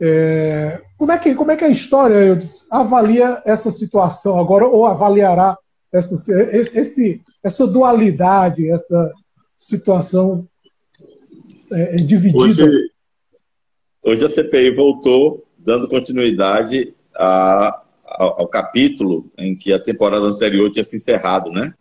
É, 0.00 0.80
como, 0.96 1.12
é 1.12 1.18
que, 1.18 1.34
como 1.34 1.50
é 1.50 1.56
que 1.56 1.64
a 1.64 1.68
história 1.68 2.14
eu 2.14 2.36
disse, 2.36 2.64
avalia 2.70 3.42
essa 3.44 3.70
situação 3.70 4.38
agora, 4.38 4.66
ou 4.66 4.86
avaliará 4.86 5.56
essa, 5.92 6.14
esse, 6.52 7.20
essa 7.42 7.66
dualidade, 7.66 8.70
essa 8.70 9.12
situação 9.56 10.46
é, 11.72 11.94
é, 11.94 11.96
dividida. 11.96 12.42
Hoje, 12.42 12.90
hoje 14.02 14.24
a 14.26 14.30
CPI 14.30 14.74
voltou 14.74 15.46
dando 15.58 15.88
continuidade 15.88 16.94
a, 17.14 17.82
ao, 18.16 18.42
ao, 18.42 18.48
capítulo 18.48 19.30
em 19.38 19.54
que 19.54 19.72
a 19.72 19.78
temporada 19.78 20.24
anterior 20.24 20.70
tinha 20.70 20.84
se 20.84 20.96
encerrado, 20.96 21.50
né? 21.50 21.74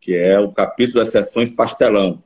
Que 0.00 0.16
é 0.16 0.38
o 0.38 0.52
capítulo 0.52 1.04
das 1.04 1.12
sessões 1.12 1.52
pastelão. 1.52 2.22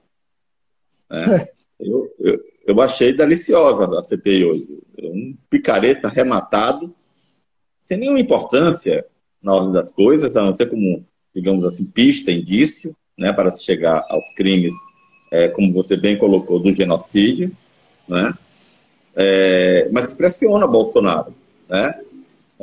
Né? 1.11 1.37
É. 1.37 1.55
Eu, 1.81 2.15
eu, 2.21 2.41
eu 2.67 2.81
achei 2.81 3.13
deliciosa 3.13 3.87
a 3.99 4.03
CPI 4.03 4.45
hoje. 4.45 4.83
Um 4.99 5.37
picareta 5.51 6.09
rematado, 6.09 6.95
sem 7.83 7.99
nenhuma 7.99 8.21
importância, 8.21 9.05
na 9.43 9.55
ordem 9.55 9.73
das 9.73 9.91
coisas, 9.91 10.35
a 10.37 10.43
não 10.43 10.55
ser 10.55 10.67
como, 10.71 11.07
digamos 11.35 11.65
assim, 11.65 11.85
pista, 11.85 12.33
indício, 12.33 12.97
né, 13.17 13.33
para 13.33 13.53
se 13.53 13.63
chegar 13.63 14.05
aos 14.09 14.33
crimes, 14.35 14.75
é, 15.31 15.49
como 15.49 15.73
você 15.73 15.97
bem 15.97 16.19
colocou, 16.19 16.59
do 16.59 16.73
genocídio, 16.73 17.55
né, 18.09 18.33
é, 19.15 19.89
mas 19.93 20.07
que 20.07 20.15
pressiona 20.15 20.67
Bolsonaro, 20.67 21.35
né, 21.69 22.01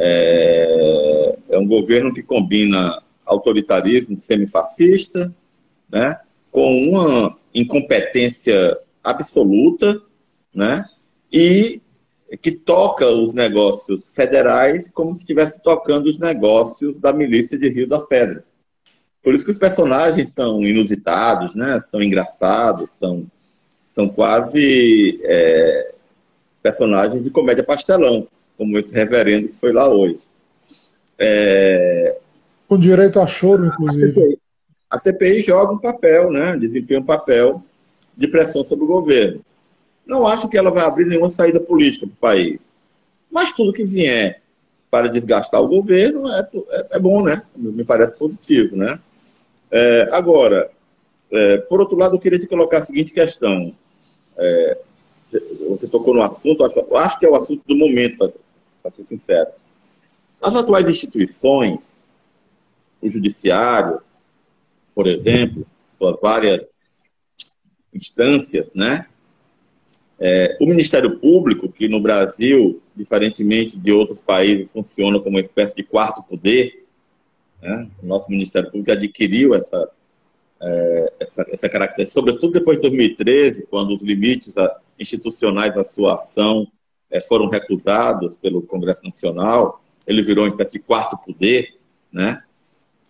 é, 0.03 1.37
é 1.49 1.57
um 1.59 1.67
governo 1.67 2.11
que 2.11 2.23
combina 2.23 3.01
autoritarismo 3.23 4.17
semifascista, 4.17 5.31
né, 5.89 6.19
com 6.51 6.89
uma 6.89 7.37
incompetência 7.53 8.77
absoluta, 9.03 10.01
né, 10.53 10.85
e 11.31 11.79
que 12.41 12.51
toca 12.51 13.05
os 13.07 13.33
negócios 13.33 14.09
federais 14.15 14.89
como 14.89 15.13
se 15.13 15.19
estivesse 15.19 15.61
tocando 15.61 16.07
os 16.07 16.17
negócios 16.17 16.97
da 16.97 17.13
milícia 17.13 17.57
de 17.57 17.69
Rio 17.69 17.87
das 17.87 18.03
Pedras. 18.07 18.53
Por 19.21 19.35
isso 19.35 19.45
que 19.45 19.51
os 19.51 19.59
personagens 19.59 20.33
são 20.33 20.63
inusitados, 20.63 21.53
né? 21.53 21.79
São 21.79 22.01
engraçados, 22.01 22.89
são, 22.97 23.27
são 23.93 24.09
quase 24.09 25.19
é, 25.23 25.93
personagens 26.63 27.23
de 27.23 27.29
comédia 27.29 27.63
pastelão, 27.63 28.27
como 28.61 28.77
esse 28.77 28.93
reverendo 28.93 29.47
que 29.47 29.57
foi 29.57 29.73
lá 29.73 29.89
hoje. 29.89 30.27
É... 31.17 32.15
Com 32.67 32.77
direito 32.77 33.19
a 33.19 33.25
choro, 33.25 33.65
inclusive. 33.65 34.11
A 34.11 34.13
CPI, 34.13 34.39
a 34.87 34.99
CPI 34.99 35.41
joga 35.41 35.73
um 35.73 35.79
papel, 35.79 36.29
né? 36.29 36.55
Desempenha 36.57 36.99
um 36.99 37.03
papel 37.03 37.63
de 38.15 38.27
pressão 38.27 38.63
sobre 38.63 38.85
o 38.85 38.87
governo. 38.87 39.41
Não 40.05 40.27
acho 40.27 40.47
que 40.47 40.59
ela 40.59 40.69
vai 40.69 40.85
abrir 40.85 41.05
nenhuma 41.07 41.31
saída 41.31 41.59
política 41.59 42.05
para 42.05 42.13
o 42.13 42.17
país. 42.17 42.77
Mas 43.31 43.51
tudo 43.51 43.73
que 43.73 43.83
vier 43.83 44.43
para 44.91 45.09
desgastar 45.09 45.59
o 45.59 45.67
governo 45.67 46.29
é, 46.29 46.47
é, 46.69 46.87
é 46.91 46.99
bom, 46.99 47.23
né? 47.23 47.41
Me 47.57 47.83
parece 47.83 48.13
positivo, 48.13 48.75
né? 48.75 48.99
É, 49.71 50.07
agora, 50.11 50.69
é, 51.31 51.57
por 51.57 51.79
outro 51.79 51.97
lado, 51.97 52.15
eu 52.15 52.19
queria 52.19 52.37
te 52.37 52.45
colocar 52.45 52.77
a 52.77 52.83
seguinte 52.83 53.11
questão. 53.11 53.73
É, 54.37 54.77
você 55.67 55.87
tocou 55.87 56.13
no 56.13 56.21
assunto, 56.21 56.63
acho, 56.63 56.95
acho, 56.95 57.19
que 57.19 57.25
é 57.25 57.29
o 57.29 57.35
assunto 57.35 57.63
do 57.65 57.75
momento, 57.75 58.17
para 58.81 58.91
ser 58.91 59.05
sincero. 59.05 59.49
As 60.41 60.55
atuais 60.55 60.89
instituições, 60.89 62.01
o 63.01 63.09
judiciário, 63.09 64.01
por 64.93 65.07
exemplo, 65.07 65.65
suas 65.97 66.19
várias 66.19 67.09
instâncias, 67.93 68.73
né? 68.73 69.07
É, 70.19 70.57
o 70.61 70.67
Ministério 70.67 71.17
Público, 71.17 71.67
que 71.67 71.87
no 71.87 71.99
Brasil, 71.99 72.81
diferentemente 72.95 73.77
de 73.77 73.91
outros 73.91 74.21
países, 74.21 74.71
funciona 74.71 75.19
como 75.19 75.37
uma 75.37 75.41
espécie 75.41 75.75
de 75.75 75.83
quarto 75.83 76.21
poder, 76.21 76.85
né? 77.61 77.89
o 78.01 78.05
nosso 78.05 78.29
Ministério 78.29 78.69
Público 78.69 78.91
adquiriu 78.91 79.55
essa, 79.55 79.89
é, 80.61 81.13
essa, 81.19 81.45
essa 81.49 81.69
característica, 81.69 82.19
sobretudo 82.19 82.53
depois 82.53 82.77
de 82.77 82.83
2013, 82.83 83.65
quando 83.67 83.95
os 83.95 84.03
limites 84.03 84.53
institucionais 84.99 85.73
da 85.73 85.83
sua 85.83 86.15
ação 86.15 86.67
foram 87.19 87.49
recusados 87.49 88.37
pelo 88.37 88.61
Congresso 88.61 89.03
Nacional, 89.03 89.83
ele 90.07 90.21
virou 90.21 90.45
uma 90.45 90.49
espécie 90.49 90.73
de 90.73 90.79
quarto 90.79 91.17
poder, 91.17 91.75
né? 92.11 92.41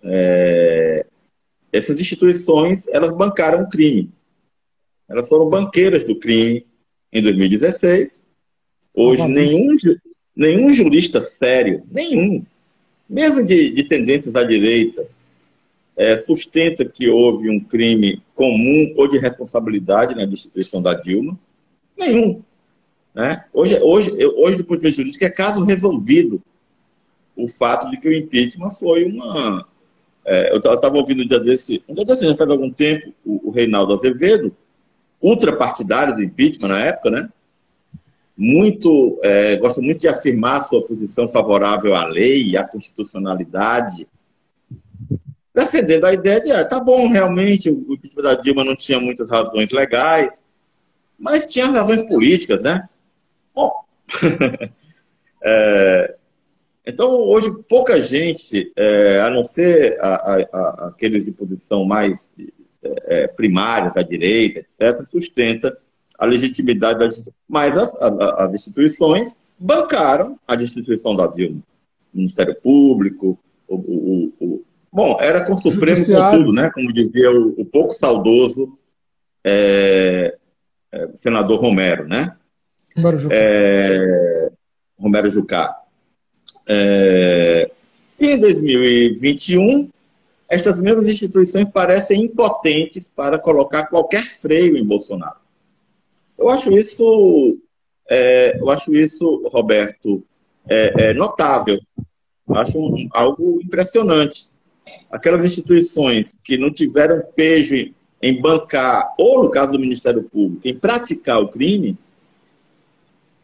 É, 0.03 1.05
essas 1.71 1.99
instituições, 1.99 2.87
elas 2.87 3.11
bancaram 3.15 3.61
o 3.61 3.69
crime. 3.69 4.09
Elas 5.07 5.29
foram 5.29 5.49
banqueiras 5.49 6.05
do 6.05 6.15
crime, 6.15 6.65
em 7.11 7.21
2016. 7.21 8.23
Hoje, 8.93 9.27
nenhum, 9.27 9.75
nenhum 10.35 10.71
jurista 10.71 11.21
sério, 11.21 11.83
nenhum, 11.91 12.43
mesmo 13.09 13.43
de, 13.43 13.69
de 13.69 13.83
tendências 13.83 14.35
à 14.35 14.43
direita, 14.43 15.05
é, 15.95 16.17
sustenta 16.17 16.85
que 16.85 17.09
houve 17.09 17.49
um 17.49 17.59
crime 17.59 18.23
comum 18.33 18.93
ou 18.97 19.07
de 19.07 19.17
responsabilidade 19.17 20.15
na 20.15 20.25
destituição 20.25 20.81
da 20.81 20.93
Dilma. 20.93 21.37
Nenhum. 21.97 22.41
Né? 23.13 23.43
Hoje, 23.53 23.79
hoje, 23.81 24.11
hoje, 24.37 24.57
do 24.57 24.63
ponto 24.63 24.79
de 24.79 24.87
vista 24.87 25.01
jurídico, 25.01 25.25
é 25.25 25.29
caso 25.29 25.63
resolvido 25.63 26.41
o 27.35 27.47
fato 27.47 27.89
de 27.89 27.97
que 27.97 28.07
o 28.07 28.13
impeachment 28.13 28.71
foi 28.71 29.05
uma. 29.05 29.67
É, 30.23 30.53
eu 30.53 30.57
estava 30.57 30.97
ouvindo 30.97 31.23
um 31.23 31.27
dia 31.27 31.39
desse, 31.39 31.83
um 31.89 31.95
dia 31.95 32.05
desse, 32.05 32.27
já 32.27 32.35
faz 32.35 32.49
algum 32.49 32.71
tempo, 32.71 33.13
o, 33.25 33.49
o 33.49 33.51
Reinaldo 33.51 33.93
Azevedo, 33.93 34.55
ultrapartidário 35.21 36.15
do 36.15 36.23
impeachment 36.23 36.69
na 36.69 36.79
época, 36.79 37.09
né? 37.09 37.29
Muito, 38.37 39.19
é, 39.23 39.57
gosta 39.57 39.81
muito 39.81 40.01
de 40.01 40.07
afirmar 40.07 40.63
sua 40.65 40.83
posição 40.83 41.27
favorável 41.27 41.93
à 41.93 42.05
lei, 42.05 42.55
à 42.55 42.63
constitucionalidade, 42.63 44.07
defendendo 45.53 46.05
a 46.05 46.13
ideia 46.13 46.41
de, 46.41 46.51
ah, 46.51 46.63
tá 46.63 46.79
bom, 46.79 47.09
realmente, 47.09 47.69
o 47.69 47.93
impeachment 47.93 48.23
da 48.23 48.35
Dilma 48.35 48.63
não 48.63 48.75
tinha 48.75 48.99
muitas 48.99 49.29
razões 49.29 49.71
legais, 49.71 50.41
mas 51.19 51.45
tinha 51.45 51.67
razões 51.67 52.03
políticas, 52.03 52.61
né? 52.61 52.87
Bom, 53.53 53.71
é, 55.43 56.15
então 56.85 57.09
hoje 57.09 57.51
pouca 57.69 58.01
gente, 58.01 58.71
é, 58.75 59.21
a 59.21 59.29
não 59.29 59.43
ser 59.43 59.99
a, 60.01 60.07
a, 60.07 60.35
a, 60.35 60.87
aqueles 60.87 61.25
de 61.25 61.31
posição 61.31 61.85
mais 61.85 62.31
é, 62.83 63.27
primárias 63.27 63.95
à 63.95 64.01
direita, 64.01 64.59
etc., 64.59 65.05
sustenta 65.05 65.77
a 66.17 66.25
legitimidade 66.25 66.99
das 66.99 67.29
Mas 67.47 67.77
as, 67.77 67.95
as, 67.95 68.53
instituições 68.53 69.35
bancaram 69.57 70.39
a 70.47 70.55
destituição 70.55 71.15
da 71.15 71.27
Dilma. 71.27 71.61
O 72.13 72.17
Ministério 72.17 72.55
Público, 72.55 73.39
o, 73.67 73.75
o, 73.75 74.33
o 74.39 74.65
bom, 74.91 75.17
era 75.19 75.43
com 75.45 75.53
o 75.53 75.57
Supremo 75.57 76.05
com 76.05 76.29
tudo, 76.37 76.53
né? 76.53 76.69
Como 76.71 76.93
dizia 76.93 77.31
o, 77.31 77.61
o 77.61 77.65
pouco 77.65 77.93
saudoso 77.93 78.77
é, 79.43 80.37
é, 80.91 81.09
senador 81.15 81.59
Romero, 81.59 82.07
né? 82.07 82.35
Romero 82.95 83.19
Jucá. 83.19 83.35
É, 83.35 84.51
Romero 84.99 85.29
Jucá. 85.29 85.81
É, 86.67 87.71
e 88.19 88.31
em 88.31 88.39
2021, 88.39 89.89
estas 90.47 90.79
mesmas 90.79 91.07
instituições 91.07 91.69
parecem 91.69 92.23
impotentes 92.23 93.09
para 93.09 93.39
colocar 93.39 93.87
qualquer 93.87 94.23
freio 94.23 94.77
em 94.77 94.85
Bolsonaro. 94.85 95.39
Eu 96.37 96.49
acho 96.49 96.71
isso, 96.71 97.57
é, 98.09 98.59
eu 98.59 98.69
acho 98.69 98.93
isso, 98.93 99.47
Roberto, 99.47 100.23
é, 100.69 101.09
é 101.09 101.13
notável. 101.13 101.79
Acho 102.49 102.79
um, 102.79 103.07
algo 103.11 103.59
impressionante. 103.63 104.49
Aquelas 105.09 105.45
instituições 105.45 106.35
que 106.43 106.57
não 106.57 106.71
tiveram 106.71 107.23
pejo 107.35 107.75
em, 107.75 107.95
em 108.21 108.41
bancar, 108.41 109.13
ou 109.17 109.43
no 109.43 109.49
caso 109.49 109.71
do 109.71 109.79
Ministério 109.79 110.23
Público, 110.23 110.67
em 110.67 110.77
praticar 110.77 111.41
o 111.41 111.47
crime, 111.47 111.97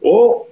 ou 0.00 0.48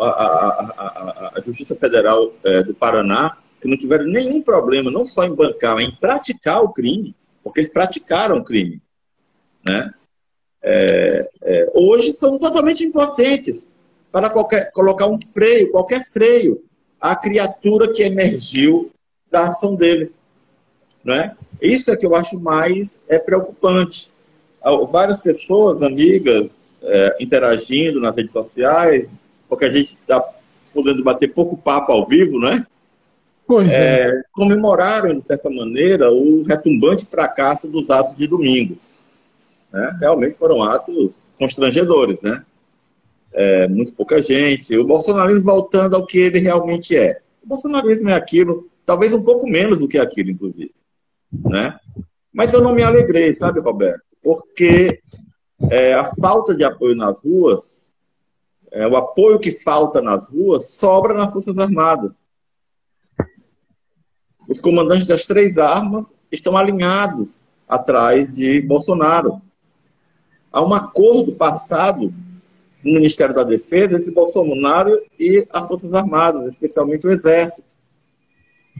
a, 0.00 0.04
a, 0.04 0.64
a, 0.76 1.32
a 1.36 1.40
Justiça 1.40 1.74
Federal 1.76 2.32
é, 2.44 2.62
do 2.62 2.74
Paraná 2.74 3.36
que 3.60 3.68
não 3.68 3.76
tiveram 3.76 4.06
nenhum 4.06 4.40
problema, 4.40 4.90
não 4.90 5.04
só 5.04 5.24
em 5.24 5.34
bancar, 5.34 5.78
em 5.80 5.94
praticar 5.96 6.62
o 6.62 6.72
crime, 6.72 7.14
porque 7.42 7.60
eles 7.60 7.70
praticaram 7.70 8.38
o 8.38 8.44
crime. 8.44 8.80
Né? 9.64 9.92
É, 10.62 11.30
é, 11.42 11.72
hoje 11.74 12.12
são 12.14 12.38
totalmente 12.38 12.84
impotentes 12.84 13.68
para 14.12 14.30
qualquer, 14.30 14.70
colocar 14.72 15.06
um 15.06 15.18
freio, 15.18 15.70
qualquer 15.70 16.04
freio, 16.04 16.62
à 17.00 17.14
criatura 17.14 17.92
que 17.92 18.02
emergiu 18.02 18.90
da 19.30 19.48
ação 19.48 19.74
deles. 19.74 20.20
Né? 21.04 21.36
Isso 21.60 21.90
é 21.90 21.96
que 21.96 22.06
eu 22.06 22.14
acho 22.14 22.38
mais 22.40 23.02
é, 23.08 23.18
preocupante. 23.18 24.12
Várias 24.90 25.20
pessoas, 25.20 25.82
amigas, 25.82 26.60
é, 26.82 27.16
interagindo 27.20 28.00
nas 28.00 28.16
redes 28.16 28.32
sociais, 28.32 29.08
porque 29.48 29.64
a 29.64 29.70
gente 29.70 29.94
está 29.94 30.22
podendo 30.72 31.02
bater 31.02 31.32
pouco 31.32 31.56
papo 31.56 31.92
ao 31.92 32.06
vivo, 32.06 32.38
né? 32.38 32.66
É, 33.70 34.10
é. 34.10 34.22
comemoraram, 34.32 35.16
de 35.16 35.22
certa 35.22 35.48
maneira, 35.48 36.12
o 36.12 36.42
retumbante 36.42 37.06
fracasso 37.06 37.66
dos 37.66 37.88
atos 37.88 38.14
de 38.14 38.26
domingo. 38.26 38.76
Né? 39.72 39.96
Realmente 40.00 40.36
foram 40.36 40.62
atos 40.62 41.16
constrangedores, 41.38 42.20
né? 42.20 42.44
É, 43.32 43.66
muito 43.68 43.92
pouca 43.92 44.22
gente. 44.22 44.76
O 44.76 44.86
bolsonarismo 44.86 45.42
voltando 45.42 45.96
ao 45.96 46.04
que 46.04 46.18
ele 46.18 46.38
realmente 46.38 46.96
é. 46.96 47.20
O 47.42 47.48
bolsonarismo 47.48 48.10
é 48.10 48.14
aquilo, 48.14 48.68
talvez 48.84 49.14
um 49.14 49.22
pouco 49.22 49.48
menos 49.48 49.78
do 49.78 49.88
que 49.88 49.98
aquilo, 49.98 50.30
inclusive. 50.30 50.72
Né? 51.32 51.78
Mas 52.32 52.52
eu 52.52 52.60
não 52.60 52.74
me 52.74 52.82
alegrei, 52.82 53.34
sabe, 53.34 53.60
Roberto? 53.60 54.02
Porque 54.22 55.00
é, 55.70 55.94
a 55.94 56.04
falta 56.04 56.54
de 56.54 56.64
apoio 56.64 56.94
nas 56.94 57.20
ruas, 57.20 57.90
é, 58.70 58.86
o 58.86 58.96
apoio 58.96 59.40
que 59.40 59.50
falta 59.50 60.00
nas 60.00 60.28
ruas, 60.28 60.70
sobra 60.70 61.14
nas 61.14 61.32
Forças 61.32 61.58
Armadas. 61.58 62.26
Os 64.48 64.60
comandantes 64.60 65.06
das 65.06 65.26
três 65.26 65.58
armas 65.58 66.14
estão 66.30 66.56
alinhados 66.56 67.44
atrás 67.68 68.32
de 68.32 68.62
Bolsonaro. 68.62 69.42
Há 70.50 70.64
um 70.64 70.72
acordo 70.72 71.32
passado 71.32 72.12
no 72.82 72.94
Ministério 72.94 73.34
da 73.34 73.44
Defesa 73.44 73.96
entre 73.96 74.10
Bolsonaro 74.10 75.02
e 75.18 75.46
as 75.50 75.68
Forças 75.68 75.92
Armadas, 75.92 76.46
especialmente 76.46 77.06
o 77.06 77.10
Exército. 77.10 77.68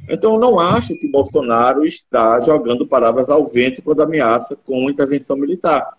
Então, 0.09 0.35
eu 0.35 0.41
não 0.41 0.59
acho 0.59 0.95
que 0.95 1.09
Bolsonaro 1.09 1.85
está 1.85 2.41
jogando 2.41 2.87
palavras 2.87 3.29
ao 3.29 3.47
vento 3.47 3.83
quando 3.83 4.03
ameaça 4.03 4.57
com 4.57 4.89
intervenção 4.89 5.37
militar. 5.37 5.98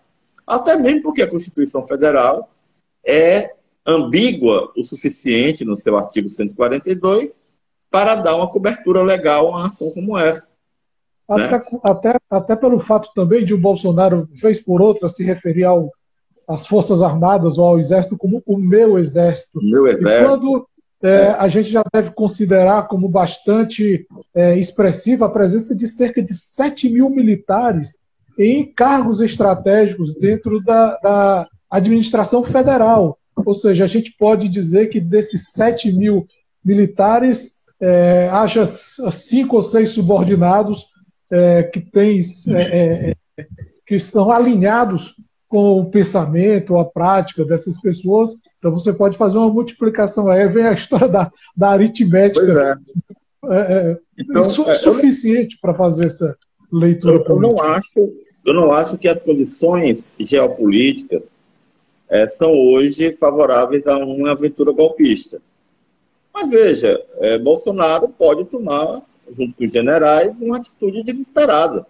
Até 0.50 0.76
mesmo 0.76 1.02
porque 1.02 1.22
a 1.22 1.30
Constituição 1.30 1.82
Federal 1.84 2.50
é 3.06 3.52
ambígua 3.86 4.72
o 4.76 4.82
suficiente 4.82 5.64
no 5.64 5.76
seu 5.76 5.96
artigo 5.96 6.28
142 6.28 7.40
para 7.88 8.16
dar 8.16 8.34
uma 8.34 8.50
cobertura 8.50 9.00
legal 9.02 9.46
a 9.46 9.50
uma 9.50 9.68
ação 9.68 9.92
como 9.92 10.18
essa. 10.18 10.48
Até, 11.28 11.50
né? 11.50 11.62
até, 11.84 12.18
até 12.28 12.56
pelo 12.56 12.80
fato 12.80 13.10
também 13.14 13.44
de 13.44 13.54
o 13.54 13.58
Bolsonaro, 13.58 14.28
vez 14.32 14.60
por 14.60 14.82
outra, 14.82 15.08
se 15.08 15.22
referir 15.22 15.62
ao, 15.62 15.92
às 16.48 16.66
Forças 16.66 17.00
Armadas 17.00 17.56
ou 17.56 17.66
ao 17.66 17.78
Exército 17.78 18.18
como 18.18 18.42
o 18.44 18.56
meu 18.56 18.98
Exército. 18.98 19.60
Meu 19.62 19.86
Exército. 19.86 20.10
E 20.10 20.26
quando 20.26 20.68
é, 21.00 21.28
a 21.28 21.46
gente 21.46 21.70
já 21.70 21.84
deve 21.92 22.10
considerar 22.10 22.88
como 22.88 23.08
bastante 23.08 24.04
é, 24.34 24.58
expressiva 24.58 25.26
a 25.26 25.30
presença 25.30 25.76
de 25.76 25.86
cerca 25.86 26.20
de 26.20 26.34
7 26.34 26.88
mil 26.88 27.08
militares 27.08 28.09
em 28.42 28.64
cargos 28.64 29.20
estratégicos 29.20 30.14
dentro 30.14 30.64
da, 30.64 30.96
da 30.96 31.48
administração 31.70 32.42
federal. 32.42 33.18
Ou 33.36 33.52
seja, 33.52 33.84
a 33.84 33.86
gente 33.86 34.14
pode 34.18 34.48
dizer 34.48 34.88
que 34.88 34.98
desses 34.98 35.52
7 35.52 35.92
mil 35.92 36.26
militares, 36.64 37.60
é, 37.78 38.30
haja 38.30 38.66
cinco 38.66 39.56
ou 39.56 39.62
seis 39.62 39.90
subordinados 39.90 40.86
é, 41.30 41.62
que, 41.64 41.80
tem, 41.80 42.18
é, 42.48 43.14
é, 43.36 43.46
que 43.86 43.94
estão 43.94 44.30
alinhados 44.30 45.14
com 45.46 45.80
o 45.80 45.90
pensamento, 45.90 46.78
a 46.78 46.84
prática 46.84 47.44
dessas 47.44 47.78
pessoas. 47.78 48.30
Então 48.58 48.72
você 48.72 48.92
pode 48.92 49.18
fazer 49.18 49.36
uma 49.36 49.52
multiplicação 49.52 50.28
aí, 50.28 50.48
vem 50.48 50.64
a 50.64 50.72
história 50.72 51.08
da, 51.08 51.30
da 51.54 51.70
aritmética. 51.70 52.78
É. 52.82 52.90
É, 53.52 53.98
então, 54.18 54.48
su 54.48 54.64
suficiente 54.76 55.58
para 55.60 55.74
fazer 55.74 56.06
essa 56.06 56.36
leitura. 56.70 57.16
Eu, 57.16 57.24
eu, 57.24 57.40
não 57.40 57.60
acho, 57.62 58.12
eu 58.44 58.54
não 58.54 58.72
acho 58.72 58.98
que 58.98 59.08
as 59.08 59.20
condições 59.20 60.08
geopolíticas 60.18 61.32
é, 62.08 62.26
são 62.26 62.52
hoje 62.52 63.12
favoráveis 63.16 63.86
a 63.86 63.96
uma 63.98 64.32
aventura 64.32 64.72
golpista. 64.72 65.40
Mas 66.32 66.50
veja, 66.50 67.04
é, 67.18 67.38
Bolsonaro 67.38 68.08
pode 68.08 68.44
tomar, 68.44 69.02
junto 69.36 69.54
com 69.54 69.64
os 69.64 69.72
generais, 69.72 70.40
uma 70.40 70.56
atitude 70.56 71.02
desesperada. 71.02 71.86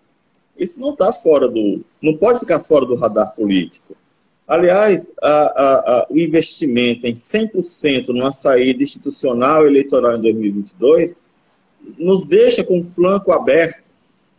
Isso 0.58 0.78
não 0.78 0.90
está 0.90 1.12
fora 1.12 1.48
do. 1.48 1.82
não 2.02 2.16
pode 2.16 2.40
ficar 2.40 2.60
fora 2.60 2.84
do 2.84 2.94
radar 2.94 3.34
político. 3.34 3.96
Aliás, 4.46 5.08
a, 5.22 5.28
a, 5.28 5.74
a, 5.76 6.06
o 6.10 6.18
investimento 6.18 7.06
em 7.06 7.14
100% 7.14 8.08
numa 8.08 8.32
saída 8.32 8.82
institucional 8.82 9.64
eleitoral 9.64 10.16
em 10.16 10.20
2022 10.20 11.16
nos 11.96 12.24
deixa 12.24 12.64
com 12.64 12.80
o 12.80 12.84
flanco 12.84 13.32
aberto 13.32 13.82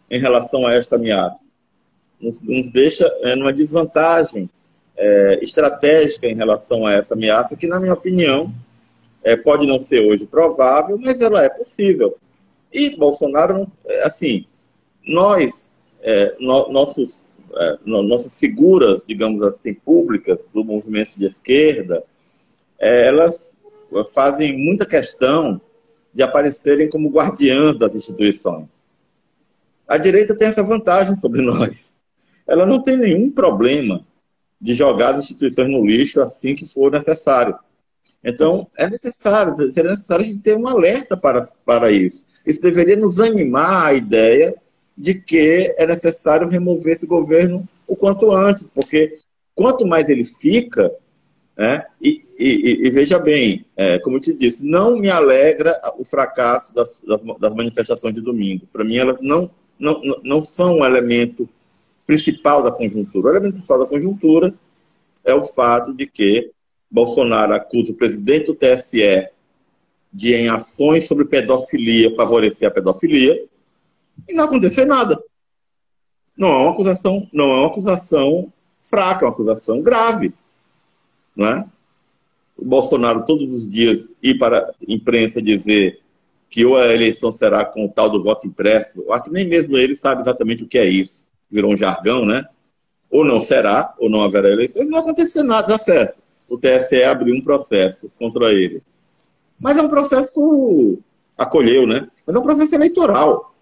em 0.09 0.19
relação 0.19 0.67
a 0.67 0.73
esta 0.73 0.97
ameaça. 0.97 1.47
Nos, 2.21 2.39
nos 2.41 2.69
deixa 2.69 3.05
é, 3.21 3.35
numa 3.35 3.51
desvantagem 3.51 4.49
é, 4.95 5.39
estratégica 5.41 6.27
em 6.27 6.35
relação 6.35 6.85
a 6.85 6.93
essa 6.93 7.13
ameaça, 7.13 7.55
que, 7.55 7.67
na 7.67 7.79
minha 7.79 7.93
opinião, 7.93 8.53
é, 9.23 9.35
pode 9.35 9.65
não 9.65 9.79
ser 9.79 10.01
hoje 10.01 10.25
provável, 10.25 10.97
mas 10.97 11.19
ela 11.21 11.43
é 11.43 11.49
possível. 11.49 12.17
E 12.71 12.95
Bolsonaro, 12.95 13.67
é, 13.85 14.05
assim, 14.05 14.45
nós, 15.05 15.71
é, 16.01 16.35
no, 16.39 16.71
nossos, 16.71 17.23
é, 17.55 17.77
no, 17.85 18.01
nossas 18.01 18.39
figuras, 18.39 19.05
digamos 19.05 19.41
assim, 19.43 19.73
públicas 19.73 20.39
do 20.53 20.63
movimento 20.63 21.17
de 21.17 21.25
esquerda, 21.25 22.03
é, 22.79 23.07
elas 23.07 23.59
fazem 24.13 24.57
muita 24.57 24.85
questão 24.85 25.59
de 26.13 26.23
aparecerem 26.23 26.89
como 26.89 27.09
guardiãs 27.09 27.77
das 27.77 27.95
instituições. 27.95 28.83
A 29.87 29.97
direita 29.97 30.35
tem 30.35 30.47
essa 30.47 30.63
vantagem 30.63 31.15
sobre 31.15 31.41
nós. 31.41 31.95
Ela 32.51 32.65
não 32.65 32.83
tem 32.83 32.97
nenhum 32.97 33.31
problema 33.31 34.05
de 34.59 34.75
jogar 34.75 35.15
as 35.15 35.21
instituições 35.21 35.69
no 35.69 35.85
lixo 35.85 36.19
assim 36.19 36.53
que 36.53 36.65
for 36.65 36.91
necessário. 36.91 37.57
Então, 38.21 38.67
é 38.77 38.89
necessário, 38.89 39.71
seria 39.71 39.91
necessário 39.91 40.37
ter 40.39 40.57
um 40.57 40.67
alerta 40.67 41.15
para, 41.15 41.47
para 41.65 41.89
isso. 41.93 42.25
Isso 42.45 42.59
deveria 42.59 42.97
nos 42.97 43.21
animar 43.21 43.85
a 43.85 43.93
ideia 43.93 44.53
de 44.97 45.15
que 45.15 45.73
é 45.77 45.87
necessário 45.87 46.49
remover 46.49 46.93
esse 46.93 47.07
governo 47.07 47.63
o 47.87 47.95
quanto 47.95 48.29
antes, 48.31 48.67
porque 48.67 49.19
quanto 49.55 49.87
mais 49.87 50.09
ele 50.09 50.25
fica, 50.25 50.93
né, 51.57 51.85
e, 52.01 52.25
e, 52.37 52.85
e, 52.85 52.89
veja 52.89 53.17
bem, 53.17 53.65
é, 53.77 53.97
como 53.99 54.17
eu 54.17 54.21
te 54.21 54.33
disse, 54.33 54.65
não 54.65 54.97
me 54.97 55.09
alegra 55.09 55.79
o 55.97 56.03
fracasso 56.03 56.75
das, 56.75 57.01
das, 57.07 57.21
das 57.39 57.55
manifestações 57.55 58.13
de 58.13 58.21
domingo. 58.21 58.67
Para 58.73 58.83
mim, 58.83 58.97
elas 58.97 59.21
não, 59.21 59.49
não, 59.79 60.01
não 60.21 60.43
são 60.43 60.79
um 60.79 60.85
elemento 60.85 61.47
principal 62.11 62.61
da 62.61 62.71
conjuntura. 62.71 63.27
O 63.27 63.31
elemento 63.31 63.53
principal 63.53 63.79
da 63.79 63.85
conjuntura 63.85 64.53
é 65.23 65.33
o 65.33 65.45
fato 65.45 65.93
de 65.93 66.05
que 66.05 66.51
Bolsonaro 66.89 67.53
acusa 67.53 67.93
o 67.93 67.95
presidente 67.95 68.47
do 68.47 68.55
TSE 68.55 69.29
de, 70.11 70.33
em 70.33 70.49
ações 70.49 71.07
sobre 71.07 71.23
pedofilia, 71.23 72.13
favorecer 72.13 72.67
a 72.67 72.71
pedofilia, 72.71 73.45
e 74.27 74.33
não 74.33 74.43
acontecer 74.43 74.83
nada. 74.83 75.17
Não 76.35 76.49
é 76.49 76.57
uma 76.57 76.71
acusação, 76.71 77.29
não 77.31 77.45
é 77.45 77.59
uma 77.59 77.67
acusação 77.67 78.51
fraca, 78.81 79.23
é 79.23 79.27
uma 79.27 79.33
acusação 79.33 79.81
grave. 79.81 80.33
Não 81.33 81.47
é? 81.47 81.65
O 82.57 82.65
Bolsonaro 82.65 83.23
todos 83.23 83.49
os 83.51 83.69
dias 83.69 84.05
ir 84.21 84.37
para 84.37 84.59
a 84.59 84.73
imprensa 84.85 85.41
dizer 85.41 86.01
que 86.49 86.65
ou 86.65 86.75
a 86.75 86.93
eleição 86.93 87.31
será 87.31 87.63
com 87.63 87.85
o 87.85 87.89
tal 87.89 88.09
do 88.09 88.21
voto 88.21 88.45
impresso, 88.45 89.01
eu 89.01 89.13
acho 89.13 89.25
que 89.25 89.31
nem 89.31 89.47
mesmo 89.47 89.77
ele 89.77 89.95
sabe 89.95 90.19
exatamente 90.19 90.65
o 90.65 90.67
que 90.67 90.77
é 90.77 90.85
isso 90.85 91.23
virou 91.51 91.73
um 91.73 91.77
jargão, 91.77 92.25
né? 92.25 92.45
Ou 93.09 93.25
não 93.25 93.41
será, 93.41 93.93
ou 93.99 94.09
não 94.09 94.21
haverá 94.21 94.49
eleições, 94.49 94.85
não 94.85 94.91
vai 94.91 95.01
acontecer 95.01 95.43
nada, 95.43 95.67
tá 95.67 95.77
certo. 95.77 96.17
O 96.47 96.57
TSE 96.57 97.03
abriu 97.03 97.35
um 97.35 97.41
processo 97.41 98.09
contra 98.17 98.51
ele. 98.51 98.81
Mas 99.59 99.77
é 99.77 99.81
um 99.81 99.89
processo, 99.89 100.97
acolheu, 101.37 101.85
né? 101.85 102.07
Mas 102.25 102.35
é 102.35 102.39
um 102.39 102.43
processo 102.43 102.75
eleitoral. 102.75 103.53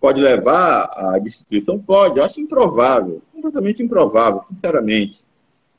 Pode 0.00 0.20
levar 0.20 0.90
à 0.94 1.18
destituição? 1.18 1.78
Pode, 1.78 2.18
eu 2.18 2.24
acho 2.24 2.40
improvável, 2.40 3.22
completamente 3.32 3.82
improvável, 3.82 4.42
sinceramente. 4.42 5.24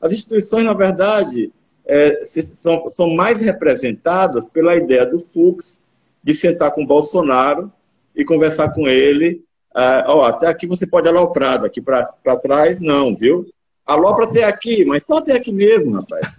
As 0.01 0.13
instituições, 0.13 0.65
na 0.65 0.73
verdade, 0.73 1.51
é, 1.85 2.25
são, 2.25 2.89
são 2.89 3.09
mais 3.11 3.41
representadas 3.41 4.49
pela 4.49 4.75
ideia 4.75 5.05
do 5.05 5.19
Fux 5.19 5.81
de 6.23 6.33
sentar 6.33 6.71
com 6.71 6.85
Bolsonaro 6.85 7.71
e 8.15 8.25
conversar 8.25 8.73
com 8.73 8.87
ele 8.87 9.43
ah, 9.75 10.05
ó, 10.07 10.23
até 10.23 10.47
aqui 10.47 10.65
você 10.65 10.87
pode 10.87 11.09
aloprar, 11.09 11.61
daqui 11.61 11.81
para 11.81 12.05
trás 12.41 12.79
não, 12.79 13.13
viu? 13.13 13.45
Alopra 13.85 14.23
até 14.23 14.45
aqui, 14.45 14.85
mas 14.85 15.05
só 15.05 15.17
até 15.17 15.33
aqui 15.33 15.51
mesmo, 15.51 15.91
rapaz. 15.91 16.31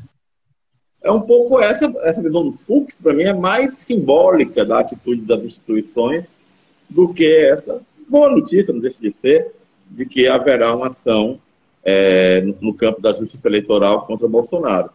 É 1.05 1.13
um 1.13 1.21
pouco 1.21 1.61
essa, 1.61 1.85
essa 2.03 2.23
visão 2.23 2.45
do 2.45 2.53
Fux, 2.53 2.99
para 3.01 3.13
mim, 3.13 3.25
é 3.25 3.35
mais 3.35 3.75
simbólica 3.75 4.65
da 4.65 4.81
atitude 4.81 5.21
das 5.21 5.43
instituições 5.43 6.27
do 6.89 7.13
que 7.13 7.47
essa 7.47 7.81
boa 8.09 8.31
notícia, 8.31 8.73
não 8.73 8.81
deixa 8.81 9.03
de 9.03 9.11
ser, 9.11 9.53
de 9.91 10.07
que 10.07 10.27
haverá 10.27 10.75
uma 10.75 10.87
ação 10.87 11.39
é, 11.85 12.41
no 12.41 12.73
campo 12.73 13.03
da 13.03 13.13
justiça 13.13 13.49
eleitoral 13.49 14.07
contra 14.07 14.27
Bolsonaro. 14.27 14.91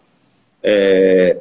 É, 0.64 1.40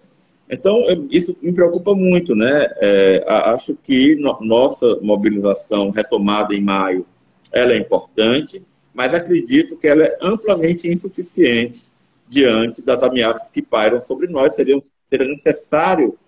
então, 0.50 0.84
isso 1.12 1.36
me 1.40 1.54
preocupa 1.54 1.94
muito, 1.94 2.34
né? 2.34 2.66
É, 2.78 3.24
acho 3.26 3.76
que 3.76 4.16
no, 4.16 4.36
nossa 4.40 4.98
mobilização 5.00 5.90
retomada 5.90 6.52
em 6.52 6.60
maio, 6.60 7.06
ela 7.52 7.72
é 7.72 7.76
importante, 7.76 8.60
mas 8.92 9.14
acredito 9.14 9.76
que 9.76 9.86
ela 9.86 10.02
é 10.02 10.18
amplamente 10.20 10.88
insuficiente 10.88 11.84
diante 12.28 12.82
das 12.82 13.00
ameaças 13.00 13.48
que 13.48 13.62
pairam 13.62 14.00
sobre 14.00 14.26
nós. 14.26 14.56
Seria, 14.56 14.76
seria 15.06 15.28
necessário 15.28 16.18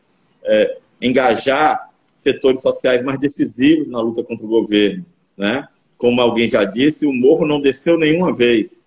é, 0.45 0.79
engajar 1.01 1.91
setores 2.14 2.61
sociais 2.61 3.03
mais 3.03 3.18
decisivos 3.18 3.89
na 3.89 4.01
luta 4.01 4.23
contra 4.23 4.47
o 4.47 4.49
governo, 4.49 5.05
né? 5.37 5.66
Como 5.97 6.20
alguém 6.20 6.49
já 6.49 6.64
disse, 6.64 7.07
o 7.07 7.12
morro 7.12 7.45
não 7.45 7.61
desceu 7.61 7.99
nenhuma 7.99 8.33
vez. 8.33 8.83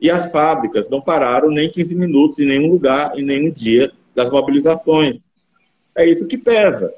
E 0.00 0.10
as 0.10 0.32
fábricas 0.32 0.88
não 0.88 1.02
pararam 1.02 1.50
nem 1.50 1.70
15 1.70 1.94
minutos 1.94 2.38
em 2.38 2.46
nenhum 2.46 2.70
lugar, 2.70 3.12
em 3.18 3.22
nenhum 3.22 3.50
dia 3.50 3.92
das 4.14 4.30
mobilizações. 4.30 5.26
É 5.96 6.06
isso 6.06 6.26
que 6.26 6.38
pesa. 6.38 6.92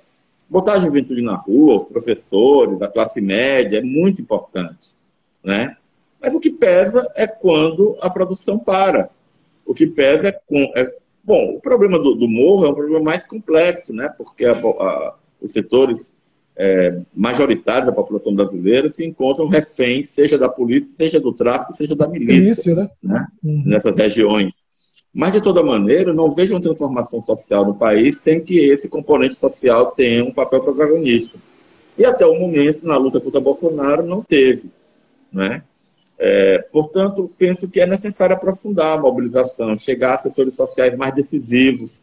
Botar 0.48 0.74
a 0.74 0.80
juventude 0.80 1.22
na 1.22 1.34
rua, 1.34 1.76
os 1.76 1.84
professores, 1.84 2.80
a 2.82 2.88
classe 2.88 3.20
média, 3.20 3.78
é 3.78 3.82
muito 3.82 4.20
importante. 4.20 4.94
Né? 5.42 5.76
Mas 6.20 6.34
o 6.34 6.40
que 6.40 6.50
pesa 6.50 7.10
é 7.16 7.26
quando 7.26 7.96
a 8.00 8.08
produção 8.08 8.58
para. 8.58 9.10
O 9.66 9.74
que 9.74 9.86
pesa 9.86 10.28
é, 10.28 10.32
com, 10.32 10.72
é 10.76 10.92
bom, 11.24 11.54
o 11.56 11.60
problema 11.60 11.98
do, 11.98 12.14
do, 12.14 12.28
morro 12.28 12.66
é 12.66 12.70
um 12.70 12.74
problema 12.74 13.02
mais 13.02 13.24
complexo, 13.24 13.92
né? 13.92 14.12
Porque 14.16 14.44
a, 14.44 14.52
a, 14.52 15.14
os 15.40 15.52
setores 15.52 16.14
é, 16.56 17.00
majoritários 17.14 17.86
da 17.86 17.92
população 17.92 18.34
brasileira 18.34 18.88
se 18.88 19.04
encontram 19.04 19.48
reféns, 19.48 20.10
seja 20.10 20.38
da 20.38 20.48
polícia, 20.48 20.94
seja 20.94 21.20
do 21.20 21.32
tráfico, 21.32 21.74
seja 21.74 21.96
da 21.96 22.06
milícia, 22.06 22.40
milícia 22.40 22.74
né? 22.74 22.90
né? 23.02 23.26
Uhum. 23.42 23.62
nessas 23.66 23.96
regiões. 23.96 24.64
Mas, 25.14 25.32
de 25.32 25.42
toda 25.42 25.62
maneira, 25.62 26.14
não 26.14 26.30
vejo 26.30 26.54
uma 26.54 26.60
transformação 26.60 27.20
social 27.20 27.66
no 27.66 27.74
país 27.74 28.18
sem 28.18 28.40
que 28.40 28.58
esse 28.70 28.88
componente 28.88 29.34
social 29.34 29.90
tenha 29.90 30.24
um 30.24 30.32
papel 30.32 30.62
protagonista. 30.62 31.38
E 31.98 32.04
até 32.04 32.24
o 32.24 32.38
momento, 32.38 32.86
na 32.86 32.96
luta 32.96 33.20
contra 33.20 33.38
Bolsonaro, 33.38 34.02
não 34.02 34.22
teve. 34.22 34.70
Né? 35.30 35.62
É, 36.18 36.64
portanto, 36.72 37.30
penso 37.36 37.68
que 37.68 37.80
é 37.80 37.86
necessário 37.86 38.34
aprofundar 38.34 38.96
a 38.96 39.00
mobilização, 39.00 39.76
chegar 39.76 40.14
a 40.14 40.18
setores 40.18 40.54
sociais 40.54 40.96
mais 40.96 41.14
decisivos, 41.14 42.00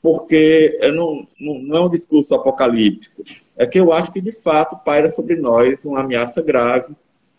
porque 0.00 0.78
não, 0.94 1.26
não, 1.38 1.58
não 1.58 1.76
é 1.76 1.80
um 1.82 1.90
discurso 1.90 2.34
apocalíptico. 2.34 3.22
É 3.54 3.66
que 3.66 3.78
eu 3.78 3.92
acho 3.92 4.12
que, 4.12 4.20
de 4.20 4.32
fato, 4.32 4.76
paira 4.76 5.10
sobre 5.10 5.36
nós 5.36 5.84
uma 5.84 6.00
ameaça 6.00 6.40
grave 6.40 6.94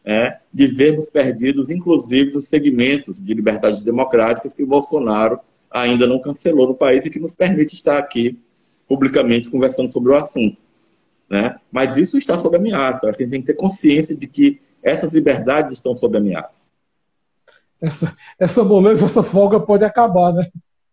é, 0.08 0.38
de 0.54 0.68
vermos 0.68 1.10
perdidos, 1.10 1.70
inclusive, 1.70 2.38
os 2.38 2.48
segmentos 2.48 3.22
de 3.22 3.34
liberdades 3.34 3.84
democráticas 3.84 4.54
que 4.54 4.64
o 4.64 4.68
Bolsonaro 4.68 5.38
ainda 5.70 6.08
não 6.08 6.22
cancelou 6.22 6.66
no 6.66 6.76
país 6.76 7.06
e 7.06 7.10
que 7.10 7.20
nos 7.20 7.36
permite 7.36 7.76
estar 7.76 7.98
aqui 7.98 8.40
publicamente 8.88 9.52
conversando 9.52 9.92
sobre 9.92 10.14
o 10.14 10.16
assunto. 10.16 10.62
Né? 11.30 11.58
Mas 11.70 11.98
isso 11.98 12.18
está 12.18 12.38
sob 12.38 12.56
ameaça. 12.56 13.10
A 13.10 13.12
gente 13.12 13.30
tem 13.30 13.42
que 13.42 13.48
ter 13.48 13.56
consciência 13.56 14.16
de 14.16 14.28
que 14.28 14.62
essas 14.82 15.12
liberdades 15.12 15.74
estão 15.74 15.94
sob 15.94 16.18
ameaça. 16.18 16.70
Essa, 17.82 18.16
essa 18.40 18.64
moleza, 18.64 19.06
essa 19.06 19.22
folga 19.22 19.60
pode 19.60 19.84
acabar, 19.84 20.32
né? 20.32 20.50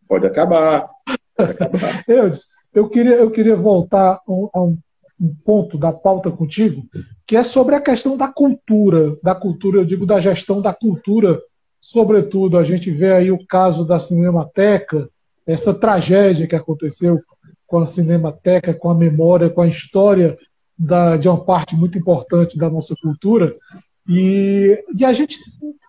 Pode 0.09 0.27
acabar. 0.27 0.91
Pode 1.37 1.53
acabar. 1.53 2.03
eu, 2.09 2.33
eu, 2.75 2.89
queria, 2.89 3.15
eu 3.15 3.31
queria 3.31 3.55
voltar 3.55 4.21
a 4.27 4.61
um, 4.61 4.77
um 5.21 5.35
ponto 5.45 5.79
da 5.79 5.93
pauta 5.93 6.31
contigo, 6.31 6.83
que 7.27 7.37
é 7.37 7.45
sobre 7.45 7.75
a 7.75 7.81
questão 7.81 8.17
da 8.17 8.29
cultura, 8.29 9.17
da 9.23 9.35
cultura, 9.35 9.79
eu 9.79 9.85
digo 9.85 10.05
da 10.05 10.21
gestão 10.21 10.61
da 10.61 10.73
cultura, 10.73 11.41
sobretudo 11.81 12.59
a 12.59 12.65
gente 12.65 12.91
vê 12.91 13.13
aí 13.13 13.31
o 13.31 13.47
caso 13.47 13.85
da 13.85 13.99
Cinemateca, 13.99 15.09
essa 15.47 15.73
tragédia 15.73 16.47
que 16.47 16.57
aconteceu 16.57 17.21
com 17.67 17.79
a 17.79 17.87
Cinemateca, 17.87 18.75
com 18.75 18.91
a 18.91 18.95
memória, 18.95 19.51
com 19.51 19.61
a 19.61 19.69
história 19.69 20.37
da, 20.77 21.17
de 21.17 21.29
uma 21.29 21.43
parte 21.43 21.77
muito 21.77 21.97
importante 21.97 22.59
da 22.59 22.69
nossa 22.69 22.95
cultura, 23.01 23.55
e, 24.09 24.85
e, 24.99 25.05
a 25.05 25.13
gente 25.13 25.39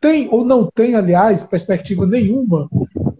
tem, 0.01 0.29
ou 0.29 0.45
não 0.45 0.69
tem, 0.73 0.95
aliás, 0.95 1.43
perspectiva 1.43 2.05
nenhuma 2.05 2.69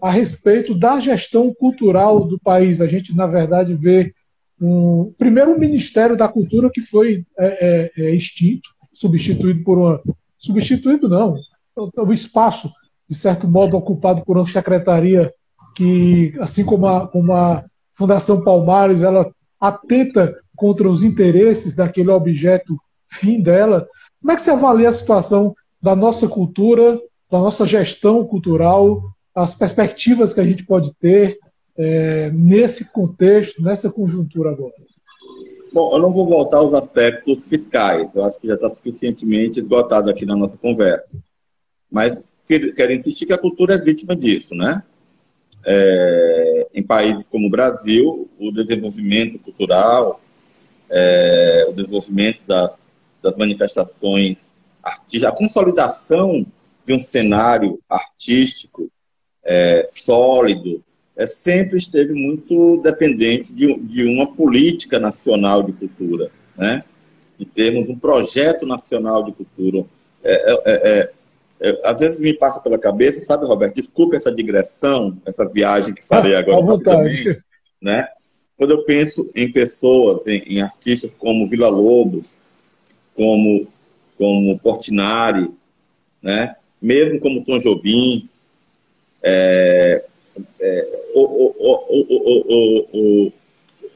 a 0.00 0.10
respeito 0.10 0.74
da 0.74 0.98
gestão 0.98 1.52
cultural 1.52 2.24
do 2.26 2.38
país. 2.38 2.80
A 2.80 2.86
gente, 2.86 3.14
na 3.14 3.26
verdade, 3.26 3.74
vê 3.74 4.14
um, 4.60 5.12
primeiro 5.18 5.54
o 5.54 5.58
Ministério 5.58 6.16
da 6.16 6.28
Cultura 6.28 6.70
que 6.70 6.80
foi 6.80 7.24
é, 7.38 7.90
é, 7.96 8.04
é 8.06 8.14
extinto, 8.14 8.68
substituído 8.92 9.62
por 9.62 9.78
uma. 9.78 10.02
Substituído 10.38 11.08
não, 11.08 11.36
o 11.76 12.12
espaço, 12.12 12.70
de 13.08 13.16
certo 13.16 13.46
modo, 13.46 13.76
ocupado 13.76 14.24
por 14.24 14.36
uma 14.36 14.44
secretaria 14.46 15.32
que, 15.74 16.32
assim 16.40 16.64
como 16.64 16.86
a, 16.86 17.06
como 17.06 17.32
a 17.32 17.64
Fundação 17.94 18.42
Palmares, 18.42 19.02
ela 19.02 19.30
atenta 19.60 20.34
contra 20.54 20.88
os 20.88 21.04
interesses 21.04 21.74
daquele 21.74 22.10
objeto 22.10 22.76
fim 23.08 23.40
dela. 23.40 23.86
Como 24.20 24.32
é 24.32 24.36
que 24.36 24.42
você 24.42 24.50
avalia 24.50 24.88
a 24.88 24.92
situação 24.92 25.54
da 25.82 25.94
nossa 25.94 26.26
cultura, 26.26 26.98
da 27.30 27.38
nossa 27.38 27.66
gestão 27.66 28.24
cultural, 28.24 29.02
as 29.34 29.52
perspectivas 29.52 30.32
que 30.32 30.40
a 30.40 30.44
gente 30.44 30.64
pode 30.64 30.94
ter 30.96 31.38
é, 31.78 32.30
nesse 32.30 32.84
contexto, 32.86 33.62
nessa 33.62 33.90
conjuntura 33.90 34.50
agora? 34.50 34.74
Bom, 35.72 35.94
eu 35.94 36.00
não 36.00 36.12
vou 36.12 36.26
voltar 36.26 36.58
aos 36.58 36.72
aspectos 36.72 37.48
fiscais, 37.48 38.14
eu 38.14 38.24
acho 38.24 38.40
que 38.40 38.46
já 38.46 38.54
está 38.54 38.70
suficientemente 38.70 39.60
esgotado 39.60 40.08
aqui 40.08 40.24
na 40.24 40.34
nossa 40.34 40.56
conversa. 40.56 41.12
Mas 41.90 42.22
quero 42.46 42.92
insistir 42.92 43.26
que 43.26 43.32
a 43.32 43.38
cultura 43.38 43.74
é 43.74 43.78
vítima 43.78 44.16
disso, 44.16 44.54
né? 44.54 44.82
É, 45.64 46.68
em 46.72 46.82
países 46.82 47.28
como 47.28 47.48
o 47.48 47.50
Brasil, 47.50 48.28
o 48.38 48.52
desenvolvimento 48.52 49.38
cultural, 49.40 50.20
é, 50.88 51.66
o 51.68 51.72
desenvolvimento 51.72 52.38
das, 52.46 52.86
das 53.20 53.36
manifestações 53.36 54.54
artísticas, 54.82 55.32
a 55.32 55.36
consolidação 55.36 56.46
de 56.86 56.94
um 56.94 57.00
cenário 57.00 57.80
artístico 57.88 58.88
é, 59.44 59.84
sólido, 59.86 60.82
é, 61.16 61.26
sempre 61.26 61.78
esteve 61.78 62.12
muito 62.12 62.76
dependente 62.82 63.52
de, 63.52 63.74
de, 63.80 64.04
uma 64.04 64.34
política 64.34 64.98
nacional 64.98 65.62
de 65.62 65.72
cultura, 65.72 66.30
né? 66.56 66.84
de 67.38 67.46
termos 67.46 67.88
um 67.88 67.98
projeto 67.98 68.66
nacional 68.66 69.24
de 69.24 69.32
cultura. 69.32 69.84
É, 70.22 70.34
é, 70.34 70.60
é, 70.66 71.12
é, 71.60 71.80
às 71.84 71.98
vezes 71.98 72.18
me 72.18 72.34
passa 72.34 72.60
pela 72.60 72.78
cabeça, 72.78 73.20
sabe, 73.22 73.46
Roberto? 73.46 73.76
Desculpe 73.76 74.16
essa 74.16 74.34
digressão, 74.34 75.16
essa 75.24 75.46
viagem 75.46 75.94
que 75.94 76.04
farei 76.04 76.34
ah, 76.34 76.40
agora. 76.40 76.60
Né? 77.80 78.08
Quando 78.56 78.70
eu 78.70 78.84
penso 78.84 79.30
em 79.34 79.50
pessoas, 79.50 80.26
em, 80.26 80.38
em 80.46 80.62
artistas 80.62 81.14
como 81.18 81.48
Vila 81.48 81.68
Lobos, 81.68 82.36
como, 83.14 83.66
como 84.18 84.58
Portinari, 84.58 85.50
né? 86.22 86.56
mesmo 86.80 87.20
como 87.20 87.44
Tom 87.44 87.58
Jobim, 87.58 88.28
é, 89.22 90.04
é, 90.04 90.04
o, 91.14 91.22
o, 92.92 93.32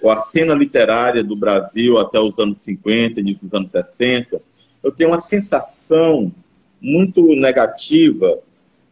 o, 0.03 0.11
a 0.11 0.17
cena 0.17 0.55
literária 0.55 1.23
do 1.23 1.37
Brasil 1.37 1.99
até 1.99 2.19
os 2.19 2.39
anos 2.39 2.59
50, 2.59 3.21
início 3.21 3.47
dos 3.47 3.55
anos 3.55 3.71
60, 3.71 4.41
eu 4.83 4.91
tenho 4.91 5.11
uma 5.11 5.21
sensação 5.21 6.33
muito 6.81 7.35
negativa 7.35 8.39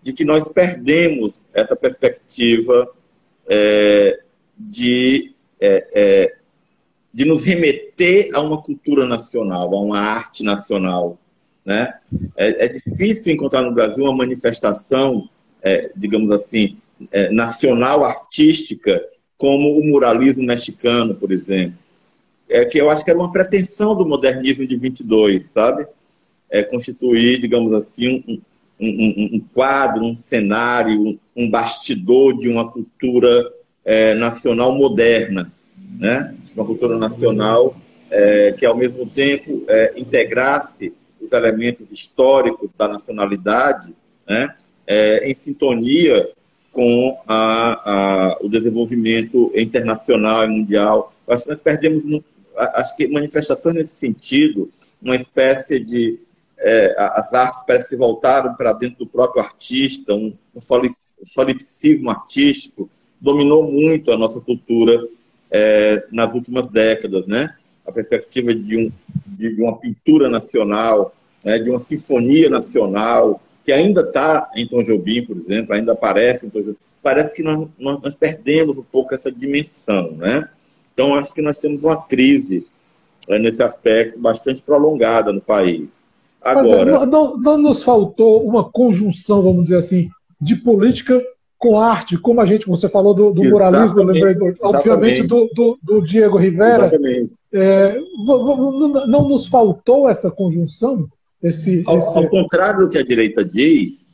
de 0.03 0.13
que 0.13 0.25
nós 0.25 0.47
perdemos 0.49 1.45
essa 1.53 1.75
perspectiva 1.75 2.89
é, 3.49 4.21
de, 4.57 5.33
é, 5.61 5.89
é, 5.95 6.37
de 7.13 7.25
nos 7.25 7.43
remeter 7.43 8.31
a 8.35 8.41
uma 8.41 8.63
cultura 8.63 9.07
nacional, 9.07 9.75
a 9.75 9.81
uma 9.81 9.99
arte 9.99 10.43
nacional. 10.43 11.19
Né? 11.65 11.93
É, 12.37 12.67
é 12.67 12.69
difícil 12.69 13.33
encontrar 13.33 13.63
no 13.63 13.73
Brasil 13.73 14.05
uma 14.05 14.17
manifestação, 14.17 15.29
é, 15.63 15.91
digamos 15.97 16.31
assim, 16.31 16.77
é, 17.13 17.31
nacional 17.31 18.05
artística, 18.05 19.01
como 19.37 19.79
o 19.79 19.85
muralismo 19.85 20.45
mexicano, 20.45 21.15
por 21.15 21.31
exemplo. 21.31 21.79
É 22.49 22.65
que 22.65 22.79
eu 22.79 22.91
acho 22.91 23.05
que 23.05 23.11
era 23.11 23.19
uma 23.19 23.31
pretensão 23.31 23.95
do 23.95 24.07
modernismo 24.07 24.67
de 24.67 24.77
22, 24.77 25.47
sabe? 25.47 25.87
É 26.51 26.63
constituir, 26.63 27.41
digamos 27.41 27.73
assim, 27.75 28.25
um, 28.27 28.41
um, 28.81 29.37
um, 29.37 29.41
quadro, 29.53 30.05
um 30.05 30.15
cenário, 30.15 31.19
um, 31.37 31.51
bastidor 31.51 32.37
de 32.37 32.49
uma 32.49 32.71
cultura 32.71 33.53
é, 33.85 34.15
nacional 34.15 34.75
moderna, 34.75 35.53
né? 35.99 36.35
Uma 36.57 36.65
cultura 36.65 36.97
nacional 36.97 37.77
é, 38.11 38.53
que, 38.53 38.65
ao 38.65 38.77
mesmo 38.77 39.07
tempo, 39.07 39.65
é, 39.69 39.93
integrasse 39.97 40.93
os 41.21 41.33
elementos 41.33 41.87
históricos 41.93 42.71
da 42.77 42.89
nacionalidade, 42.89 43.95
né? 44.27 44.55
É, 44.87 45.31
em 45.31 45.35
sintonia 45.35 46.31
com 46.73 47.19
a, 47.27 48.33
a, 48.33 48.39
o 48.41 48.49
desenvolvimento 48.49 49.51
internacional 49.55 50.45
e 50.45 50.49
mundial. 50.49 51.13
Acho 51.27 51.45
que 51.45 51.51
nós 51.51 51.61
perdemos, 51.61 52.23
acho 52.57 52.97
que 52.97 53.09
manifestações 53.09 53.75
nesse 53.75 53.95
sentido, 53.95 54.71
uma 55.03 55.17
espécie 55.17 55.81
de 55.81 56.19
é, 56.61 56.95
as 56.99 57.33
artes 57.33 57.63
parecem 57.65 57.89
se 57.91 57.97
voltaram 57.97 58.55
para 58.55 58.73
dentro 58.73 58.99
do 58.99 59.07
próprio 59.07 59.43
artista, 59.43 60.13
um, 60.13 60.35
um 60.55 60.61
solipsismo 60.61 62.11
artístico 62.11 62.89
dominou 63.21 63.71
muito 63.71 64.11
a 64.11 64.17
nossa 64.19 64.41
cultura 64.41 65.07
é, 65.51 66.05
nas 66.11 66.33
últimas 66.35 66.69
décadas, 66.69 67.27
né? 67.27 67.55
A 67.87 67.93
perspectiva 67.93 68.55
de, 68.55 68.77
um, 68.77 68.93
de 69.27 69.63
uma 69.63 69.77
pintura 69.79 70.29
nacional, 70.29 71.15
né? 71.43 71.59
de 71.59 71.71
uma 71.71 71.79
sinfonia 71.79 72.51
nacional, 72.51 73.41
que 73.69 73.73
ainda 73.73 74.01
está 74.01 74.51
em 74.57 74.67
Tom 74.67 74.83
Jobim, 74.83 75.27
por 75.27 75.37
exemplo, 75.37 75.75
ainda 75.75 75.93
aparece 75.93 76.47
em 76.47 76.49
Tom 76.49 76.61
Jobim, 76.61 76.77
parece 77.03 77.35
que 77.35 77.43
nós, 77.43 77.69
nós, 77.79 78.17
perdemos 78.17 78.79
um 78.79 78.83
pouco 78.83 79.15
essa 79.15 79.31
dimensão, 79.31 80.13
né? 80.13 80.49
Então, 80.95 81.15
acho 81.15 81.35
que 81.35 81.43
nós 81.43 81.59
temos 81.59 81.85
uma 81.85 82.01
crise 82.01 82.67
é, 83.29 83.39
nesse 83.39 83.63
aspecto 83.63 84.19
bastante 84.19 84.63
prolongada 84.63 85.35
no 85.35 85.41
país. 85.43 86.03
Agora... 86.41 87.01
Mas, 87.01 87.11
não, 87.11 87.37
não 87.37 87.59
nos 87.59 87.83
faltou 87.83 88.43
uma 88.43 88.65
conjunção, 88.65 89.43
vamos 89.43 89.65
dizer 89.65 89.77
assim, 89.77 90.09
de 90.41 90.57
política 90.57 91.23
com 91.59 91.79
arte, 91.79 92.17
como 92.17 92.41
a 92.41 92.47
gente, 92.47 92.67
você 92.67 92.89
falou 92.89 93.13
do, 93.13 93.33
do 93.35 93.45
muralismo, 93.51 94.01
eu 94.01 94.07
lembrei, 94.07 94.33
do, 94.33 94.55
obviamente, 94.63 95.25
do, 95.25 95.47
do, 95.55 95.79
do, 95.83 96.01
Diego 96.01 96.39
Rivera. 96.39 96.91
É, 97.53 97.99
não 99.07 99.29
nos 99.29 99.47
faltou 99.47 100.09
essa 100.09 100.31
conjunção? 100.31 101.07
Esse, 101.43 101.83
ao, 101.87 101.99
esse... 101.99 102.17
ao 102.17 102.29
contrário 102.29 102.87
do 102.87 102.89
que 102.89 102.99
a 102.99 103.05
direita 103.05 103.45
diz, 103.45 104.09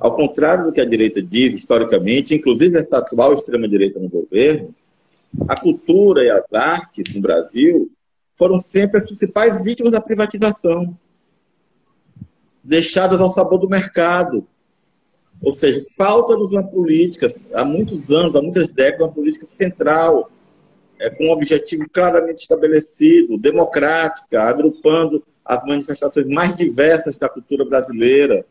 ao 0.00 0.14
contrário 0.14 0.64
do 0.64 0.72
que 0.72 0.80
a 0.80 0.84
direita 0.84 1.22
diz 1.22 1.54
historicamente, 1.54 2.34
inclusive 2.34 2.78
essa 2.78 2.98
atual 2.98 3.34
extrema-direita 3.34 3.98
no 3.98 4.08
governo, 4.08 4.74
a 5.48 5.58
cultura 5.58 6.24
e 6.24 6.30
as 6.30 6.52
artes 6.52 7.14
no 7.14 7.20
Brasil 7.20 7.90
foram 8.36 8.58
sempre 8.60 8.98
as 8.98 9.06
principais 9.06 9.62
vítimas 9.62 9.92
da 9.92 10.00
privatização, 10.00 10.96
deixadas 12.62 13.20
ao 13.20 13.32
sabor 13.32 13.58
do 13.58 13.68
mercado. 13.68 14.46
Ou 15.42 15.52
seja, 15.52 15.80
falta-nos 15.96 16.50
uma 16.50 16.66
política, 16.66 17.32
há 17.52 17.64
muitos 17.64 18.10
anos, 18.10 18.34
há 18.34 18.42
muitas 18.42 18.68
décadas, 18.68 19.08
uma 19.08 19.12
política 19.12 19.44
central, 19.44 20.30
é, 20.98 21.10
com 21.10 21.26
um 21.26 21.32
objetivo 21.32 21.84
claramente 21.92 22.42
estabelecido, 22.42 23.36
democrática, 23.36 24.42
agrupando 24.42 25.22
as 25.44 25.64
manifestações 25.64 26.26
mais 26.26 26.56
diversas 26.56 27.18
da 27.18 27.28
cultura 27.28 27.64
brasileira, 27.64 28.44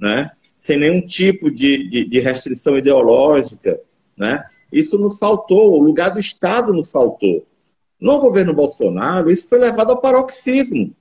né? 0.00 0.30
sem 0.56 0.76
nenhum 0.78 1.00
tipo 1.00 1.50
de, 1.50 1.88
de, 1.88 2.04
de 2.04 2.20
restrição 2.20 2.76
ideológica, 2.76 3.80
né? 4.16 4.44
Isso 4.72 4.98
nos 4.98 5.18
faltou, 5.18 5.72
o 5.74 5.82
lugar 5.82 6.10
do 6.10 6.18
Estado 6.18 6.72
nos 6.72 6.90
faltou. 6.90 7.46
No 8.00 8.18
governo 8.18 8.52
Bolsonaro, 8.52 9.30
isso 9.30 9.48
foi 9.48 9.58
levado 9.58 9.90
ao 9.90 10.00
paroxismo. 10.00 10.92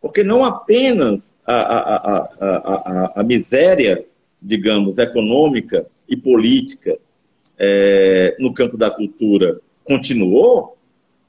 Porque 0.00 0.24
não 0.24 0.44
apenas 0.44 1.34
a, 1.46 1.54
a, 1.54 2.18
a, 2.40 3.20
a 3.20 3.22
miséria, 3.22 4.04
digamos, 4.40 4.98
econômica 4.98 5.86
e 6.08 6.16
política 6.16 6.98
é, 7.58 8.36
no 8.40 8.52
campo 8.52 8.76
da 8.76 8.90
cultura 8.90 9.60
continuou, 9.84 10.76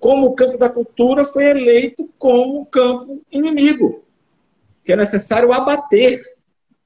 como 0.04 0.26
o 0.26 0.34
campo 0.34 0.58
da 0.58 0.70
cultura 0.70 1.24
foi 1.24 1.46
eleito 1.46 2.10
como 2.18 2.66
campo 2.66 3.22
inimigo, 3.32 4.04
que 4.84 4.92
é 4.92 4.98
necessário 4.98 5.54
abater. 5.54 6.20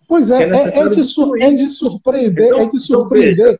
Pois 0.07 0.29
é, 0.29 0.43
é, 0.43 0.49
é, 0.49 0.79
é, 0.81 0.87
de, 0.89 1.03
sur 1.03 1.35
é 1.41 1.51
de 1.51 1.65
surpreender, 1.65 2.45
então, 2.45 2.59
é 2.59 2.61
de 2.61 2.67
então 2.67 2.79
surpreender 2.79 3.59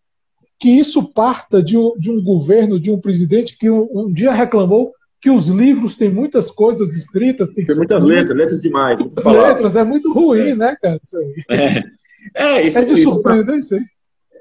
que 0.59 0.69
isso 0.69 1.01
parta 1.01 1.61
de 1.61 1.75
um, 1.75 1.97
de 1.97 2.11
um 2.11 2.23
governo, 2.23 2.79
de 2.79 2.91
um 2.91 3.01
presidente 3.01 3.57
que 3.57 3.67
um, 3.67 3.89
um 3.91 4.13
dia 4.13 4.31
reclamou 4.31 4.93
que 5.19 5.31
os 5.31 5.47
livros 5.47 5.95
têm 5.95 6.11
muitas 6.11 6.51
coisas 6.51 6.95
escritas. 6.95 7.51
Tem, 7.55 7.65
tem 7.65 7.75
muitas 7.75 8.03
letras, 8.03 8.37
letras 8.37 8.61
demais. 8.61 8.99
Muitas 8.99 9.25
letras, 9.25 9.75
é 9.75 9.83
muito 9.83 10.13
ruim, 10.13 10.49
é. 10.49 10.55
né, 10.55 10.77
cara? 10.79 10.99
Isso 11.03 11.17
aí. 11.17 11.43
É, 11.49 12.43
é, 12.59 12.67
isso, 12.67 12.77
é 12.77 12.85
de 12.85 12.93
isso, 12.93 13.11
surpreender 13.11 13.57
isso 13.57 13.73
aí. 13.73 13.81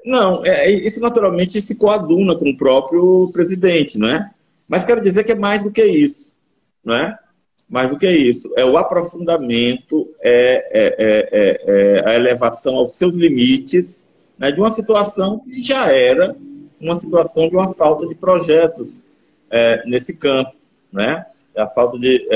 Não, 0.05 0.45
é, 0.45 0.69
isso 0.69 1.01
naturalmente 1.01 1.59
se 1.59 1.73
coaduna 1.73 2.37
com 2.37 2.47
o 2.47 2.55
próprio 2.55 3.31
presidente, 3.33 3.97
não 3.97 4.07
é? 4.07 4.29
Mas 4.67 4.85
quero 4.85 5.01
dizer 5.01 5.23
que 5.23 5.31
é 5.31 5.35
mais 5.35 5.63
do 5.63 5.71
que 5.71 5.83
isso, 5.83 6.33
não 6.83 6.95
é? 6.95 7.17
Mais 7.69 7.89
do 7.89 7.97
que 7.97 8.09
isso. 8.09 8.51
É 8.57 8.65
o 8.65 8.77
aprofundamento, 8.77 10.13
é, 10.21 10.69
é, 10.71 10.95
é, 10.99 11.63
é 11.67 12.09
a 12.09 12.15
elevação 12.15 12.75
aos 12.75 12.95
seus 12.95 13.15
limites 13.15 14.07
né, 14.37 14.51
de 14.51 14.59
uma 14.59 14.71
situação 14.71 15.39
que 15.39 15.61
já 15.61 15.91
era 15.91 16.35
uma 16.79 16.95
situação 16.95 17.49
de 17.49 17.55
uma 17.55 17.73
falta 17.73 18.05
de 18.07 18.13
projetos 18.13 19.01
nesse 19.85 20.13
campo, 20.13 20.55
né? 20.91 21.25
A 21.57 21.65
falta 21.67 21.97
de... 21.97 22.27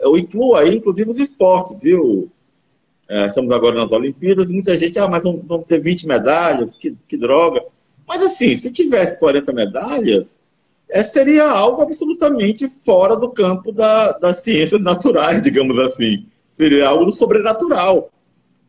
eu 0.00 0.16
incluo 0.16 0.54
aí, 0.54 0.76
inclusive, 0.76 1.10
os 1.10 1.18
esportes, 1.18 1.78
viu, 1.80 2.30
é, 3.08 3.26
estamos 3.26 3.50
agora 3.54 3.74
nas 3.74 3.90
Olimpíadas, 3.90 4.50
e 4.50 4.52
muita 4.52 4.76
gente, 4.76 4.98
ah, 4.98 5.08
mas 5.08 5.22
vamos 5.22 5.66
ter 5.66 5.78
20 5.80 6.06
medalhas, 6.06 6.74
que, 6.74 6.94
que 7.08 7.16
droga. 7.16 7.64
Mas 8.06 8.22
assim, 8.22 8.54
se 8.54 8.70
tivesse 8.70 9.18
40 9.18 9.52
medalhas, 9.52 10.38
é, 10.90 11.02
seria 11.02 11.44
algo 11.44 11.82
absolutamente 11.82 12.68
fora 12.68 13.16
do 13.16 13.30
campo 13.30 13.72
da, 13.72 14.12
das 14.12 14.42
ciências 14.42 14.82
naturais, 14.82 15.40
digamos 15.42 15.78
assim. 15.78 16.26
Seria 16.52 16.88
algo 16.88 17.12
sobrenatural. 17.12 18.10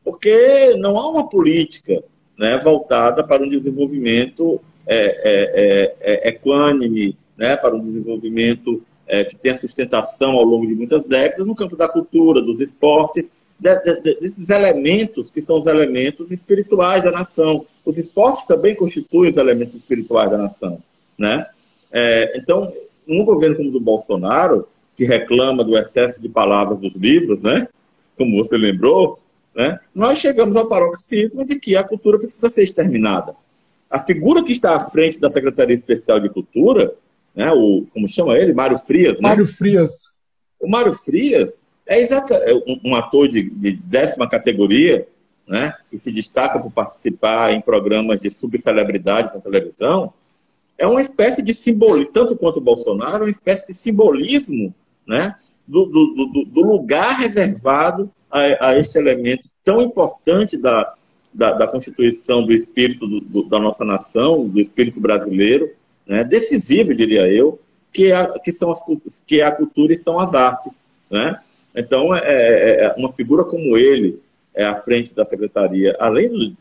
Porque 0.03 0.75
não 0.77 0.97
há 0.97 1.09
uma 1.09 1.27
política 1.27 2.03
né, 2.37 2.57
voltada 2.57 3.23
para 3.23 3.43
um 3.43 3.49
desenvolvimento 3.49 4.59
é, 4.87 4.97
é, 4.97 5.95
é, 6.01 6.25
é 6.25 6.29
equânime, 6.29 7.17
né, 7.37 7.55
para 7.55 7.75
um 7.75 7.79
desenvolvimento 7.79 8.81
é, 9.07 9.23
que 9.23 9.35
tenha 9.35 9.55
sustentação 9.55 10.31
ao 10.33 10.43
longo 10.43 10.67
de 10.67 10.75
muitas 10.75 11.03
décadas 11.03 11.45
no 11.45 11.55
campo 11.55 11.75
da 11.75 11.87
cultura, 11.87 12.41
dos 12.41 12.59
esportes 12.59 13.31
de, 13.59 13.75
de, 13.79 14.19
desses 14.19 14.49
elementos 14.49 15.29
que 15.29 15.41
são 15.41 15.59
os 15.59 15.67
elementos 15.67 16.31
espirituais 16.31 17.03
da 17.03 17.11
nação. 17.11 17.65
Os 17.85 17.97
esportes 17.97 18.45
também 18.45 18.75
constituem 18.75 19.31
os 19.31 19.37
elementos 19.37 19.75
espirituais 19.75 20.31
da 20.31 20.37
nação. 20.37 20.81
Né? 21.17 21.45
É, 21.91 22.37
então, 22.37 22.71
um 23.07 23.23
governo 23.23 23.57
como 23.57 23.69
o 23.69 23.71
do 23.71 23.79
Bolsonaro, 23.79 24.67
que 24.95 25.05
reclama 25.05 25.63
do 25.63 25.77
excesso 25.77 26.21
de 26.21 26.27
palavras 26.27 26.77
dos 26.77 26.95
livros, 26.95 27.41
né? 27.41 27.67
como 28.17 28.43
você 28.43 28.57
lembrou, 28.57 29.19
né? 29.55 29.79
nós 29.95 30.19
chegamos 30.19 30.55
ao 30.57 30.67
paroxismo 30.67 31.45
de 31.45 31.57
que 31.57 31.75
a 31.75 31.83
cultura 31.83 32.17
precisa 32.17 32.49
ser 32.49 32.63
exterminada. 32.63 33.33
A 33.89 33.97
figura 33.97 34.43
que 34.43 34.51
está 34.51 34.75
à 34.75 34.89
frente 34.89 35.19
da 35.19 35.31
Secretaria 35.31 35.75
Especial 35.75 36.19
de 36.19 36.29
Cultura, 36.29 36.93
né, 37.33 37.51
o, 37.51 37.87
como 37.93 38.07
chama 38.07 38.37
ele? 38.37 38.53
Mário 38.53 38.77
Frias. 38.77 39.13
Né? 39.13 39.29
Mário 39.29 39.47
Frias. 39.47 40.13
O 40.59 40.69
Mário 40.69 40.93
Frias, 40.93 41.63
é 41.87 41.99
exata, 42.01 42.35
é 42.35 42.53
um, 42.53 42.91
um 42.91 42.95
ator 42.95 43.27
de, 43.27 43.49
de, 43.49 43.71
décima 43.77 44.29
categoria, 44.29 45.07
né, 45.47 45.73
que 45.89 45.97
se 45.97 46.11
destaca 46.11 46.59
por 46.59 46.71
participar 46.71 47.51
em 47.51 47.61
programas 47.61 48.21
de 48.21 48.29
subcelebridades 48.29 49.33
na 49.33 49.41
televisão, 49.41 50.13
é 50.79 50.87
uma 50.87 51.01
espécie 51.01 51.41
de 51.41 51.53
simbolismo, 51.53 52.11
tanto 52.11 52.37
quanto 52.37 52.57
o 52.57 52.61
Bolsonaro, 52.61 53.25
uma 53.25 53.29
espécie 53.29 53.67
de 53.67 53.73
simbolismo 53.73 54.73
né, 55.05 55.35
do, 55.67 55.85
do, 55.85 56.25
do, 56.25 56.45
do 56.45 56.61
lugar 56.61 57.19
reservado 57.19 58.09
a, 58.31 58.69
a 58.69 58.77
este 58.77 58.97
elemento 58.97 59.49
tão 59.63 59.81
importante 59.81 60.57
da, 60.57 60.93
da, 61.33 61.51
da 61.51 61.67
constituição 61.67 62.45
do 62.45 62.53
espírito 62.53 63.05
do, 63.07 63.43
da 63.43 63.59
nossa 63.59 63.83
nação, 63.83 64.47
do 64.47 64.59
espírito 64.59 65.01
brasileiro, 65.01 65.69
né, 66.07 66.23
decisivo, 66.23 66.95
diria 66.95 67.27
eu, 67.27 67.59
que 67.91 68.11
é, 68.11 68.39
que, 68.39 68.53
são 68.53 68.71
as, 68.71 68.81
que 69.27 69.41
é 69.41 69.43
a 69.43 69.51
cultura 69.51 69.93
e 69.93 69.97
são 69.97 70.17
as 70.17 70.33
artes. 70.33 70.81
Né? 71.11 71.39
Então, 71.75 72.15
é, 72.15 72.21
é, 72.23 72.83
é, 72.85 72.93
uma 72.97 73.11
figura 73.11 73.43
como 73.43 73.77
ele 73.77 74.21
é 74.55 74.63
à 74.63 74.77
frente 74.77 75.13
da 75.13 75.25
secretaria, 75.25 75.95
além 75.99 76.29
do, 76.29 76.57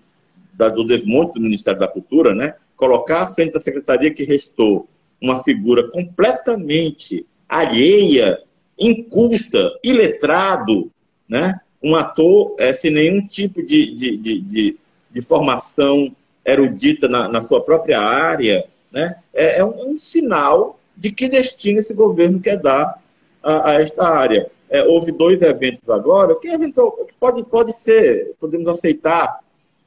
da, 0.55 0.69
do 0.69 0.85
desmonte 0.85 1.35
do 1.35 1.41
Ministério 1.41 1.79
da 1.79 1.87
Cultura, 1.87 2.35
né, 2.35 2.57
colocar 2.79 3.23
à 3.23 3.27
frente 3.27 3.53
da 3.53 3.61
secretaria 3.61 4.15
que 4.15 4.25
restou 4.25 4.89
uma 5.21 5.43
figura 5.43 5.91
completamente 5.91 7.27
alheia, 7.47 8.41
inculta, 8.79 9.77
iletrado, 9.83 10.91
né, 11.29 11.61
um 11.83 11.97
ator 11.97 12.55
é, 12.59 12.73
sem 12.73 12.93
nenhum 12.93 13.27
tipo 13.27 13.63
de, 13.63 13.95
de, 13.95 14.17
de, 14.17 14.41
de, 14.41 14.77
de 15.11 15.23
formação 15.23 16.15
erudita 16.45 17.09
na, 17.09 17.29
na, 17.29 17.43
sua 17.43 17.61
própria 17.61 18.01
área, 18.01 18.65
né, 18.93 19.17
é, 19.35 19.59
é 19.59 19.65
um, 19.65 19.91
um, 19.91 19.97
sinal 19.97 20.79
de 20.97 21.11
que 21.11 21.29
destino 21.29 21.81
esse 21.81 21.93
governo 21.93 22.41
quer 22.41 22.57
dar 22.57 23.03
a, 23.43 23.71
a 23.71 23.75
esta 23.83 24.09
área. 24.09 24.49
É, 24.71 24.85
houve 24.85 25.11
dois 25.11 25.43
eventos 25.43 25.89
agora, 25.89 26.39
que, 26.39 26.49
eventual, 26.49 26.97
pode, 27.19 27.45
pode 27.45 27.73
ser, 27.73 28.35
podemos 28.39 28.69
aceitar 28.69 29.41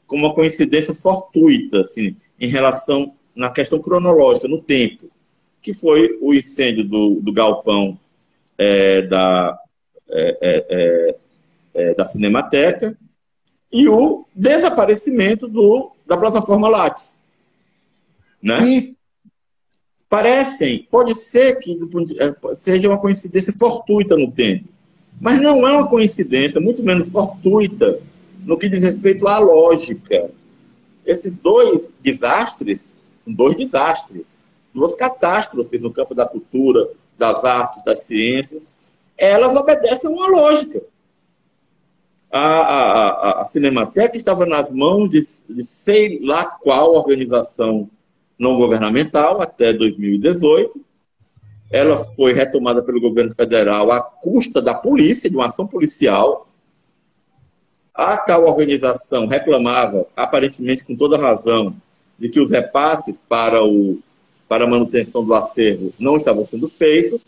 como 0.07 0.25
uma 0.25 0.33
coincidência 0.33 0.93
fortuita, 0.93 1.81
assim, 1.81 2.15
em 2.41 2.49
relação 2.49 3.13
na 3.33 3.49
questão 3.49 3.79
cronológica, 3.79 4.47
no 4.47 4.61
tempo, 4.61 5.09
que 5.61 5.73
foi 5.73 6.17
o 6.19 6.33
incêndio 6.33 6.83
do, 6.83 7.21
do 7.21 7.31
galpão 7.31 7.97
é, 8.57 9.03
da, 9.03 9.57
é, 10.09 10.37
é, 10.41 10.65
é, 10.69 11.17
é 11.73 11.93
da 11.93 12.05
Cinemateca 12.05 12.97
e 13.71 13.87
o 13.87 14.25
desaparecimento 14.35 15.47
do, 15.47 15.91
da 16.05 16.17
plataforma 16.17 16.67
Lattes. 16.67 17.21
Né? 18.41 18.57
Sim 18.57 18.95
parecem, 20.11 20.85
pode 20.91 21.15
ser 21.15 21.57
que 21.59 21.79
é, 22.19 22.53
seja 22.53 22.89
uma 22.89 22.97
coincidência 22.97 23.53
fortuita 23.53 24.17
no 24.17 24.29
tempo, 24.29 24.67
mas 25.21 25.41
não 25.41 25.65
é 25.65 25.71
uma 25.71 25.87
coincidência, 25.87 26.59
muito 26.59 26.83
menos 26.83 27.07
fortuita, 27.07 27.97
no 28.43 28.57
que 28.57 28.67
diz 28.67 28.81
respeito 28.81 29.25
à 29.25 29.39
lógica. 29.39 30.29
Esses 31.05 31.35
dois 31.35 31.95
desastres, 32.01 32.97
dois 33.25 33.55
desastres, 33.55 34.37
duas 34.73 34.95
catástrofes 34.95 35.81
no 35.81 35.91
campo 35.91 36.15
da 36.15 36.25
cultura, 36.25 36.89
das 37.17 37.43
artes, 37.43 37.83
das 37.83 38.03
ciências, 38.03 38.71
elas 39.17 39.55
obedecem 39.55 40.09
a 40.09 40.13
uma 40.13 40.27
lógica. 40.27 40.81
A, 42.31 42.39
a, 42.39 43.09
a, 43.09 43.41
a 43.41 43.45
Cinemateca 43.45 44.15
estava 44.15 44.45
nas 44.45 44.71
mãos 44.71 45.09
de, 45.09 45.21
de 45.49 45.63
sei 45.63 46.19
lá 46.23 46.45
qual 46.45 46.95
organização 46.95 47.89
não 48.39 48.57
governamental 48.57 49.41
até 49.41 49.71
2018. 49.71 50.83
Ela 51.71 51.97
foi 51.97 52.33
retomada 52.33 52.81
pelo 52.81 52.99
governo 52.99 53.33
federal 53.33 53.91
à 53.91 54.01
custa 54.01 54.61
da 54.61 54.73
polícia, 54.73 55.29
de 55.29 55.35
uma 55.35 55.47
ação 55.47 55.67
policial. 55.67 56.47
A 57.93 58.17
tal 58.17 58.45
organização 58.45 59.27
reclamava, 59.27 60.07
aparentemente 60.15 60.85
com 60.85 60.95
toda 60.95 61.17
razão, 61.17 61.75
de 62.17 62.29
que 62.29 62.39
os 62.39 62.49
repasses 62.49 63.21
para, 63.27 63.63
o, 63.63 63.99
para 64.47 64.63
a 64.63 64.67
manutenção 64.67 65.25
do 65.25 65.33
acervo 65.33 65.93
não 65.99 66.17
estavam 66.17 66.45
sendo 66.45 66.67
feitos. 66.67 67.21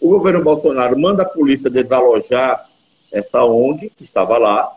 O 0.00 0.08
governo 0.08 0.42
Bolsonaro 0.42 0.98
manda 0.98 1.22
a 1.22 1.28
polícia 1.28 1.70
desalojar 1.70 2.68
essa 3.12 3.44
ONG, 3.44 3.90
que 3.90 4.04
estava 4.04 4.38
lá, 4.38 4.72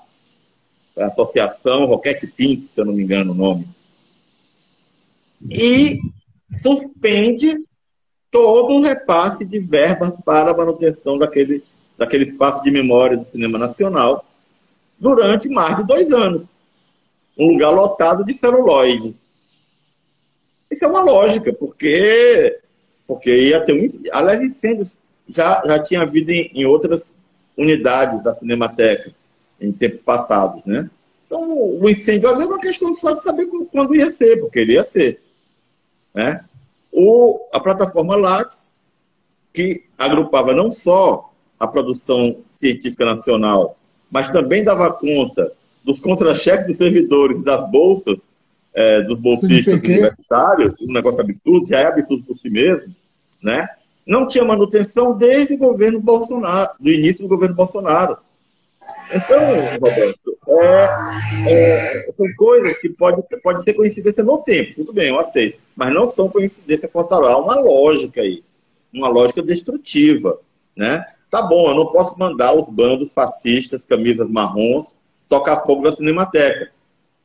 a 0.97 1.05
Associação 1.05 1.86
Roquete 1.86 2.28
Pinto, 2.28 2.71
se 2.71 2.80
eu 2.80 2.86
não 2.86 2.93
me 2.93 3.03
engano 3.03 3.32
o 3.32 3.36
nome, 3.36 3.67
e 5.49 5.99
suspende 6.49 7.55
todo 8.32 8.75
o 8.75 8.82
repasse 8.82 9.45
de 9.45 9.59
verbas 9.59 10.13
para 10.25 10.51
a 10.51 10.57
manutenção 10.57 11.17
daquele, 11.17 11.63
daquele 11.98 12.24
espaço 12.24 12.64
de 12.64 12.72
memória 12.72 13.18
do 13.18 13.26
cinema 13.26 13.58
nacional 13.58 14.26
durante 15.00 15.50
mais 15.50 15.78
de 15.78 15.84
dois 15.84 16.12
anos. 16.12 16.50
Um 17.38 17.54
lugar 17.54 17.72
lotado 17.72 18.24
de 18.24 18.38
celuloide. 18.38 19.16
Isso 20.70 20.84
é 20.84 20.88
uma 20.88 21.02
lógica, 21.02 21.54
porque, 21.54 22.60
porque 23.08 23.36
ia 23.36 23.62
ter 23.62 23.74
um. 23.74 24.10
Aliás, 24.12 24.41
incêndios 24.41 24.98
já, 25.28 25.62
já 25.66 25.80
tinha 25.80 26.02
havido 26.02 26.32
em, 26.32 26.52
em 26.54 26.66
outras 26.66 27.16
unidades 27.58 28.22
da 28.24 28.34
Cinemateca, 28.34 29.12
em 29.60 29.72
tempos 29.72 30.02
passados, 30.02 30.66
né? 30.66 30.89
Então, 31.26 31.41
o 31.41 31.89
incêndio 31.89 32.30
ali 32.30 32.43
é 32.43 32.45
uma 32.45 32.60
questão 32.60 32.95
só 32.95 33.12
de 33.12 33.22
saber 33.22 33.48
quando 33.72 33.95
ia 33.95 34.10
ser, 34.10 34.39
porque 34.39 34.60
ele 34.60 34.74
ia 34.74 34.84
ser. 34.84 35.22
Né? 36.14 36.43
O, 36.91 37.39
a 37.52 37.60
plataforma 37.60 38.16
Lattes, 38.16 38.74
que 39.54 39.84
agrupava 39.98 40.54
não 40.54 40.72
só 40.72 41.34
a 41.60 41.68
produção 41.68 42.38
científica 42.49 43.05
nacional, 43.05 43.78
mas 44.12 44.28
também 44.30 44.64
dava 44.64 44.93
conta 44.93 45.51
dos 45.84 45.99
contra-chefes 45.99 46.68
dos 46.68 46.78
servidores 46.78 47.43
das 47.43 47.70
bolsas, 47.70 48.30
é, 48.74 49.01
dos 49.03 49.20
bolsistas 49.20 49.74
universitários, 49.74 50.80
um 50.82 50.93
negócio 50.93 51.22
absurdo, 51.22 51.68
já 51.68 51.80
é 51.80 51.86
absurdo 51.86 52.24
por 52.26 52.38
si 52.38 52.49
mesmo, 52.49 52.93
né? 53.41 53.68
não 54.08 54.26
tinha 54.26 54.45
manutenção 54.45 55.18
desde 55.18 55.55
o 55.55 55.58
governo 55.58 55.99
Bolsonaro, 55.99 56.72
do 56.80 56.89
início 56.89 57.24
do 57.24 57.28
governo 57.28 57.55
Bolsonaro. 57.55 58.18
Então, 59.14 59.39
Roberto, 59.80 60.38
é, 60.47 60.88
é, 61.47 62.12
são 62.16 62.26
coisas 62.38 62.78
que 62.78 62.89
pode, 62.89 63.22
pode 63.43 63.64
ser 63.64 63.74
coincidência 63.74 64.24
no 64.24 64.38
tempo, 64.39 64.76
tudo 64.76 64.93
bem, 64.93 65.10
eu 65.10 65.20
aceito, 65.20 65.60
mas 65.76 65.93
não 65.93 66.10
são 66.10 66.30
coincidência 66.30 66.88
contaral. 66.88 67.30
Há 67.30 67.38
uma 67.38 67.60
lógica 67.60 68.22
aí, 68.22 68.43
uma 68.93 69.10
lógica 69.10 69.41
destrutiva. 69.41 70.39
Né? 70.76 71.03
Tá 71.30 71.41
bom, 71.41 71.69
eu 71.69 71.75
não 71.75 71.88
posso 71.88 72.17
mandar 72.17 72.53
os 72.53 72.69
bandos 72.69 73.13
fascistas, 73.13 73.86
camisas 73.86 74.30
marrons, 74.30 74.95
tocar 75.28 75.65
fogo 75.65 75.84
na 75.84 75.91
Cinemateca. 75.91 76.71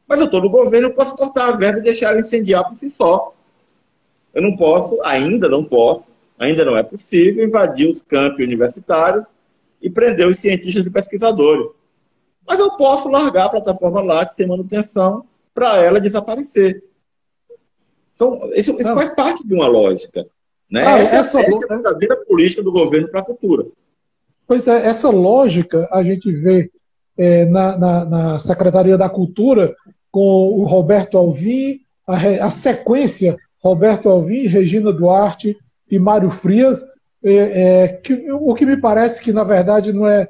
Mas 0.09 0.19
eu 0.19 0.27
estou 0.27 0.43
no 0.43 0.51
governo, 0.51 0.89
eu 0.89 0.95
posso 0.95 1.15
cortar 1.15 1.49
a 1.49 1.57
verba 1.57 1.79
e 1.79 1.83
deixar 1.83 2.11
ela 2.11 2.21
incendiar 2.21 2.69
por 2.69 2.77
si 2.77 2.91
só. 2.91 3.33
Eu 4.35 4.43
não 4.43 4.57
posso, 4.57 5.01
ainda 5.03 5.49
não 5.49 5.65
posso, 5.65 6.07
ainda 6.39 6.65
não 6.65 6.77
é 6.77 6.83
possível 6.83 7.45
invadir 7.45 7.89
os 7.89 8.03
campos 8.03 8.45
universitários 8.45 9.33
e 9.81 9.89
prender 9.89 10.27
os 10.27 10.39
cientistas 10.41 10.85
e 10.87 10.91
pesquisadores. 10.91 11.69
Mas 12.47 12.59
eu 12.59 12.77
posso 12.77 13.09
largar 13.09 13.47
a 13.47 13.51
plataforma 13.51 14.03
Lattes 14.03 14.35
sem 14.35 14.47
manutenção 14.47 15.25
para 15.55 15.77
ela 15.79 16.01
desaparecer. 16.01 16.83
Então, 18.15 18.51
isso, 18.55 18.77
isso 18.79 18.95
faz 18.95 19.15
parte 19.15 19.47
de 19.47 19.55
uma 19.55 19.67
lógica. 19.67 20.27
Né? 20.71 20.85
Ah, 20.87 20.99
essa 20.99 21.41
é 21.41 21.47
a 21.47 21.69
verdadeira 21.69 22.17
política 22.17 22.63
do 22.63 22.73
governo 22.73 23.09
para 23.09 23.21
a 23.21 23.25
cultura. 23.25 23.67
Pois 24.47 24.67
é, 24.67 24.87
essa 24.87 25.09
lógica 25.09 25.89
a 25.91 26.03
gente 26.03 26.31
vê 26.31 26.71
é, 27.17 27.45
na, 27.47 27.77
na, 27.77 28.05
na, 28.05 28.39
Secretaria 28.39 28.99
da 28.99 29.09
Cultura 29.09 29.75
com 30.11 30.21
o 30.21 30.65
Roberto 30.65 31.17
Alvim, 31.17 31.81
a, 32.07 32.47
a 32.47 32.51
sequência 32.51 33.37
Roberto 33.63 34.09
Alvim, 34.09 34.47
Regina 34.47 34.93
Duarte 34.93 35.57
e 35.91 35.99
Mário 35.99 36.31
Frias, 36.31 36.83
é, 37.25 37.35
é, 37.85 37.89
que, 37.89 38.31
o 38.33 38.55
que 38.55 38.67
me 38.67 38.77
parece 38.77 39.21
que, 39.23 39.33
na 39.33 39.45
verdade, 39.45 39.93
não 39.93 40.07
é 40.07 40.29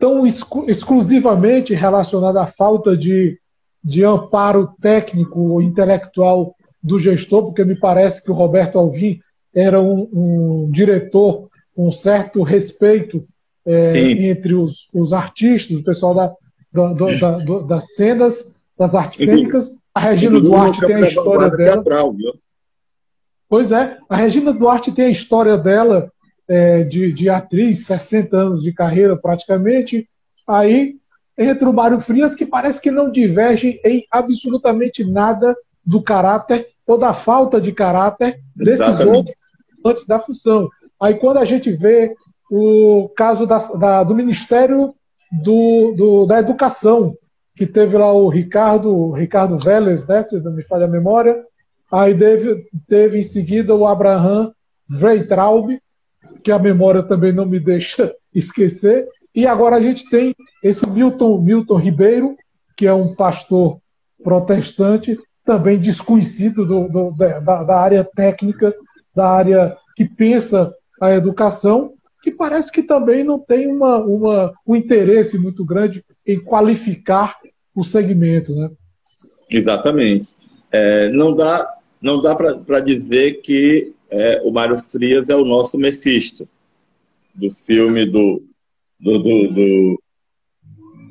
tão 0.00 0.26
exclu 0.26 0.68
exclusivamente 0.68 1.74
relacionado 1.74 2.38
à 2.38 2.46
falta 2.46 2.96
de, 2.96 3.38
de 3.82 4.02
amparo 4.04 4.74
técnico 4.80 5.40
ou 5.40 5.62
intelectual 5.62 6.54
do 6.82 6.98
gestor, 6.98 7.44
porque 7.44 7.64
me 7.64 7.74
parece 7.74 8.22
que 8.22 8.30
o 8.30 8.34
Roberto 8.34 8.78
Alvim 8.78 9.20
era 9.54 9.80
um, 9.80 10.08
um 10.12 10.70
diretor 10.70 11.48
com 11.74 11.88
um 11.88 11.92
certo 11.92 12.42
respeito 12.42 13.26
é, 13.66 13.98
entre 13.98 14.54
os, 14.54 14.88
os 14.92 15.12
artistas, 15.12 15.76
o 15.76 15.84
pessoal 15.84 16.14
da, 16.14 16.34
da, 16.72 16.92
da, 16.92 17.38
da 17.38 17.58
das 17.60 17.94
cenas, 17.94 18.54
das 18.78 18.94
artes 18.94 19.18
cênicas. 19.18 19.70
A 19.94 20.00
Regina 20.00 20.40
Duarte 20.40 20.84
tem 20.86 20.96
a 20.96 21.00
história 21.00 21.50
dela. 21.50 21.82
Teatral, 21.82 22.14
pois 23.48 23.70
é, 23.70 23.96
a 24.08 24.16
Regina 24.16 24.52
Duarte 24.52 24.90
tem 24.90 25.06
a 25.06 25.10
história 25.10 25.56
dela 25.56 26.10
é, 26.48 26.82
de, 26.82 27.12
de 27.12 27.30
atriz, 27.30 27.86
60 27.86 28.36
anos 28.36 28.62
de 28.62 28.72
carreira 28.72 29.16
praticamente. 29.16 30.08
Aí 30.46 30.96
entra 31.38 31.68
o 31.68 31.72
Mário 31.72 32.00
Frias, 32.00 32.34
que 32.34 32.44
parece 32.44 32.80
que 32.80 32.90
não 32.90 33.10
diverge 33.10 33.80
em 33.84 34.04
absolutamente 34.10 35.04
nada 35.04 35.56
do 35.84 36.02
caráter 36.02 36.68
ou 36.86 36.98
da 36.98 37.14
falta 37.14 37.60
de 37.60 37.72
caráter 37.72 38.40
desses 38.54 38.86
Exatamente. 38.86 39.16
outros 39.16 39.36
antes 39.84 40.06
da 40.06 40.18
fusão. 40.18 40.68
Aí 41.00 41.14
quando 41.14 41.38
a 41.38 41.44
gente 41.44 41.70
vê 41.72 42.14
o 42.50 43.08
caso 43.16 43.46
da, 43.46 43.58
da, 43.58 44.04
do 44.04 44.14
Ministério 44.14 44.94
do, 45.30 45.94
do, 45.96 46.26
da 46.26 46.38
Educação, 46.38 47.16
que 47.56 47.66
teve 47.66 47.96
lá 47.96 48.12
o 48.12 48.28
Ricardo, 48.28 49.12
Ricardo 49.12 49.58
Vélez, 49.58 50.06
né, 50.06 50.22
se 50.22 50.38
não 50.40 50.52
me 50.52 50.64
falha 50.64 50.84
a 50.84 50.88
memória, 50.88 51.42
aí 51.90 52.16
teve, 52.16 52.66
teve 52.88 53.18
em 53.18 53.22
seguida 53.22 53.74
o 53.74 53.86
Abraham 53.86 54.52
Weintraub, 54.90 55.78
que 56.42 56.52
a 56.52 56.58
memória 56.58 57.02
também 57.02 57.32
não 57.32 57.46
me 57.46 57.58
deixa 57.60 58.14
esquecer, 58.34 59.08
e 59.34 59.46
agora 59.46 59.76
a 59.76 59.80
gente 59.80 60.08
tem 60.08 60.34
esse 60.62 60.86
Milton, 60.88 61.40
Milton 61.40 61.76
Ribeiro, 61.76 62.36
que 62.76 62.86
é 62.86 62.94
um 62.94 63.14
pastor 63.14 63.78
protestante, 64.22 65.18
também 65.44 65.78
desconhecido 65.78 66.64
do, 66.64 66.88
do, 66.88 67.10
da, 67.12 67.64
da 67.64 67.78
área 67.78 68.04
técnica, 68.04 68.74
da 69.14 69.28
área 69.28 69.76
que 69.96 70.04
pensa 70.04 70.74
a 71.00 71.12
educação, 71.12 71.92
que 72.24 72.30
parece 72.30 72.72
que 72.72 72.82
também 72.82 73.22
não 73.22 73.38
tem 73.38 73.70
uma, 73.70 73.98
uma, 73.98 74.54
um 74.66 74.74
interesse 74.74 75.38
muito 75.38 75.62
grande 75.62 76.02
em 76.26 76.42
qualificar 76.42 77.36
o 77.74 77.84
segmento. 77.84 78.54
Né? 78.54 78.70
Exatamente. 79.50 80.34
É, 80.72 81.10
não 81.10 81.36
dá, 81.36 81.70
não 82.00 82.22
dá 82.22 82.34
para 82.34 82.80
dizer 82.80 83.42
que 83.42 83.92
é, 84.10 84.40
o 84.42 84.50
Mário 84.50 84.78
Frias 84.78 85.28
é 85.28 85.36
o 85.36 85.44
nosso 85.44 85.76
Mephisto, 85.76 86.48
do 87.34 87.50
filme 87.50 88.06
do, 88.06 88.42
do, 88.98 89.18
do, 89.18 89.52
do 89.52 90.02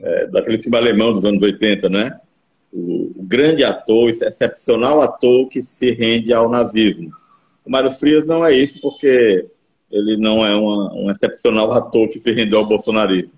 é, 0.02 0.28
daquele 0.28 0.58
filme 0.58 0.78
alemão 0.78 1.14
dos 1.14 1.26
anos 1.26 1.44
80, 1.44 1.90
né? 1.90 2.20
O, 2.72 3.12
o, 3.20 3.24
grande 3.24 3.64
ator, 3.64 4.10
excepcional 4.10 5.00
ator 5.00 5.48
que 5.48 5.62
se 5.62 5.92
rende 5.92 6.34
ao 6.34 6.50
nazismo. 6.50 7.12
O 7.64 7.70
Mário 7.70 7.92
Frias 7.92 8.26
não 8.26 8.44
é 8.44 8.52
isso 8.52 8.82
porque 8.82 9.46
ele 9.94 10.18
não 10.18 10.44
é 10.44 10.56
uma, 10.56 10.92
um 10.94 11.12
excepcional 11.12 11.72
ator 11.72 12.10
que 12.10 12.20
se 12.20 12.34
rendeu 12.34 12.58
ao 12.58 12.68
bolsonarismo. 12.68 13.38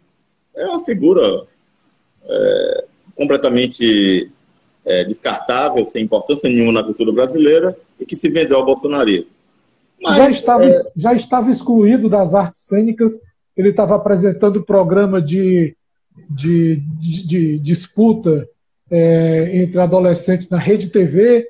É 0.55 0.65
uma 0.65 0.79
figura 0.79 1.43
é, 2.23 2.85
completamente 3.13 4.31
é, 4.85 5.03
descartável, 5.03 5.85
sem 5.85 6.05
importância 6.05 6.49
nenhuma 6.49 6.71
na 6.71 6.83
cultura 6.83 7.11
brasileira 7.11 7.77
e 7.99 8.05
que 8.05 8.17
se 8.17 8.29
vendeu 8.29 8.57
ao 8.57 8.65
bolsonarismo. 8.65 9.35
Mas, 10.01 10.17
já, 10.17 10.29
estava, 10.29 10.65
é... 10.65 10.71
já 10.95 11.13
estava 11.13 11.51
excluído 11.51 12.07
das 12.07 12.33
artes 12.33 12.61
cênicas, 12.61 13.19
ele 13.57 13.69
estava 13.69 13.95
apresentando 13.95 14.63
programa 14.63 15.21
de, 15.21 15.75
de, 16.29 16.77
de, 17.01 17.27
de 17.27 17.59
disputa 17.59 18.47
é, 18.89 19.57
entre 19.57 19.79
adolescentes 19.81 20.49
na 20.49 20.57
Rede 20.57 20.89
TV, 20.89 21.49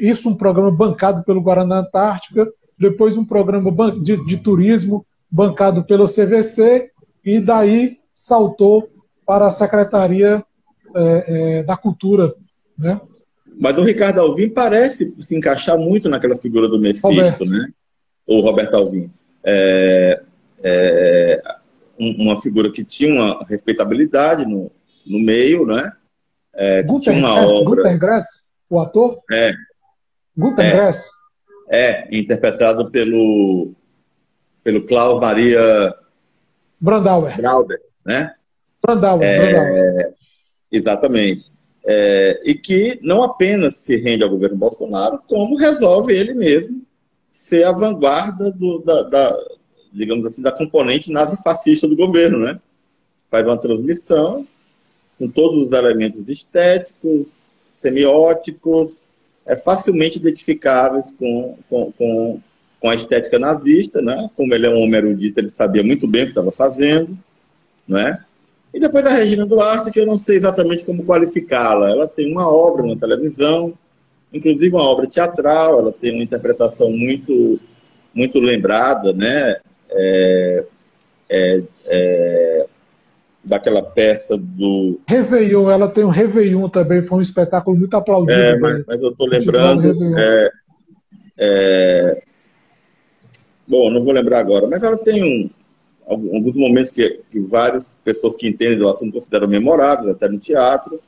isso 0.00 0.28
um 0.28 0.34
programa 0.34 0.72
bancado 0.72 1.22
pelo 1.22 1.40
Guaraná 1.40 1.78
Antártica, 1.78 2.48
depois 2.78 3.16
um 3.16 3.24
programa 3.24 3.70
de, 4.00 4.24
de 4.24 4.36
turismo 4.36 5.04
bancado 5.30 5.84
pelo 5.84 6.06
CVC, 6.06 6.90
e 7.24 7.40
daí 7.40 7.98
saltou 8.12 8.88
para 9.26 9.46
a 9.46 9.50
Secretaria 9.50 10.42
é, 10.94 11.58
é, 11.58 11.62
da 11.62 11.76
Cultura. 11.76 12.34
Né? 12.78 13.00
Mas 13.60 13.76
o 13.76 13.82
Ricardo 13.82 14.20
Alvim 14.20 14.48
parece 14.48 15.14
se 15.20 15.36
encaixar 15.36 15.76
muito 15.76 16.08
naquela 16.08 16.34
figura 16.34 16.68
do 16.68 16.78
Mephisto, 16.78 17.08
Roberto. 17.08 17.44
né? 17.44 17.68
Ou 18.26 18.40
Roberto 18.40 18.74
Alvim. 18.74 19.10
É, 19.44 20.22
é, 20.62 21.42
uma 21.98 22.40
figura 22.40 22.70
que 22.70 22.84
tinha 22.84 23.12
uma 23.12 23.44
respeitabilidade 23.44 24.46
no, 24.46 24.70
no 25.06 25.18
meio, 25.18 25.66
né? 25.66 25.92
É, 26.54 26.82
Guter, 26.82 27.14
tinha 27.14 27.26
uma 27.26 27.44
obra... 27.44 27.82
Guter 27.82 27.98
Grass, 27.98 28.48
o 28.68 28.80
ator? 28.80 29.18
É. 29.30 29.52
Guter 30.36 30.64
é. 30.64 30.70
Grass. 30.72 31.10
É, 31.70 32.08
interpretado 32.16 32.90
pelo, 32.90 33.72
pelo 34.64 34.86
Klaus 34.86 35.20
Maria 35.20 35.94
Brandauer. 36.80 37.36
Brauder, 37.36 37.80
né? 38.06 38.32
Brandauer, 38.80 39.24
é, 39.24 39.38
Brandauer. 39.38 40.14
Exatamente. 40.70 41.52
É, 41.84 42.40
e 42.44 42.54
que 42.54 42.98
não 43.02 43.22
apenas 43.22 43.76
se 43.76 43.96
rende 43.96 44.22
ao 44.22 44.30
governo 44.30 44.56
Bolsonaro, 44.56 45.20
como 45.26 45.56
resolve 45.56 46.14
ele 46.14 46.34
mesmo 46.34 46.82
ser 47.28 47.64
a 47.64 47.72
vanguarda 47.72 48.50
do, 48.50 48.78
da, 48.80 49.02
da, 49.02 49.38
digamos 49.92 50.26
assim, 50.26 50.42
da 50.42 50.52
componente 50.52 51.10
nazifascista 51.10 51.88
do 51.88 51.96
governo, 51.96 52.38
né? 52.38 52.60
Faz 53.30 53.46
uma 53.46 53.58
transmissão 53.58 54.46
com 55.18 55.28
todos 55.28 55.66
os 55.66 55.72
elementos 55.72 56.28
estéticos, 56.28 57.48
semióticos, 57.72 59.02
é, 59.48 59.56
facilmente 59.56 60.18
identificáveis 60.18 61.10
com, 61.18 61.56
com, 61.68 61.90
com, 61.92 62.40
com, 62.78 62.90
a 62.90 62.94
estética 62.94 63.38
nazista, 63.38 64.02
né? 64.02 64.28
Como 64.36 64.54
ele 64.54 64.66
é 64.66 64.70
um 64.70 64.82
homem 64.82 64.96
erudito, 64.96 65.40
ele 65.40 65.48
sabia 65.48 65.82
muito 65.82 66.06
bem 66.06 66.22
o 66.22 66.24
que 66.26 66.32
estava 66.32 66.52
fazendo, 66.52 67.18
né? 67.88 68.22
E 68.72 68.78
depois 68.78 69.06
a 69.06 69.14
Regina 69.14 69.46
Duarte, 69.46 69.90
que 69.90 69.98
eu 69.98 70.06
não 70.06 70.18
sei 70.18 70.36
exatamente 70.36 70.84
como 70.84 71.04
qualificá-la. 71.04 71.90
Ela 71.90 72.06
tem 72.06 72.30
uma 72.30 72.46
obra 72.46 72.86
na 72.86 72.94
televisão, 72.94 73.72
inclusive 74.30 74.74
uma 74.74 74.84
obra 74.84 75.06
teatral, 75.06 75.80
ela 75.80 75.92
tem 75.92 76.12
uma 76.12 76.22
interpretação 76.22 76.92
muito, 76.92 77.58
muito 78.14 78.38
lembrada, 78.38 79.14
né? 79.14 79.56
É, 79.90 80.64
é, 81.30 81.62
é, 81.86 82.66
daquela 83.48 83.82
peça 83.82 84.36
do. 84.36 85.00
Réveillon, 85.08 85.70
ela 85.70 85.88
tem 85.88 86.04
um 86.04 86.10
Réveillon 86.10 86.68
também, 86.68 87.02
foi 87.02 87.18
um 87.18 87.22
espetáculo 87.22 87.76
muito 87.76 87.96
aplaudido. 87.96 88.32
É, 88.32 88.58
mas, 88.58 88.84
mas, 88.86 89.00
eu 89.00 89.10
estou 89.10 89.26
lembrando. 89.26 90.18
É, 90.18 90.50
é, 91.38 92.22
bom, 93.66 93.90
não 93.90 94.04
vou 94.04 94.12
lembrar 94.12 94.40
agora, 94.40 94.66
mas 94.66 94.82
ela 94.82 94.96
tem 94.96 95.22
um, 95.24 95.50
alguns 96.06 96.54
momentos 96.54 96.90
que, 96.90 97.20
que 97.30 97.40
várias 97.40 97.96
pessoas 98.04 98.36
que 98.36 98.48
entendem 98.48 98.78
do 98.78 98.88
assunto 98.88 99.12
consideram 99.12 99.48
memoráveis, 99.48 100.10
até 100.10 100.28
no 100.28 100.38
teatro. 100.38 101.00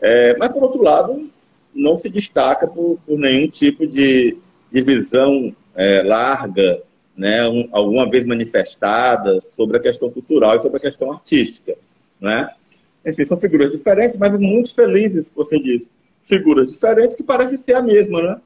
É, 0.00 0.36
mas, 0.36 0.50
por 0.50 0.62
outro 0.62 0.82
lado, 0.82 1.30
não 1.74 1.96
se 1.96 2.08
destaca 2.08 2.66
por, 2.66 2.98
por 3.06 3.18
nenhum 3.18 3.48
tipo 3.48 3.86
de, 3.86 4.36
de 4.70 4.80
visão 4.80 5.54
é, 5.74 6.02
larga 6.02 6.82
né, 7.22 7.48
um, 7.48 7.68
alguma 7.70 8.10
vez 8.10 8.26
manifestadas 8.26 9.44
sobre 9.54 9.76
a 9.76 9.80
questão 9.80 10.10
cultural 10.10 10.56
e 10.56 10.60
sobre 10.60 10.78
a 10.78 10.80
questão 10.80 11.12
artística. 11.12 11.76
Né? 12.20 12.48
Enfim, 13.06 13.24
são 13.24 13.36
figuras 13.36 13.70
diferentes, 13.70 14.16
mas 14.16 14.36
muito 14.36 14.74
felizes, 14.74 15.30
você 15.32 15.56
disse. 15.60 15.88
Figuras 16.24 16.72
diferentes 16.72 17.14
que 17.14 17.22
parecem 17.22 17.56
ser 17.58 17.74
a 17.74 17.82
mesma, 17.82 18.20
né? 18.20 18.40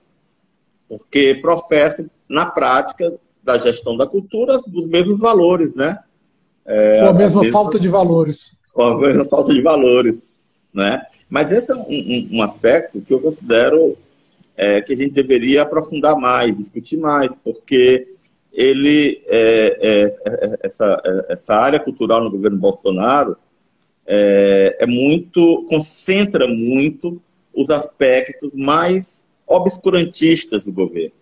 Porque 0.86 1.38
professam, 1.40 2.10
na 2.28 2.44
prática 2.44 3.14
da 3.42 3.56
gestão 3.56 3.96
da 3.96 4.06
cultura, 4.06 4.58
os 4.58 4.86
mesmos 4.86 5.20
valores, 5.20 5.74
né? 5.74 5.98
É, 6.66 7.00
com 7.00 7.08
a 7.08 7.12
mesma, 7.14 7.40
a 7.40 7.44
mesma 7.44 7.58
falta 7.58 7.80
de 7.80 7.88
valores. 7.88 8.58
Com 8.74 8.82
a 8.82 8.98
mesma 8.98 9.24
falta 9.24 9.54
de 9.54 9.62
valores. 9.62 10.28
Né? 10.72 11.02
Mas 11.30 11.50
esse 11.50 11.72
é 11.72 11.74
um, 11.74 11.86
um, 11.88 12.28
um 12.32 12.42
aspecto 12.42 13.00
que 13.00 13.12
eu 13.12 13.20
considero 13.20 13.96
é, 14.54 14.82
que 14.82 14.92
a 14.92 14.96
gente 14.96 15.12
deveria 15.12 15.62
aprofundar 15.62 16.14
mais, 16.16 16.54
discutir 16.54 16.98
mais, 16.98 17.34
porque 17.42 18.15
ele, 18.56 19.22
é, 19.26 19.78
é, 19.82 20.04
é, 20.04 20.58
essa, 20.62 21.02
essa 21.28 21.54
área 21.54 21.78
cultural 21.78 22.24
no 22.24 22.30
governo 22.30 22.56
Bolsonaro 22.56 23.36
é, 24.06 24.78
é, 24.80 24.86
muito, 24.86 25.66
concentra 25.68 26.48
muito 26.48 27.20
os 27.52 27.68
aspectos 27.68 28.54
mais 28.54 29.26
obscurantistas 29.46 30.64
do 30.64 30.72
governo. 30.72 31.12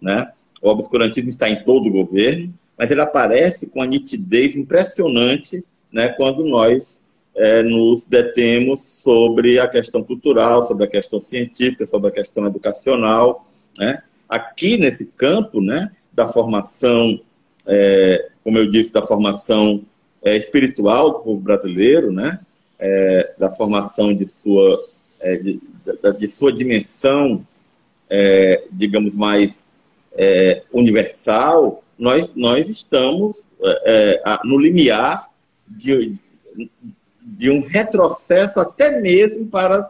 Né? 0.00 0.28
O 0.60 0.70
obscurantismo 0.70 1.30
está 1.30 1.48
em 1.48 1.62
todo 1.62 1.86
o 1.86 1.92
governo, 1.92 2.52
mas 2.76 2.90
ele 2.90 3.00
aparece 3.00 3.68
com 3.68 3.80
a 3.80 3.86
nitidez 3.86 4.56
impressionante 4.56 5.64
né, 5.92 6.08
quando 6.08 6.44
nós 6.44 7.00
é, 7.36 7.62
nos 7.62 8.04
detemos 8.06 8.82
sobre 8.82 9.60
a 9.60 9.68
questão 9.68 10.02
cultural, 10.02 10.64
sobre 10.64 10.84
a 10.84 10.88
questão 10.88 11.20
científica, 11.20 11.86
sobre 11.86 12.08
a 12.08 12.12
questão 12.12 12.44
educacional. 12.44 13.46
Né? 13.78 14.02
Aqui 14.28 14.76
nesse 14.76 15.06
campo, 15.06 15.60
né, 15.60 15.92
da 16.12 16.26
formação, 16.26 17.18
é, 17.66 18.28
como 18.44 18.58
eu 18.58 18.70
disse, 18.70 18.92
da 18.92 19.02
formação 19.02 19.82
é, 20.22 20.36
espiritual 20.36 21.12
do 21.12 21.20
povo 21.20 21.40
brasileiro, 21.40 22.12
né? 22.12 22.38
É, 22.78 23.34
da 23.38 23.48
formação 23.48 24.12
de 24.14 24.26
sua, 24.26 24.78
é, 25.20 25.36
de, 25.36 25.60
de, 25.84 26.18
de, 26.18 26.28
sua 26.28 26.52
dimensão, 26.52 27.46
é, 28.10 28.64
digamos, 28.72 29.14
mais 29.14 29.64
é, 30.12 30.62
universal, 30.72 31.82
nós, 31.98 32.32
nós 32.34 32.68
estamos 32.68 33.44
no 34.44 34.58
limiar 34.58 35.30
de, 35.68 36.18
de 37.22 37.50
um 37.50 37.60
retrocesso 37.60 38.58
até 38.58 39.00
mesmo 39.00 39.46
para, 39.46 39.88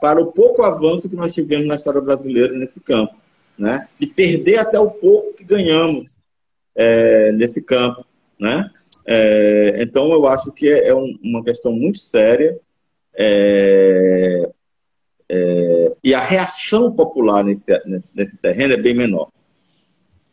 para 0.00 0.20
o 0.20 0.32
pouco 0.32 0.64
avanço 0.64 1.08
que 1.08 1.14
nós 1.14 1.32
tivemos 1.32 1.68
na 1.68 1.76
história 1.76 2.00
brasileira 2.00 2.58
nesse 2.58 2.80
campo 2.80 3.14
né? 3.58 3.88
de 3.98 4.06
perder 4.06 4.58
até 4.58 4.78
o 4.78 4.90
pouco 4.90 5.34
que 5.34 5.44
ganhamos 5.44 6.18
é, 6.74 7.32
nesse 7.32 7.62
campo. 7.62 8.04
Né? 8.38 8.70
É, 9.06 9.76
então, 9.80 10.12
eu 10.12 10.26
acho 10.26 10.52
que 10.52 10.68
é, 10.68 10.88
é 10.88 10.94
um, 10.94 11.18
uma 11.22 11.42
questão 11.42 11.72
muito 11.72 11.98
séria 11.98 12.58
é, 13.16 14.50
é, 15.28 15.96
e 16.02 16.14
a 16.14 16.20
reação 16.20 16.92
popular 16.92 17.44
nesse, 17.44 17.70
nesse, 17.86 18.16
nesse, 18.16 18.36
terreno 18.38 18.74
é 18.74 18.76
bem 18.76 18.94
menor. 18.94 19.30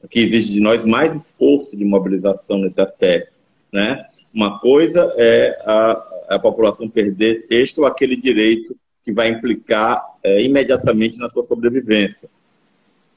Que 0.09 0.21
exige 0.21 0.53
de 0.53 0.59
nós 0.59 0.83
mais 0.83 1.15
esforço 1.15 1.77
de 1.77 1.85
mobilização 1.85 2.57
nesse 2.57 2.81
aspecto. 2.81 3.39
Né? 3.71 4.03
Uma 4.33 4.59
coisa 4.59 5.13
é 5.17 5.61
a, 5.63 6.35
a 6.35 6.39
população 6.39 6.89
perder 6.89 7.45
este 7.49 7.79
ou 7.79 7.85
aquele 7.85 8.15
direito 8.15 8.75
que 9.03 9.11
vai 9.11 9.29
implicar 9.29 10.03
é, 10.23 10.41
imediatamente 10.41 11.19
na 11.19 11.29
sua 11.29 11.43
sobrevivência. 11.43 12.29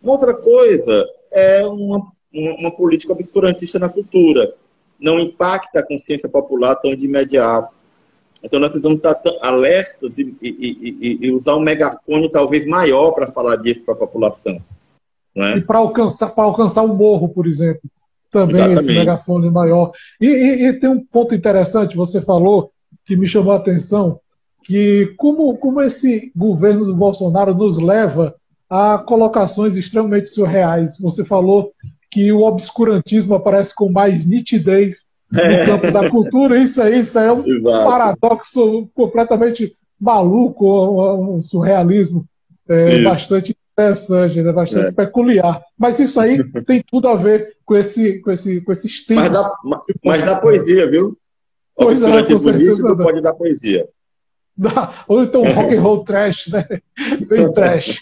Outra 0.04 0.34
coisa 0.34 1.06
é 1.32 1.64
uma, 1.64 2.06
uma 2.32 2.70
política 2.70 3.12
obscurantista 3.12 3.78
na 3.78 3.88
cultura. 3.88 4.54
Não 5.00 5.18
impacta 5.18 5.80
a 5.80 5.86
consciência 5.86 6.28
popular 6.28 6.76
tão 6.76 6.94
de 6.94 7.06
imediato. 7.06 7.74
Então 8.42 8.60
nós 8.60 8.70
precisamos 8.70 8.98
estar 8.98 9.18
alertas 9.40 10.18
e, 10.18 10.36
e, 10.42 10.48
e, 10.50 11.18
e 11.26 11.32
usar 11.32 11.56
um 11.56 11.60
megafone 11.60 12.30
talvez 12.30 12.66
maior 12.66 13.12
para 13.12 13.26
falar 13.26 13.56
disso 13.56 13.84
para 13.84 13.94
a 13.94 13.98
população. 13.98 14.60
É? 15.34 15.56
E 15.56 15.60
para 15.62 15.78
alcançar, 15.78 16.32
alcançar 16.36 16.82
o 16.82 16.94
morro, 16.94 17.28
por 17.28 17.46
exemplo. 17.46 17.82
Também 18.30 18.56
Exatamente. 18.56 18.82
esse 18.82 18.92
megafone 18.92 19.50
maior. 19.50 19.92
E, 20.20 20.76
tem 20.80 20.90
um 20.90 21.02
ponto 21.04 21.34
interessante, 21.34 21.96
você 21.96 22.20
falou, 22.20 22.70
que 23.06 23.16
me 23.16 23.26
chamou 23.26 23.52
a 23.52 23.56
atenção, 23.56 24.20
que 24.64 25.14
como, 25.16 25.56
como 25.56 25.80
esse 25.80 26.32
governo 26.34 26.84
do 26.84 26.94
Bolsonaro 26.94 27.54
nos 27.54 27.78
leva 27.78 28.34
a 28.68 28.98
colocações 28.98 29.76
extremamente 29.76 30.28
surreais. 30.28 30.98
Você 30.98 31.24
falou 31.24 31.72
que 32.10 32.32
o 32.32 32.42
obscurantismo 32.42 33.34
aparece 33.34 33.74
com 33.74 33.90
mais 33.90 34.26
nitidez 34.26 35.04
no 35.30 35.40
é. 35.40 35.66
campo 35.66 35.90
da 35.90 36.08
cultura. 36.08 36.58
Isso 36.58 36.80
aí, 36.80 37.00
isso 37.00 37.18
aí 37.18 37.26
é 37.26 37.32
um 37.32 37.46
Exato. 37.46 37.90
paradoxo 37.90 38.88
completamente 38.94 39.76
maluco, 40.00 41.36
um 41.36 41.42
surrealismo 41.42 42.24
é, 42.68 43.02
bastante 43.02 43.56
interessante, 43.72 44.42
né, 44.42 44.52
bastante 44.52 44.88
é. 44.88 44.92
peculiar. 44.92 45.62
Mas 45.78 45.98
isso 45.98 46.20
aí 46.20 46.38
tem 46.64 46.82
tudo 46.88 47.08
a 47.08 47.16
ver 47.16 47.56
com, 47.64 47.76
esse, 47.76 48.20
com, 48.20 48.30
esse, 48.30 48.60
com 48.60 48.72
esses 48.72 49.04
tempos. 49.04 49.24
Mas 49.24 49.32
dá, 49.32 49.52
mas 50.04 50.24
dá 50.24 50.36
poesia, 50.36 50.88
viu? 50.88 51.18
Pois 51.76 52.02
é, 52.02 52.22
político 52.22 52.96
pode 52.96 53.20
dar 53.20 53.34
poesia. 53.34 53.88
Dá. 54.56 55.04
Ou 55.08 55.24
então 55.24 55.42
rock 55.42 55.74
and 55.74 55.80
roll 55.80 56.04
trash, 56.04 56.46
né? 56.46 56.64
Bem 57.28 57.50
trash. 57.52 58.00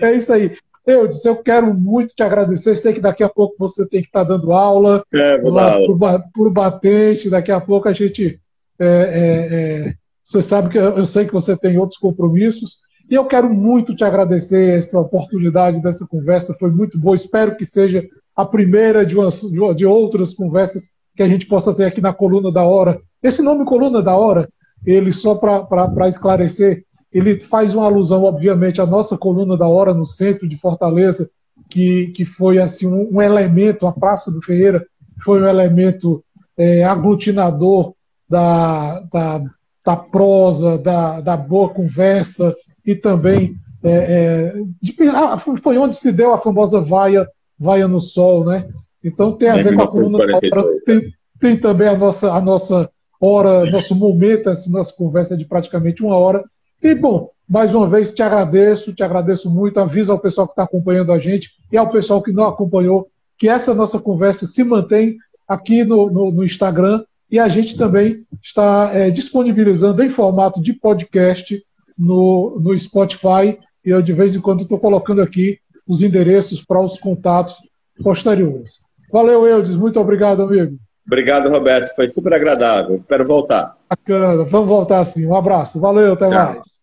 É 0.00 0.12
isso 0.12 0.32
aí. 0.32 0.56
Eu 0.86 1.06
disse, 1.06 1.28
eu 1.28 1.36
quero 1.36 1.72
muito 1.72 2.14
te 2.14 2.22
agradecer. 2.22 2.74
Sei 2.74 2.92
que 2.92 3.00
daqui 3.00 3.22
a 3.22 3.28
pouco 3.28 3.54
você 3.58 3.88
tem 3.88 4.00
que 4.00 4.08
estar 4.08 4.24
dando 4.24 4.52
aula, 4.52 5.04
é, 5.14 5.40
lá 5.44 5.78
por, 5.86 5.98
por 6.34 6.50
batente. 6.50 7.30
Daqui 7.30 7.52
a 7.52 7.60
pouco 7.60 7.88
a 7.88 7.92
gente. 7.92 8.40
É, 8.78 8.86
é, 8.86 9.88
é, 9.88 9.94
você 10.24 10.42
sabe 10.42 10.70
que 10.70 10.78
eu, 10.78 10.96
eu 10.98 11.06
sei 11.06 11.24
que 11.24 11.32
você 11.32 11.56
tem 11.56 11.78
outros 11.78 11.98
compromissos. 11.98 12.78
E 13.08 13.14
eu 13.14 13.24
quero 13.26 13.52
muito 13.52 13.94
te 13.94 14.04
agradecer 14.04 14.76
essa 14.76 14.98
oportunidade 14.98 15.82
dessa 15.82 16.06
conversa. 16.06 16.56
Foi 16.58 16.70
muito 16.70 16.98
boa. 16.98 17.14
Espero 17.14 17.56
que 17.56 17.64
seja 17.64 18.04
a 18.34 18.44
primeira 18.44 19.04
de, 19.04 19.16
umas, 19.16 19.40
de 19.76 19.86
outras 19.86 20.32
conversas 20.32 20.88
que 21.14 21.22
a 21.22 21.28
gente 21.28 21.46
possa 21.46 21.74
ter 21.74 21.84
aqui 21.84 22.00
na 22.00 22.12
Coluna 22.12 22.50
da 22.50 22.62
Hora. 22.62 23.00
Esse 23.22 23.42
nome 23.42 23.64
Coluna 23.64 24.02
da 24.02 24.16
Hora, 24.16 24.48
ele 24.84 25.12
só 25.12 25.34
para 25.34 26.08
esclarecer, 26.08 26.84
ele 27.12 27.38
faz 27.40 27.74
uma 27.74 27.84
alusão, 27.84 28.24
obviamente, 28.24 28.80
à 28.80 28.86
nossa 28.86 29.18
coluna 29.18 29.56
da 29.56 29.68
hora 29.68 29.92
no 29.92 30.06
centro 30.06 30.48
de 30.48 30.56
Fortaleza, 30.56 31.30
que, 31.68 32.08
que 32.08 32.24
foi 32.24 32.58
assim 32.58 32.86
um, 32.86 33.16
um 33.16 33.22
elemento, 33.22 33.86
a 33.86 33.92
Praça 33.92 34.30
do 34.30 34.42
Ferreira 34.42 34.84
foi 35.22 35.40
um 35.40 35.46
elemento 35.46 36.24
é, 36.56 36.84
aglutinador 36.84 37.94
da, 38.28 39.00
da, 39.12 39.42
da 39.84 39.96
prosa, 39.96 40.78
da, 40.78 41.20
da 41.20 41.36
boa 41.36 41.68
conversa 41.68 42.54
e 42.84 42.94
também 42.94 43.54
é, 43.82 43.90
é, 43.90 44.54
de, 44.80 44.96
foi 45.60 45.76
onde 45.76 45.96
se 45.96 46.12
deu 46.12 46.32
a 46.32 46.38
famosa 46.38 46.80
vaia, 46.80 47.28
vaia 47.58 47.88
no 47.88 48.00
sol, 48.00 48.44
né? 48.44 48.68
Então 49.02 49.32
tem 49.32 49.48
a 49.48 49.56
ver 49.56 49.74
com 49.74 49.82
a 49.82 49.88
coluna 49.88 50.18
da 50.18 50.36
hora, 50.36 50.80
tem, 50.86 51.12
tem 51.40 51.56
também 51.56 51.88
a 51.88 51.96
nossa, 51.96 52.32
a 52.32 52.40
nossa 52.40 52.88
hora, 53.20 53.68
nosso 53.70 53.94
momento, 53.94 54.50
essa 54.50 54.70
nossa 54.70 54.94
conversa 54.94 55.36
de 55.36 55.44
praticamente 55.44 56.02
uma 56.02 56.16
hora, 56.16 56.44
e, 56.82 56.94
bom, 56.94 57.30
mais 57.48 57.74
uma 57.74 57.88
vez 57.88 58.10
te 58.12 58.22
agradeço, 58.22 58.92
te 58.92 59.02
agradeço 59.02 59.50
muito. 59.50 59.78
Avisa 59.78 60.12
ao 60.12 60.18
pessoal 60.18 60.46
que 60.46 60.52
está 60.52 60.64
acompanhando 60.64 61.12
a 61.12 61.18
gente 61.18 61.50
e 61.70 61.76
ao 61.76 61.90
pessoal 61.90 62.22
que 62.22 62.32
não 62.32 62.46
acompanhou 62.46 63.08
que 63.38 63.48
essa 63.48 63.74
nossa 63.74 63.98
conversa 63.98 64.46
se 64.46 64.62
mantém 64.64 65.16
aqui 65.46 65.84
no, 65.84 66.10
no, 66.10 66.30
no 66.30 66.44
Instagram 66.44 67.04
e 67.30 67.38
a 67.38 67.48
gente 67.48 67.76
também 67.76 68.26
está 68.42 68.90
é, 68.92 69.10
disponibilizando 69.10 70.02
em 70.02 70.08
formato 70.08 70.62
de 70.62 70.72
podcast 70.72 71.62
no, 71.98 72.58
no 72.60 72.76
Spotify. 72.76 73.58
E 73.84 73.90
eu, 73.90 74.02
de 74.02 74.12
vez 74.12 74.34
em 74.34 74.40
quando, 74.40 74.62
estou 74.62 74.78
colocando 74.78 75.22
aqui 75.22 75.58
os 75.86 76.02
endereços 76.02 76.62
para 76.62 76.80
os 76.80 76.98
contatos 76.98 77.56
posteriores. 78.02 78.80
Valeu, 79.10 79.46
Eudes. 79.46 79.74
Muito 79.74 79.98
obrigado, 79.98 80.42
amigo. 80.42 80.78
Obrigado, 81.06 81.48
Roberto. 81.48 81.94
Foi 81.94 82.08
super 82.10 82.32
agradável. 82.32 82.94
Espero 82.94 83.26
voltar. 83.26 83.76
Bacana. 83.88 84.44
Vamos 84.44 84.68
voltar 84.68 85.04
sim. 85.04 85.26
Um 85.26 85.34
abraço. 85.34 85.80
Valeu, 85.80 86.12
até 86.14 86.28
Tchau. 86.28 86.54
mais. 86.54 86.81